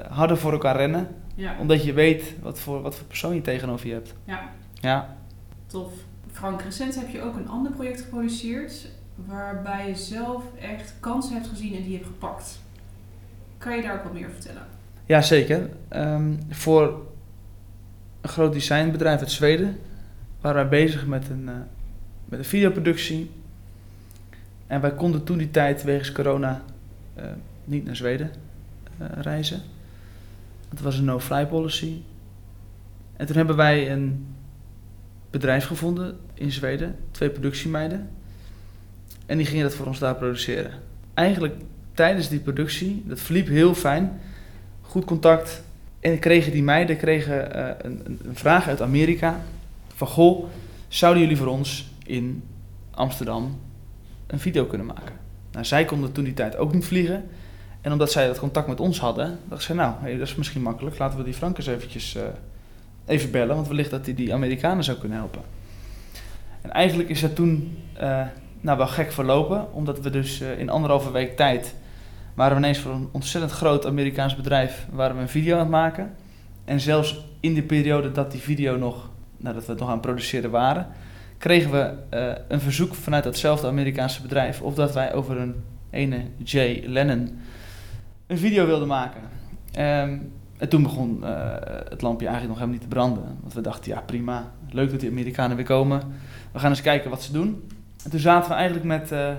harder 0.09 0.37
voor 0.37 0.51
elkaar 0.51 0.75
rennen. 0.75 1.07
Ja. 1.37 1.55
Omdat 1.59 1.83
je 1.83 1.93
weet 1.93 2.35
wat 2.41 2.59
voor, 2.59 2.81
wat 2.81 2.95
voor 2.95 3.07
persoon 3.07 3.35
je 3.35 3.41
tegenover 3.41 3.87
je 3.87 3.93
hebt. 3.93 4.13
Ja. 4.23 4.49
Ja. 4.73 5.17
Tof. 5.65 5.93
Frank, 6.31 6.61
recent 6.61 6.95
heb 6.95 7.09
je 7.09 7.21
ook 7.21 7.35
een 7.35 7.49
ander 7.49 7.71
project 7.71 8.01
geproduceerd 8.01 8.87
waarbij 9.25 9.87
je 9.87 9.95
zelf 9.95 10.43
echt 10.59 10.93
kansen 10.99 11.33
hebt 11.33 11.47
gezien 11.47 11.75
en 11.75 11.83
die 11.83 11.93
hebt 11.93 12.05
gepakt. 12.05 12.59
Kan 13.57 13.75
je 13.75 13.81
daar 13.81 13.95
ook 13.95 14.03
wat 14.03 14.13
meer 14.13 14.27
over 14.27 14.35
vertellen? 14.35 14.65
Ja, 15.05 15.21
zeker. 15.21 15.69
Ehm, 15.87 16.33
voor 16.49 17.05
een 18.21 18.29
groot 18.29 18.53
designbedrijf 18.53 19.19
uit 19.19 19.31
Zweden 19.31 19.77
waren 20.41 20.69
wij 20.69 20.69
bezig 20.69 21.05
met 21.05 21.29
een, 21.29 21.49
eh, 21.49 21.55
met 22.25 22.39
een 22.39 22.45
videoproductie. 22.45 23.31
En 24.67 24.81
wij 24.81 24.93
konden 24.93 25.23
toen 25.23 25.37
die 25.37 25.51
tijd 25.51 25.83
wegens 25.83 26.11
corona 26.11 26.61
eh, 27.13 27.25
niet 27.63 27.85
naar 27.85 27.95
Zweden 27.95 28.31
eh, 28.97 29.07
reizen. 29.21 29.61
Het 30.69 30.81
was 30.81 30.97
een 30.97 31.05
no-fly 31.05 31.45
policy. 31.45 31.93
En 33.17 33.25
toen 33.25 33.35
hebben 33.35 33.55
wij 33.55 33.91
een 33.91 34.25
bedrijf 35.29 35.65
gevonden 35.65 36.17
in 36.33 36.51
Zweden, 36.51 36.95
twee 37.11 37.29
productiemeiden. 37.29 38.09
En 39.25 39.37
die 39.37 39.45
gingen 39.45 39.63
dat 39.63 39.75
voor 39.75 39.85
ons 39.85 39.99
daar 39.99 40.15
produceren. 40.15 40.71
Eigenlijk 41.13 41.55
tijdens 41.93 42.29
die 42.29 42.39
productie, 42.39 43.03
dat 43.05 43.19
verliep 43.19 43.47
heel 43.47 43.75
fijn 43.75 44.19
goed 44.87 45.05
contact. 45.05 45.63
En 45.99 46.19
kregen 46.19 46.51
die 46.51 46.63
meiden 46.63 46.97
kregen, 46.97 47.53
eh, 47.53 47.85
een, 47.85 48.01
een, 48.03 48.19
een 48.27 48.35
vraag 48.35 48.67
uit 48.67 48.81
Amerika. 48.81 49.41
Van, 49.95 50.07
goh, 50.07 50.45
zouden 50.87 51.21
jullie 51.21 51.37
voor 51.37 51.47
ons 51.47 51.91
in 52.03 52.43
Amsterdam 52.91 53.59
een 54.27 54.39
video 54.39 54.65
kunnen 54.65 54.87
maken? 54.87 55.15
Nou, 55.51 55.65
zij 55.65 55.85
konden 55.85 56.11
toen 56.11 56.23
die 56.23 56.33
tijd 56.33 56.57
ook 56.57 56.73
niet 56.73 56.85
vliegen. 56.85 57.23
En 57.87 57.93
omdat 57.93 58.11
zij 58.11 58.27
dat 58.27 58.39
contact 58.39 58.67
met 58.67 58.79
ons 58.79 58.99
hadden, 58.99 59.39
dacht 59.49 59.63
zij, 59.63 59.75
nou, 59.75 59.93
dat 60.17 60.27
is 60.27 60.35
misschien 60.35 60.61
makkelijk. 60.61 60.97
Laten 60.97 61.17
we 61.17 61.23
die 61.23 61.33
Frank 61.33 61.57
eens 61.57 61.67
eventjes 61.67 62.15
eh, 62.15 62.23
even 63.05 63.31
bellen. 63.31 63.55
Want 63.55 63.67
wellicht 63.67 63.89
dat 63.89 64.05
hij 64.05 64.15
die 64.15 64.33
Amerikanen 64.33 64.83
zou 64.83 64.97
kunnen 64.97 65.17
helpen. 65.17 65.41
En 66.61 66.71
eigenlijk 66.71 67.09
is 67.09 67.21
dat 67.21 67.35
toen 67.35 67.77
eh, 67.93 68.25
nou, 68.61 68.77
wel 68.77 68.87
gek 68.87 69.11
verlopen. 69.11 69.73
Omdat 69.73 69.99
we 69.99 70.09
dus 70.09 70.41
eh, 70.41 70.59
in 70.59 70.69
anderhalve 70.69 71.11
week 71.11 71.35
tijd 71.35 71.75
waren 72.33 72.55
we 72.57 72.61
ineens 72.61 72.79
voor 72.79 72.91
een 72.91 73.09
ontzettend 73.11 73.53
groot 73.53 73.85
Amerikaans 73.85 74.35
bedrijf 74.35 74.87
waren 74.91 75.15
we 75.15 75.21
een 75.21 75.29
video 75.29 75.53
aan 75.53 75.59
het 75.59 75.69
maken. 75.69 76.13
En 76.65 76.79
zelfs 76.79 77.25
in 77.39 77.53
de 77.53 77.63
periode 77.63 78.11
dat 78.11 78.31
die 78.31 78.41
video 78.41 78.77
nog, 78.77 79.09
nadat 79.37 79.65
we 79.65 79.71
het 79.71 79.79
nog 79.79 79.89
aan 79.89 79.97
het 79.97 80.05
produceren 80.05 80.51
waren, 80.51 80.87
kregen 81.37 81.71
we 81.71 81.93
een 82.47 82.61
verzoek 82.61 82.95
vanuit 82.95 83.23
datzelfde 83.23 83.67
Amerikaanse 83.67 84.21
bedrijf 84.21 84.61
of 84.61 84.75
dat 84.75 84.93
wij 84.93 85.13
over 85.13 85.37
een 85.37 85.55
ene 85.89 86.21
Jay 86.43 86.83
Lennon 86.85 87.39
een 88.27 88.37
video 88.37 88.65
wilden 88.65 88.87
maken. 88.87 89.21
Um, 89.79 90.31
en 90.57 90.69
toen 90.69 90.83
begon 90.83 91.19
uh, 91.23 91.29
het 91.89 92.01
lampje 92.01 92.27
eigenlijk 92.27 92.47
nog 92.47 92.57
helemaal 92.57 92.67
niet 92.67 92.81
te 92.81 92.87
branden. 92.87 93.37
Want 93.41 93.53
we 93.53 93.61
dachten, 93.61 93.91
ja 93.91 94.01
prima, 94.01 94.51
leuk 94.69 94.91
dat 94.91 94.99
die 94.99 95.09
Amerikanen 95.09 95.55
weer 95.55 95.65
komen. 95.65 96.01
We 96.51 96.59
gaan 96.59 96.69
eens 96.69 96.81
kijken 96.81 97.09
wat 97.09 97.23
ze 97.23 97.31
doen. 97.31 97.69
En 98.03 98.09
toen 98.09 98.19
zaten 98.19 98.49
we 98.49 98.55
eigenlijk 98.55 98.85
met, 98.85 99.11
uh, 99.11 99.33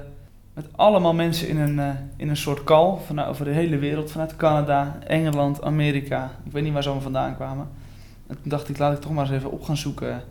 met 0.54 0.66
allemaal 0.76 1.14
mensen 1.14 1.48
in 1.48 1.58
een, 1.58 1.76
uh, 1.76 1.90
in 2.16 2.28
een 2.28 2.36
soort 2.36 2.64
call 2.64 2.96
van, 3.06 3.24
over 3.24 3.44
de 3.44 3.50
hele 3.50 3.78
wereld. 3.78 4.10
Vanuit 4.10 4.36
Canada, 4.36 4.98
Engeland, 5.06 5.62
Amerika. 5.62 6.30
Ik 6.44 6.52
weet 6.52 6.62
niet 6.62 6.72
waar 6.72 6.82
ze 6.82 6.88
allemaal 6.88 7.10
vandaan 7.10 7.34
kwamen. 7.34 7.68
En 8.26 8.34
toen 8.34 8.50
dacht 8.50 8.68
ik, 8.68 8.78
laat 8.78 8.92
ik 8.92 9.00
toch 9.00 9.12
maar 9.12 9.24
eens 9.24 9.34
even 9.34 9.50
op 9.50 9.62
gaan 9.62 9.76
zoeken 9.76 10.22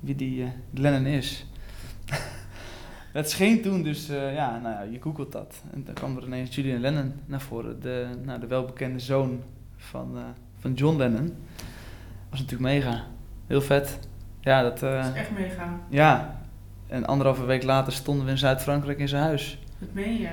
wie 0.00 0.14
die 0.14 0.52
Lennon 0.70 1.06
is. 1.06 1.46
Het 3.12 3.30
scheen 3.30 3.62
toen 3.62 3.82
dus, 3.82 4.06
ja, 4.06 4.58
nou 4.62 4.74
ja, 4.74 4.82
je 4.82 5.00
googelt 5.00 5.32
dat. 5.32 5.62
En 5.72 5.84
dan 5.84 5.94
kwam 5.94 6.16
er 6.16 6.24
ineens 6.24 6.54
Julian 6.54 6.80
Lennon 6.80 7.12
naar 7.26 7.40
voren. 7.40 7.80
De, 7.80 8.06
nou, 8.24 8.40
de 8.40 8.46
welbekende 8.46 8.98
zoon 8.98 9.42
van, 9.76 10.10
uh, 10.14 10.22
van 10.58 10.72
John 10.72 10.96
Lennon. 10.96 11.34
Was 12.30 12.40
natuurlijk 12.40 12.70
mega. 12.74 13.04
Heel 13.46 13.60
vet. 13.60 13.98
Ja, 14.40 14.62
dat, 14.62 14.82
uh, 14.82 15.02
dat 15.04 15.14
is 15.14 15.20
echt 15.20 15.30
mega. 15.30 15.80
Ja. 15.88 16.40
En 16.88 17.06
anderhalve 17.06 17.44
week 17.44 17.62
later 17.62 17.92
stonden 17.92 18.24
we 18.24 18.30
in 18.30 18.38
Zuid-Frankrijk 18.38 18.98
in 18.98 19.08
zijn 19.08 19.22
huis. 19.22 19.58
Dat 19.78 19.92
meen 19.92 20.20
je? 20.20 20.28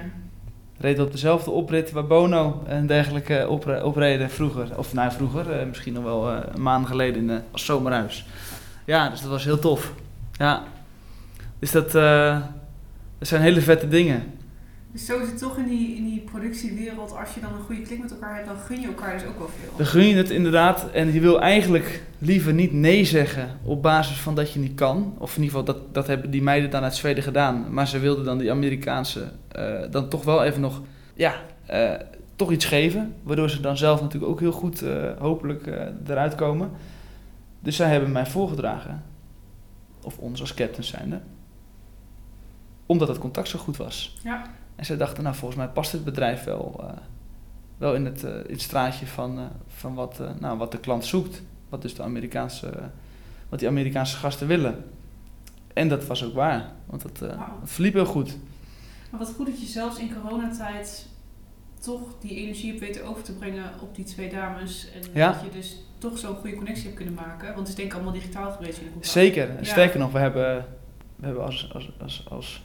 Reden 0.78 1.06
op 1.06 1.12
dezelfde 1.12 1.52
oprit 1.52 1.92
waar 1.92 2.08
Bono 2.08 2.64
en 2.68 2.88
dergelijke 2.88 3.46
opre 3.50 3.86
opreden 3.86 4.30
vroeger. 4.30 4.78
Of 4.78 4.94
nou 4.94 5.12
vroeger, 5.12 5.68
misschien 5.68 5.94
nog 5.94 6.04
wel 6.04 6.32
een 6.32 6.62
maand 6.62 6.88
geleden 6.88 7.30
in, 7.30 7.42
als 7.52 7.66
zomerhuis. 7.66 8.26
Ja, 8.86 9.10
dus 9.10 9.22
dat 9.22 9.30
was 9.30 9.44
heel 9.44 9.60
tof. 9.60 9.94
Ja. 10.32 10.64
Dus 11.60 11.72
dat, 11.72 11.94
dat 13.20 13.28
zijn 13.28 13.42
hele 13.42 13.62
vette 13.62 13.88
dingen. 13.88 14.24
Dus 14.92 15.06
zo 15.06 15.20
is 15.20 15.28
het 15.28 15.38
toch 15.38 15.58
in 15.58 15.68
die, 15.68 15.96
in 15.96 16.04
die 16.04 16.20
productiewereld, 16.20 17.16
als 17.16 17.34
je 17.34 17.40
dan 17.40 17.54
een 17.54 17.62
goede 17.62 17.82
klik 17.82 18.02
met 18.02 18.12
elkaar 18.12 18.36
hebt, 18.36 18.48
dan 18.48 18.58
gun 18.58 18.82
je 18.82 18.88
elkaar 18.88 19.14
dus 19.14 19.28
ook 19.28 19.38
wel 19.38 19.50
veel. 19.60 19.78
Dan 19.78 19.86
gun 19.86 20.08
je 20.08 20.16
het 20.16 20.30
inderdaad 20.30 20.92
en 20.92 21.14
je 21.14 21.20
wil 21.20 21.42
eigenlijk 21.42 22.04
liever 22.18 22.54
niet 22.54 22.74
nee 22.74 23.06
zeggen 23.06 23.60
op 23.64 23.82
basis 23.82 24.18
van 24.18 24.36
dat 24.36 24.54
je 24.54 24.60
niet 24.60 24.76
kan. 24.76 25.16
Of 25.18 25.36
in 25.36 25.44
ieder 25.44 25.60
geval, 25.60 25.74
dat, 25.76 25.94
dat 25.94 26.08
hebben 26.08 26.32
die 26.32 26.42
meiden 26.42 26.70
dan 26.70 26.84
uit 26.84 26.96
Zweden 26.96 27.24
gedaan. 27.24 27.74
Maar 27.74 27.88
ze 27.88 28.00
wilden 28.00 28.26
dan 28.26 28.38
die 28.38 28.52
Amerikaanse 28.52 29.32
uh, 29.58 29.80
dan 29.92 30.10
toch 30.10 30.24
wel 30.24 30.44
even 30.44 30.62
nog, 30.62 30.82
ja, 31.14 31.36
uh, 31.72 31.92
toch 32.36 32.52
iets 32.52 32.66
geven. 32.66 33.14
Waardoor 33.24 33.50
ze 33.50 33.62
dan 33.62 33.78
zelf 33.78 34.02
natuurlijk 34.02 34.32
ook 34.32 34.40
heel 34.40 34.52
goed 34.52 34.84
uh, 34.84 35.12
hopelijk 35.20 35.70
eruit 36.08 36.36
komen. 36.36 36.72
Dus 37.60 37.76
zij 37.76 37.90
hebben 37.90 38.12
mij 38.12 38.26
voorgedragen, 38.26 39.04
of 40.04 40.18
ons 40.18 40.42
als 40.42 40.54
captain 40.54 40.84
zijnde, 40.84 41.20
omdat 42.90 43.08
het 43.08 43.18
contact 43.18 43.48
zo 43.48 43.60
goed 43.60 43.78
was. 43.78 44.18
Ja. 44.24 44.44
En 44.76 44.86
ze 44.86 44.98
dachten, 44.98 45.24
nou 45.24 45.36
volgens 45.36 45.60
mij 45.60 45.70
past 45.70 45.92
dit 45.92 46.04
bedrijf 46.04 46.44
wel, 46.44 46.80
uh, 46.84 46.90
wel 47.78 47.96
in, 47.96 48.06
het, 48.06 48.24
uh, 48.24 48.36
in 48.36 48.52
het 48.52 48.62
straatje 48.62 49.08
van, 49.08 49.40
uh, 49.40 49.46
van 49.68 49.94
wat, 49.94 50.22
nou, 50.40 50.58
wat 50.58 50.72
de 50.72 50.80
klant 50.80 51.06
zoekt. 51.06 51.42
Wat 51.70 51.82
dus 51.82 51.96
de 51.96 52.04
Amerikaanse, 52.04 52.90
wat 53.50 53.60
die 53.60 53.68
Amerikaanse 53.68 54.18
gasten 54.18 54.48
willen. 54.48 54.86
En 55.74 55.88
dat 55.88 56.08
was 56.08 56.24
ook 56.24 56.34
waar, 56.34 56.72
want 56.86 57.04
het, 57.04 57.20
wow. 57.20 57.42
verliep 57.64 57.94
heel 57.94 58.06
goed. 58.06 58.38
Maar 59.10 59.20
wat 59.20 59.34
goed 59.36 59.46
dat 59.46 59.60
je 59.60 59.68
zelfs 59.68 60.00
in 60.00 60.14
coronatijd 60.22 61.08
toch 61.80 62.02
die 62.20 62.36
energie 62.36 62.68
hebt 62.68 62.80
weten 62.80 63.06
over 63.06 63.24
te 63.24 63.34
brengen 63.34 63.64
op 63.82 63.96
die 63.96 64.06
twee 64.06 64.30
dames. 64.30 64.92
En 64.94 65.02
ja. 65.14 65.32
dat 65.32 65.42
je 65.42 65.50
dus 65.50 65.84
toch 65.98 66.18
zo'n 66.18 66.36
goede 66.36 66.56
connectie 66.56 66.84
hebt 66.84 66.96
kunnen 66.96 67.14
maken. 67.14 67.46
Want 67.48 67.60
het 67.60 67.68
is 67.68 67.76
denk 67.76 67.88
ik 67.88 67.94
allemaal 67.94 68.14
digitaal 68.14 68.52
geweest. 68.52 68.80
Zeker. 69.00 69.48
Ja. 69.48 69.64
Sterker 69.64 70.00
nog, 70.00 70.12
we 70.12 70.20
hebben, 70.20 70.66
we 71.16 71.26
hebben 71.26 71.44
als, 71.44 71.74
als, 71.74 71.92
als, 72.00 72.28
als 72.30 72.64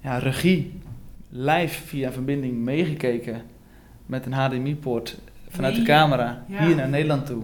ja, 0.00 0.18
regie 0.18 0.80
live 1.28 1.82
via 1.82 2.12
verbinding 2.12 2.56
meegekeken 2.56 3.42
met 4.06 4.26
een 4.26 4.32
HDMI-poort 4.32 5.18
vanuit 5.48 5.74
nee. 5.74 5.84
de 5.84 5.90
camera 5.90 6.44
ja. 6.46 6.66
hier 6.66 6.76
naar 6.76 6.88
Nederland 6.88 7.26
toe. 7.26 7.42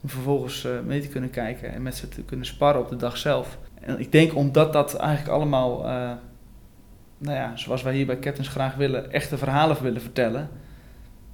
Om 0.00 0.08
vervolgens 0.08 0.64
uh, 0.64 0.80
mee 0.86 1.00
te 1.00 1.08
kunnen 1.08 1.30
kijken 1.30 1.72
en 1.72 1.82
met 1.82 1.96
ze 1.96 2.08
te 2.08 2.22
kunnen 2.22 2.46
sparren 2.46 2.82
op 2.82 2.88
de 2.88 2.96
dag 2.96 3.16
zelf. 3.16 3.58
En 3.80 4.00
ik 4.00 4.12
denk 4.12 4.34
omdat 4.34 4.72
dat 4.72 4.94
eigenlijk 4.94 5.30
allemaal, 5.30 5.84
uh, 5.84 6.12
nou 7.18 7.36
ja, 7.36 7.56
zoals 7.56 7.82
wij 7.82 7.94
hier 7.94 8.06
bij 8.06 8.18
Captains 8.18 8.48
graag 8.48 8.74
willen, 8.74 9.12
echte 9.12 9.38
verhalen 9.38 9.82
willen 9.82 10.00
vertellen. 10.00 10.48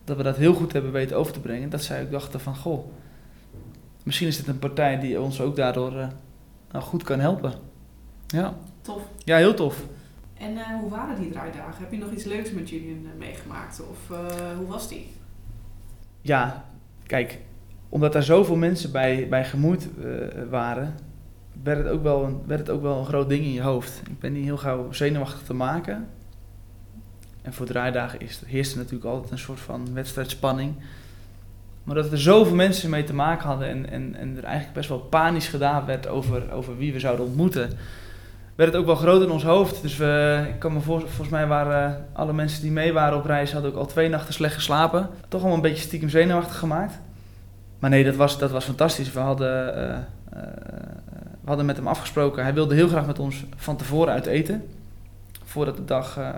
Dat 0.05 0.17
we 0.17 0.23
dat 0.23 0.37
heel 0.37 0.55
goed 0.55 0.73
hebben 0.73 0.93
weten 0.93 1.17
over 1.17 1.33
te 1.33 1.41
brengen. 1.41 1.71
Dat 1.71 1.83
zij 1.83 2.03
ook 2.03 2.11
dachten 2.11 2.41
van, 2.41 2.57
goh, 2.57 2.93
misschien 4.03 4.29
is 4.29 4.37
dit 4.37 4.47
een 4.47 4.59
partij 4.59 5.01
die 5.01 5.21
ons 5.21 5.41
ook 5.41 5.57
daardoor 5.57 5.93
uh, 5.93 6.07
nou, 6.71 6.85
goed 6.85 7.03
kan 7.03 7.21
helpen. 7.21 7.53
Ja. 8.27 8.55
Tof. 8.81 9.03
Ja, 9.25 9.37
heel 9.37 9.55
tof. 9.55 9.85
En 10.43 10.53
uh, 10.53 10.80
hoe 10.80 10.90
waren 10.90 11.20
die 11.20 11.30
draaidagen? 11.30 11.82
Heb 11.82 11.93
je 11.93 11.99
nog 11.99 12.11
iets 12.11 12.24
leuks 12.24 12.53
met 12.53 12.68
Julian 12.68 13.03
uh, 13.03 13.18
meegemaakt? 13.18 13.82
Of 13.90 14.11
uh, 14.11 14.18
hoe 14.57 14.66
was 14.66 14.88
die? 14.88 15.11
Ja, 16.20 16.64
kijk, 17.07 17.38
omdat 17.88 18.12
daar 18.12 18.22
zoveel 18.22 18.57
mensen 18.57 18.93
bij, 18.93 19.28
bij 19.28 19.45
gemoeid 19.45 19.88
waren, 20.51 20.95
werd 21.62 21.78
het, 21.78 21.88
ook 21.88 22.03
wel 22.03 22.24
een, 22.24 22.40
werd 22.47 22.61
het 22.61 22.70
ook 22.70 22.82
wel 22.82 22.99
een 22.99 23.07
groot 23.07 23.28
ding 23.28 23.45
in 23.45 23.53
je 23.53 23.62
hoofd. 23.62 24.03
Ik 24.11 24.18
ben 24.18 24.32
niet 24.32 24.45
heel 24.45 24.57
gauw 24.57 24.93
zenuwachtig 24.93 25.43
te 25.43 25.55
maken. 25.55 26.09
En 27.43 27.53
voor 27.53 27.66
draaidagen 27.66 28.20
is, 28.20 28.43
heerste 28.47 28.76
natuurlijk 28.76 29.05
altijd 29.05 29.30
een 29.30 29.38
soort 29.38 29.61
van 29.61 29.88
wedstrijdspanning. 29.93 30.74
Maar 31.84 31.95
dat 31.95 32.12
er 32.12 32.20
zoveel 32.20 32.55
mensen 32.55 32.90
mee 32.90 33.05
te 33.05 33.14
maken 33.14 33.49
hadden 33.49 33.68
en, 33.68 33.90
en, 33.90 34.14
en 34.14 34.36
er 34.36 34.45
eigenlijk 34.45 34.74
best 34.74 34.88
wel 34.88 34.99
panisch 34.99 35.49
gedaan 35.49 35.86
werd 35.86 36.07
over, 36.07 36.53
over 36.53 36.76
wie 36.76 36.93
we 36.93 37.01
zouden 37.01 37.26
ontmoeten 37.26 37.70
werd 38.55 38.72
het 38.72 38.80
ook 38.80 38.86
wel 38.86 38.96
groot 38.96 39.22
in 39.22 39.30
ons 39.30 39.44
hoofd. 39.44 39.82
Dus 39.82 39.96
we, 39.96 40.44
ik 40.48 40.59
kan 40.59 40.72
me 40.72 40.80
voor, 40.80 41.00
volgens 41.00 41.28
mij 41.28 41.46
waren 41.46 42.07
alle 42.12 42.32
mensen 42.32 42.62
die 42.62 42.70
mee 42.70 42.92
waren 42.92 43.18
op 43.18 43.24
reis, 43.24 43.53
hadden 43.53 43.70
ook 43.70 43.76
al 43.76 43.86
twee 43.86 44.09
nachten 44.09 44.34
slecht 44.34 44.55
geslapen. 44.55 45.09
Toch 45.28 45.40
allemaal 45.40 45.57
een 45.57 45.70
beetje 45.70 45.82
stiekem 45.82 46.09
zenuwachtig 46.09 46.59
gemaakt. 46.59 46.98
Maar 47.78 47.90
nee, 47.90 48.05
dat 48.05 48.16
was, 48.16 48.38
dat 48.38 48.50
was 48.50 48.64
fantastisch. 48.64 49.12
We 49.12 49.20
hadden, 49.20 49.76
uh, 49.76 49.82
uh, 49.82 49.98
we 51.40 51.48
hadden 51.48 51.66
met 51.66 51.76
hem 51.76 51.86
afgesproken. 51.86 52.42
Hij 52.42 52.55
wilde 52.55 52.74
heel 52.74 52.88
graag 52.88 53.07
met 53.07 53.18
ons 53.18 53.44
van 53.57 53.76
tevoren 53.76 54.12
uit 54.12 54.26
eten. 54.26 54.68
Voordat 55.44 55.76
de 55.76 55.84
dag 55.84 56.18
uh, 56.18 56.28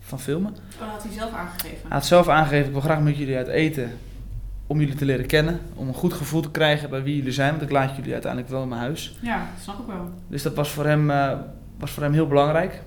van 0.00 0.20
filmen. 0.20 0.56
Oh, 0.80 0.92
had 0.92 1.02
hij 1.02 1.12
zelf 1.12 1.32
aangegeven? 1.32 1.78
Hij 1.82 1.96
had 1.96 2.06
zelf 2.06 2.28
aangegeven, 2.28 2.66
ik 2.66 2.72
wil 2.72 2.80
graag 2.80 3.00
met 3.00 3.16
jullie 3.16 3.36
uit 3.36 3.48
eten 3.48 3.90
om 4.70 4.80
jullie 4.80 4.94
te 4.94 5.04
leren 5.04 5.26
kennen, 5.26 5.60
om 5.74 5.88
een 5.88 5.94
goed 5.94 6.12
gevoel 6.12 6.40
te 6.40 6.50
krijgen 6.50 6.90
bij 6.90 7.02
wie 7.02 7.16
jullie 7.16 7.32
zijn, 7.32 7.50
want 7.50 7.62
ik 7.62 7.70
laat 7.70 7.96
jullie 7.96 8.12
uiteindelijk 8.12 8.52
wel 8.52 8.62
in 8.62 8.68
mijn 8.68 8.80
huis. 8.80 9.18
Ja, 9.22 9.46
snap 9.60 9.78
ik 9.78 9.86
wel. 9.86 10.10
Dus 10.28 10.42
dat 10.42 10.54
was 10.54 10.70
voor 10.70 10.86
hem, 10.86 11.10
uh, 11.10 11.32
was 11.78 11.90
voor 11.90 12.02
hem 12.02 12.12
heel 12.12 12.26
belangrijk. 12.26 12.82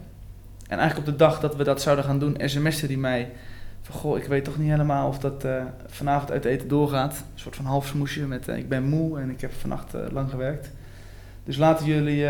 En 0.67 0.77
eigenlijk 0.77 1.07
op 1.09 1.13
de 1.13 1.23
dag 1.23 1.39
dat 1.39 1.55
we 1.55 1.63
dat 1.63 1.81
zouden 1.81 2.05
gaan 2.05 2.19
doen, 2.19 2.37
sms'te 2.39 2.85
hij 2.85 2.95
mij 2.95 3.31
van, 3.81 3.95
goh, 3.95 4.17
ik 4.17 4.23
weet 4.25 4.43
toch 4.43 4.57
niet 4.57 4.69
helemaal 4.69 5.07
of 5.07 5.19
dat 5.19 5.45
uh, 5.45 5.63
vanavond 5.87 6.31
uit 6.31 6.45
eten 6.45 6.67
doorgaat. 6.67 7.13
Een 7.13 7.39
soort 7.39 7.55
van 7.55 7.65
half 7.65 7.87
smoesje 7.87 8.27
met, 8.27 8.47
uh, 8.47 8.57
ik 8.57 8.69
ben 8.69 8.83
moe 8.83 9.19
en 9.19 9.29
ik 9.29 9.41
heb 9.41 9.53
vannacht 9.53 9.93
lang 10.11 10.29
gewerkt. 10.29 10.71
Dus 11.43 11.57
laten 11.57 11.85
jullie, 11.85 12.25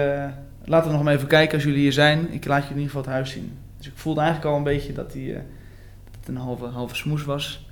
laten 0.63 0.89
we 0.89 0.95
nog 0.95 1.03
maar 1.03 1.13
even 1.13 1.27
kijken 1.27 1.53
als 1.55 1.63
jullie 1.63 1.79
hier 1.79 1.93
zijn. 1.93 2.31
Ik 2.31 2.45
laat 2.45 2.63
je 2.63 2.69
in 2.69 2.79
ieder 2.79 2.91
geval 2.91 3.01
het 3.01 3.11
huis 3.11 3.31
zien. 3.31 3.57
Dus 3.77 3.87
ik 3.87 3.93
voelde 3.95 4.21
eigenlijk 4.21 4.51
al 4.51 4.57
een 4.57 4.63
beetje 4.63 4.93
dat, 4.93 5.11
die, 5.11 5.33
dat 5.33 5.43
het 6.19 6.27
een 6.27 6.37
halve, 6.37 6.65
halve 6.65 6.95
smoes 6.95 7.23
was. 7.23 7.65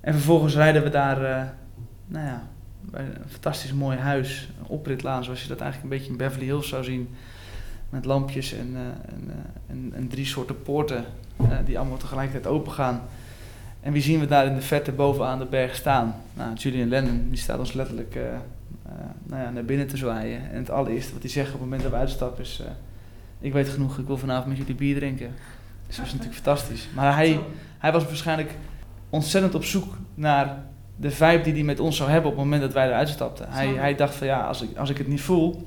En 0.00 0.12
vervolgens 0.12 0.54
rijden 0.54 0.82
we 0.82 0.90
daar, 0.90 1.22
uh, 1.22 1.42
nou 2.06 2.26
ja, 2.26 2.48
bij 2.80 3.04
een 3.04 3.28
fantastisch 3.28 3.72
mooi 3.72 3.96
huis, 3.96 4.48
een 4.60 4.66
opritlaan 4.66 5.24
zoals 5.24 5.42
je 5.42 5.48
dat 5.48 5.60
eigenlijk 5.60 5.92
een 5.92 5.98
beetje 5.98 6.12
in 6.12 6.18
Beverly 6.18 6.44
Hills 6.44 6.68
zou 6.68 6.84
zien. 6.84 7.08
Met 7.90 8.04
lampjes 8.04 8.52
en, 8.52 8.70
uh, 8.72 8.80
en, 8.80 9.24
uh, 9.26 9.34
en, 9.66 9.92
en, 9.94 10.08
drie 10.08 10.26
soorten 10.26 10.62
poorten 10.62 11.04
die 11.64 11.78
allemaal 11.78 11.96
tegelijkertijd 11.96 12.46
open 12.46 12.72
gaan. 12.72 13.02
En 13.80 13.92
wie 13.92 14.02
zien 14.02 14.20
we 14.20 14.26
daar 14.26 14.46
in 14.46 14.54
de 14.54 14.60
verte 14.60 14.92
bovenaan 14.92 15.38
de 15.38 15.44
berg 15.44 15.74
staan? 15.74 16.14
Nou, 16.34 16.54
Julian 16.54 16.88
Lennon, 16.88 17.26
die 17.28 17.38
staat 17.38 17.58
ons 17.58 17.72
letterlijk 17.72 18.18
nou 19.22 19.42
ja, 19.42 19.50
naar 19.50 19.64
binnen 19.64 19.86
te 19.86 19.96
zwaaien. 19.96 20.50
En 20.50 20.58
het 20.58 20.70
allereerste 20.70 21.12
wat 21.12 21.22
hij 21.22 21.30
zegt 21.30 21.46
op 21.46 21.52
het 21.52 21.62
moment 21.62 21.82
dat 21.82 21.90
we 21.90 21.96
uitstappen 21.96 22.44
is... 22.44 22.62
ik 23.40 23.52
weet 23.52 23.68
genoeg, 23.68 23.98
ik 23.98 24.06
wil 24.06 24.18
vanavond 24.18 24.46
met 24.46 24.56
jullie 24.56 24.74
bier 24.74 24.94
drinken. 24.94 25.30
Dus 25.86 25.96
dat 25.96 26.04
was 26.04 26.14
natuurlijk 26.14 26.42
fantastisch. 26.42 26.88
Maar 26.94 27.14
hij, 27.14 27.40
hij 27.78 27.92
was 27.92 28.04
waarschijnlijk 28.04 28.54
ontzettend 29.10 29.54
op 29.54 29.64
zoek 29.64 29.96
naar 30.14 30.64
de 30.96 31.10
vibe 31.10 31.42
die 31.42 31.52
hij 31.52 31.62
met 31.62 31.80
ons 31.80 31.96
zou 31.96 32.10
hebben 32.10 32.30
op 32.30 32.36
het 32.36 32.44
moment 32.44 32.62
dat 32.62 32.72
wij 32.72 32.86
eruit 32.86 33.08
stapten. 33.08 33.46
Hij, 33.48 33.68
hij 33.68 33.94
dacht 33.94 34.14
van 34.14 34.26
ja, 34.26 34.46
als 34.46 34.62
ik, 34.62 34.76
als 34.76 34.90
ik 34.90 34.98
het 34.98 35.06
niet 35.06 35.20
voel, 35.20 35.66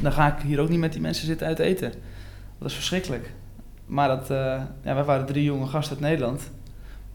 dan 0.00 0.12
ga 0.12 0.36
ik 0.36 0.42
hier 0.42 0.60
ook 0.60 0.68
niet 0.68 0.78
met 0.78 0.92
die 0.92 1.00
mensen 1.00 1.26
zitten 1.26 1.46
uit 1.46 1.58
eten. 1.58 1.92
Dat 2.58 2.68
is 2.68 2.74
verschrikkelijk. 2.74 3.32
Maar 3.86 4.08
dat, 4.08 4.30
uh, 4.30 4.36
ja, 4.82 4.94
wij 4.94 5.04
waren 5.04 5.26
drie 5.26 5.44
jonge 5.44 5.66
gasten 5.66 5.96
uit 5.96 6.04
Nederland, 6.04 6.50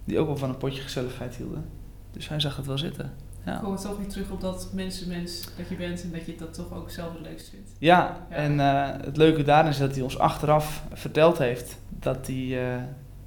die 0.03 0.19
ook 0.19 0.27
wel 0.27 0.37
van 0.37 0.49
een 0.49 0.57
potje 0.57 0.81
gezelligheid 0.81 1.35
hielden. 1.35 1.65
Dus 2.11 2.29
hij 2.29 2.39
zag 2.39 2.55
het 2.55 2.65
wel 2.65 2.77
zitten. 2.77 3.11
Ja. 3.45 3.71
We 3.71 3.81
toch 3.81 3.97
weer 3.97 4.07
terug 4.07 4.29
op 4.29 4.41
dat 4.41 4.69
mensenmens 4.73 5.49
dat 5.57 5.69
je 5.69 5.75
bent 5.75 6.03
en 6.03 6.11
dat 6.11 6.25
je 6.25 6.35
dat 6.35 6.53
toch 6.53 6.73
ook 6.73 6.89
zelf 6.89 7.13
het 7.13 7.21
leukst 7.21 7.49
vindt. 7.49 7.69
Ja, 7.79 8.17
ja. 8.29 8.35
en 8.35 8.53
uh, 8.53 9.05
het 9.05 9.17
leuke 9.17 9.43
daarin 9.43 9.71
is 9.71 9.77
dat 9.77 9.93
hij 9.93 10.03
ons 10.03 10.17
achteraf 10.17 10.83
verteld 10.93 11.37
heeft 11.37 11.77
dat 11.89 12.27
hij... 12.27 12.35
Uh, 12.35 12.81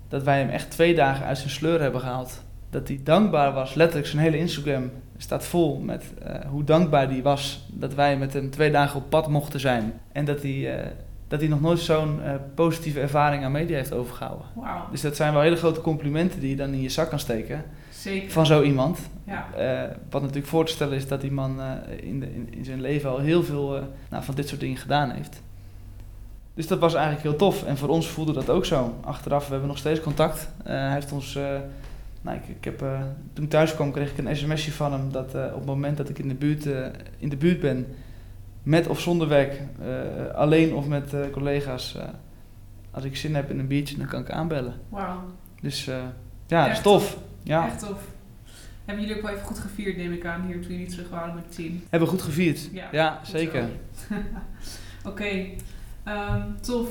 dat 0.09 0.23
wij 0.23 0.39
hem 0.39 0.49
echt 0.49 0.71
twee 0.71 0.95
dagen 0.95 1.27
uit 1.27 1.39
zijn 1.39 1.51
sleur 1.51 1.81
hebben 1.81 2.01
gehaald. 2.01 2.43
Dat 2.71 2.89
hij 2.89 3.01
dankbaar 3.05 3.53
was, 3.53 3.75
letterlijk 3.75 4.09
zijn 4.09 4.23
hele 4.23 4.39
Instagram 4.39 4.91
staat 5.19 5.45
vol 5.45 5.79
met 5.79 6.05
eh, 6.23 6.35
hoe 6.49 6.65
dankbaar 6.65 7.09
hij 7.09 7.23
was 7.23 7.67
dat 7.73 7.95
wij 7.95 8.17
met 8.17 8.33
hem 8.33 8.51
twee 8.51 8.71
dagen 8.71 9.01
op 9.01 9.11
pad 9.11 9.29
mochten 9.29 9.61
zijn. 9.61 9.93
En 10.13 10.25
dat 10.25 10.43
hij, 10.43 10.79
eh, 10.79 10.87
dat 11.29 11.41
hij 11.41 11.49
nog 11.49 11.61
nooit 11.61 11.79
zo'n 11.79 12.23
eh, 12.23 12.35
positieve 12.55 13.01
ervaring 13.01 13.45
aan 13.45 13.53
media 13.53 13.77
heeft 13.77 13.93
overgehouden. 13.93 14.47
Dus 14.91 15.01
dat 15.01 15.17
zijn 15.17 15.33
wel 15.33 15.43
hele 15.43 15.57
grote 15.57 15.81
complimenten 15.81 16.41
die 16.41 16.51
je 16.51 16.57
dan 16.57 16.73
in 16.73 16.83
je 16.83 16.89
zak 16.89 17.09
kan 17.09 17.19
steken 17.19 17.65
Zeker. 17.91 18.31
van 18.31 18.47
zo 18.47 18.63
iemand. 18.63 18.99
Ja. 19.25 19.47
Wat 20.11 20.21
natuurlijk 20.23 20.49
voor 20.49 20.67
te 20.67 20.73
stellen 20.73 20.97
is 20.97 21.09
dat 21.09 21.21
die 21.21 21.33
man 21.33 21.61
in, 22.01 22.21
de, 22.21 22.35
in, 22.35 22.49
in 22.51 22.65
zijn 22.65 22.81
leven 22.81 23.11
al 23.11 23.19
heel 23.19 23.43
veel 23.43 23.81
nou, 24.11 24.25
van 24.25 24.35
dit 24.35 24.49
soort 24.49 24.61
dingen 24.61 24.77
gedaan 24.77 25.11
heeft. 25.11 25.43
Dus 26.57 26.67
dat 26.67 26.79
was 26.79 26.95
eigenlijk 26.95 27.23
heel 27.25 27.37
tof. 27.37 27.65
En 27.65 27.77
voor 27.77 27.89
ons 27.89 28.09
voelde 28.09 28.33
dat 28.33 28.51
ook 28.51 28.65
zo. 28.65 28.95
Achteraf, 29.05 29.45
we 29.45 29.51
hebben 29.51 29.69
nog 29.69 29.79
steeds 29.79 30.01
contact. 30.01 30.49
Eh, 30.65 30.75
hij 30.75 30.93
heeft 30.93 31.13
ons... 31.13 31.37
eh, 31.37 31.59
nou, 32.23 32.37
ik, 32.37 32.49
ik 32.57 32.65
heb, 32.65 32.83
eh, 32.83 33.01
toen 33.33 33.45
ik 33.45 33.51
thuis 33.51 33.75
kwam 33.75 33.93
kreeg 33.93 34.11
ik 34.11 34.19
een 34.19 34.37
sms'je 34.37 34.73
van 34.73 34.93
hem 34.93 35.13
dat 35.13 35.35
op 35.35 35.57
het 35.57 35.65
moment 35.65 35.97
dat 35.97 36.09
ik 36.09 36.19
in 36.19 36.29
de 36.29 36.35
buurt, 36.35 36.65
in 37.19 37.29
de 37.29 37.37
buurt 37.37 37.61
ben, 37.61 37.87
met 38.63 38.87
of 38.87 39.01
zonder 39.01 39.29
werk, 39.29 39.61
alleen 40.35 40.75
of 40.75 40.87
met 40.87 41.15
collega's, 41.33 41.97
als 42.91 43.05
ik 43.05 43.17
zin 43.17 43.35
heb 43.35 43.51
in 43.51 43.59
een 43.59 43.67
biertje, 43.67 43.97
dan 43.97 44.07
kan 44.07 44.21
ik 44.21 44.31
aanbellen. 44.31 44.75
Wauw. 44.89 45.21
Dus 45.61 45.85
ja, 46.47 46.67
dat 46.67 46.77
is 46.77 46.83
tof. 46.83 47.19
Ja, 47.43 47.67
Echt 47.67 47.79
tof. 47.79 48.01
Hebben 48.85 49.05
jullie 49.05 49.19
ook 49.19 49.27
wel 49.27 49.35
even 49.35 49.47
goed 49.47 49.59
gevierd, 49.59 49.97
neem 49.97 50.13
ik 50.13 50.27
aan, 50.27 50.47
hier 50.47 50.61
toen 50.61 50.71
jullie 50.71 50.89
terug 50.89 51.09
waren 51.09 51.35
met 51.35 51.45
het 51.45 51.55
team? 51.55 51.83
hebben 51.89 52.09
we 52.09 52.15
goed 52.15 52.25
gevierd. 52.25 52.71
Ja, 52.93 53.21
zeker. 53.25 53.69
Oké, 55.11 55.47
ehm, 56.07 56.41
tof. 56.61 56.89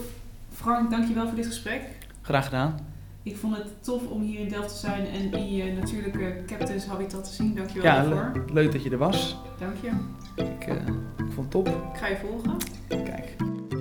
Frank, 0.53 0.89
dankjewel 0.91 1.25
voor 1.27 1.35
dit 1.35 1.45
gesprek. 1.45 1.81
Graag 2.21 2.45
gedaan. 2.45 2.79
Ik 3.23 3.37
vond 3.37 3.57
het 3.57 3.67
tof 3.83 4.07
om 4.07 4.21
hier 4.21 4.39
in 4.39 4.49
Delft 4.49 4.69
te 4.69 4.75
zijn 4.75 5.07
en 5.07 5.31
in 5.39 5.55
je 5.55 5.73
natuurlijke 5.73 6.43
captain's 6.47 6.85
habitat 6.85 7.23
te 7.23 7.33
zien. 7.33 7.55
Dankjewel 7.55 7.83
Ja, 7.83 7.95
daarvoor. 8.03 8.31
le- 8.45 8.53
leuk 8.53 8.71
dat 8.71 8.83
je 8.83 8.89
er 8.89 8.97
was. 8.97 9.37
Dank 9.59 9.73
je. 9.81 9.89
Ik, 10.43 10.67
eh, 10.67 10.75
ik 11.17 11.31
vond 11.33 11.35
het 11.37 11.51
top. 11.51 11.67
Ik 11.67 11.99
ga 11.99 12.07
je 12.07 12.15
volgen. 12.27 12.57
Kijk. 12.87 13.35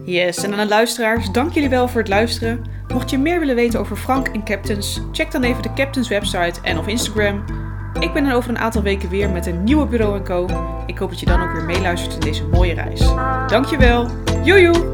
Yes, 0.04 0.36
en 0.44 0.52
aan 0.52 0.58
de 0.58 0.66
luisteraars, 0.68 1.30
dank 1.32 1.52
jullie 1.52 1.68
wel 1.68 1.88
voor 1.88 2.00
het 2.00 2.08
luisteren. 2.08 2.64
Mocht 2.92 3.10
je 3.10 3.18
meer 3.18 3.38
willen 3.38 3.54
weten 3.54 3.80
over 3.80 3.96
Frank 3.96 4.28
en 4.28 4.44
Captains, 4.44 5.00
check 5.12 5.30
dan 5.30 5.42
even 5.42 5.62
de 5.62 5.72
Captains 5.74 6.08
website 6.08 6.60
en 6.62 6.78
of 6.78 6.86
Instagram. 6.86 7.44
Ik 8.00 8.12
ben 8.12 8.24
er 8.26 8.34
over 8.34 8.50
een 8.50 8.58
aantal 8.58 8.82
weken 8.82 9.08
weer 9.08 9.30
met 9.30 9.46
een 9.46 9.64
nieuwe 9.64 9.86
Bureau 9.86 10.22
Co. 10.22 10.46
Ik 10.86 10.98
hoop 10.98 11.10
dat 11.10 11.20
je 11.20 11.26
dan 11.26 11.42
ook 11.42 11.52
weer 11.52 11.64
meeluistert 11.64 12.14
in 12.14 12.20
deze 12.20 12.46
mooie 12.46 12.74
reis. 12.74 13.00
Dankjewel. 13.46 14.08
Joejoe! 14.44 14.92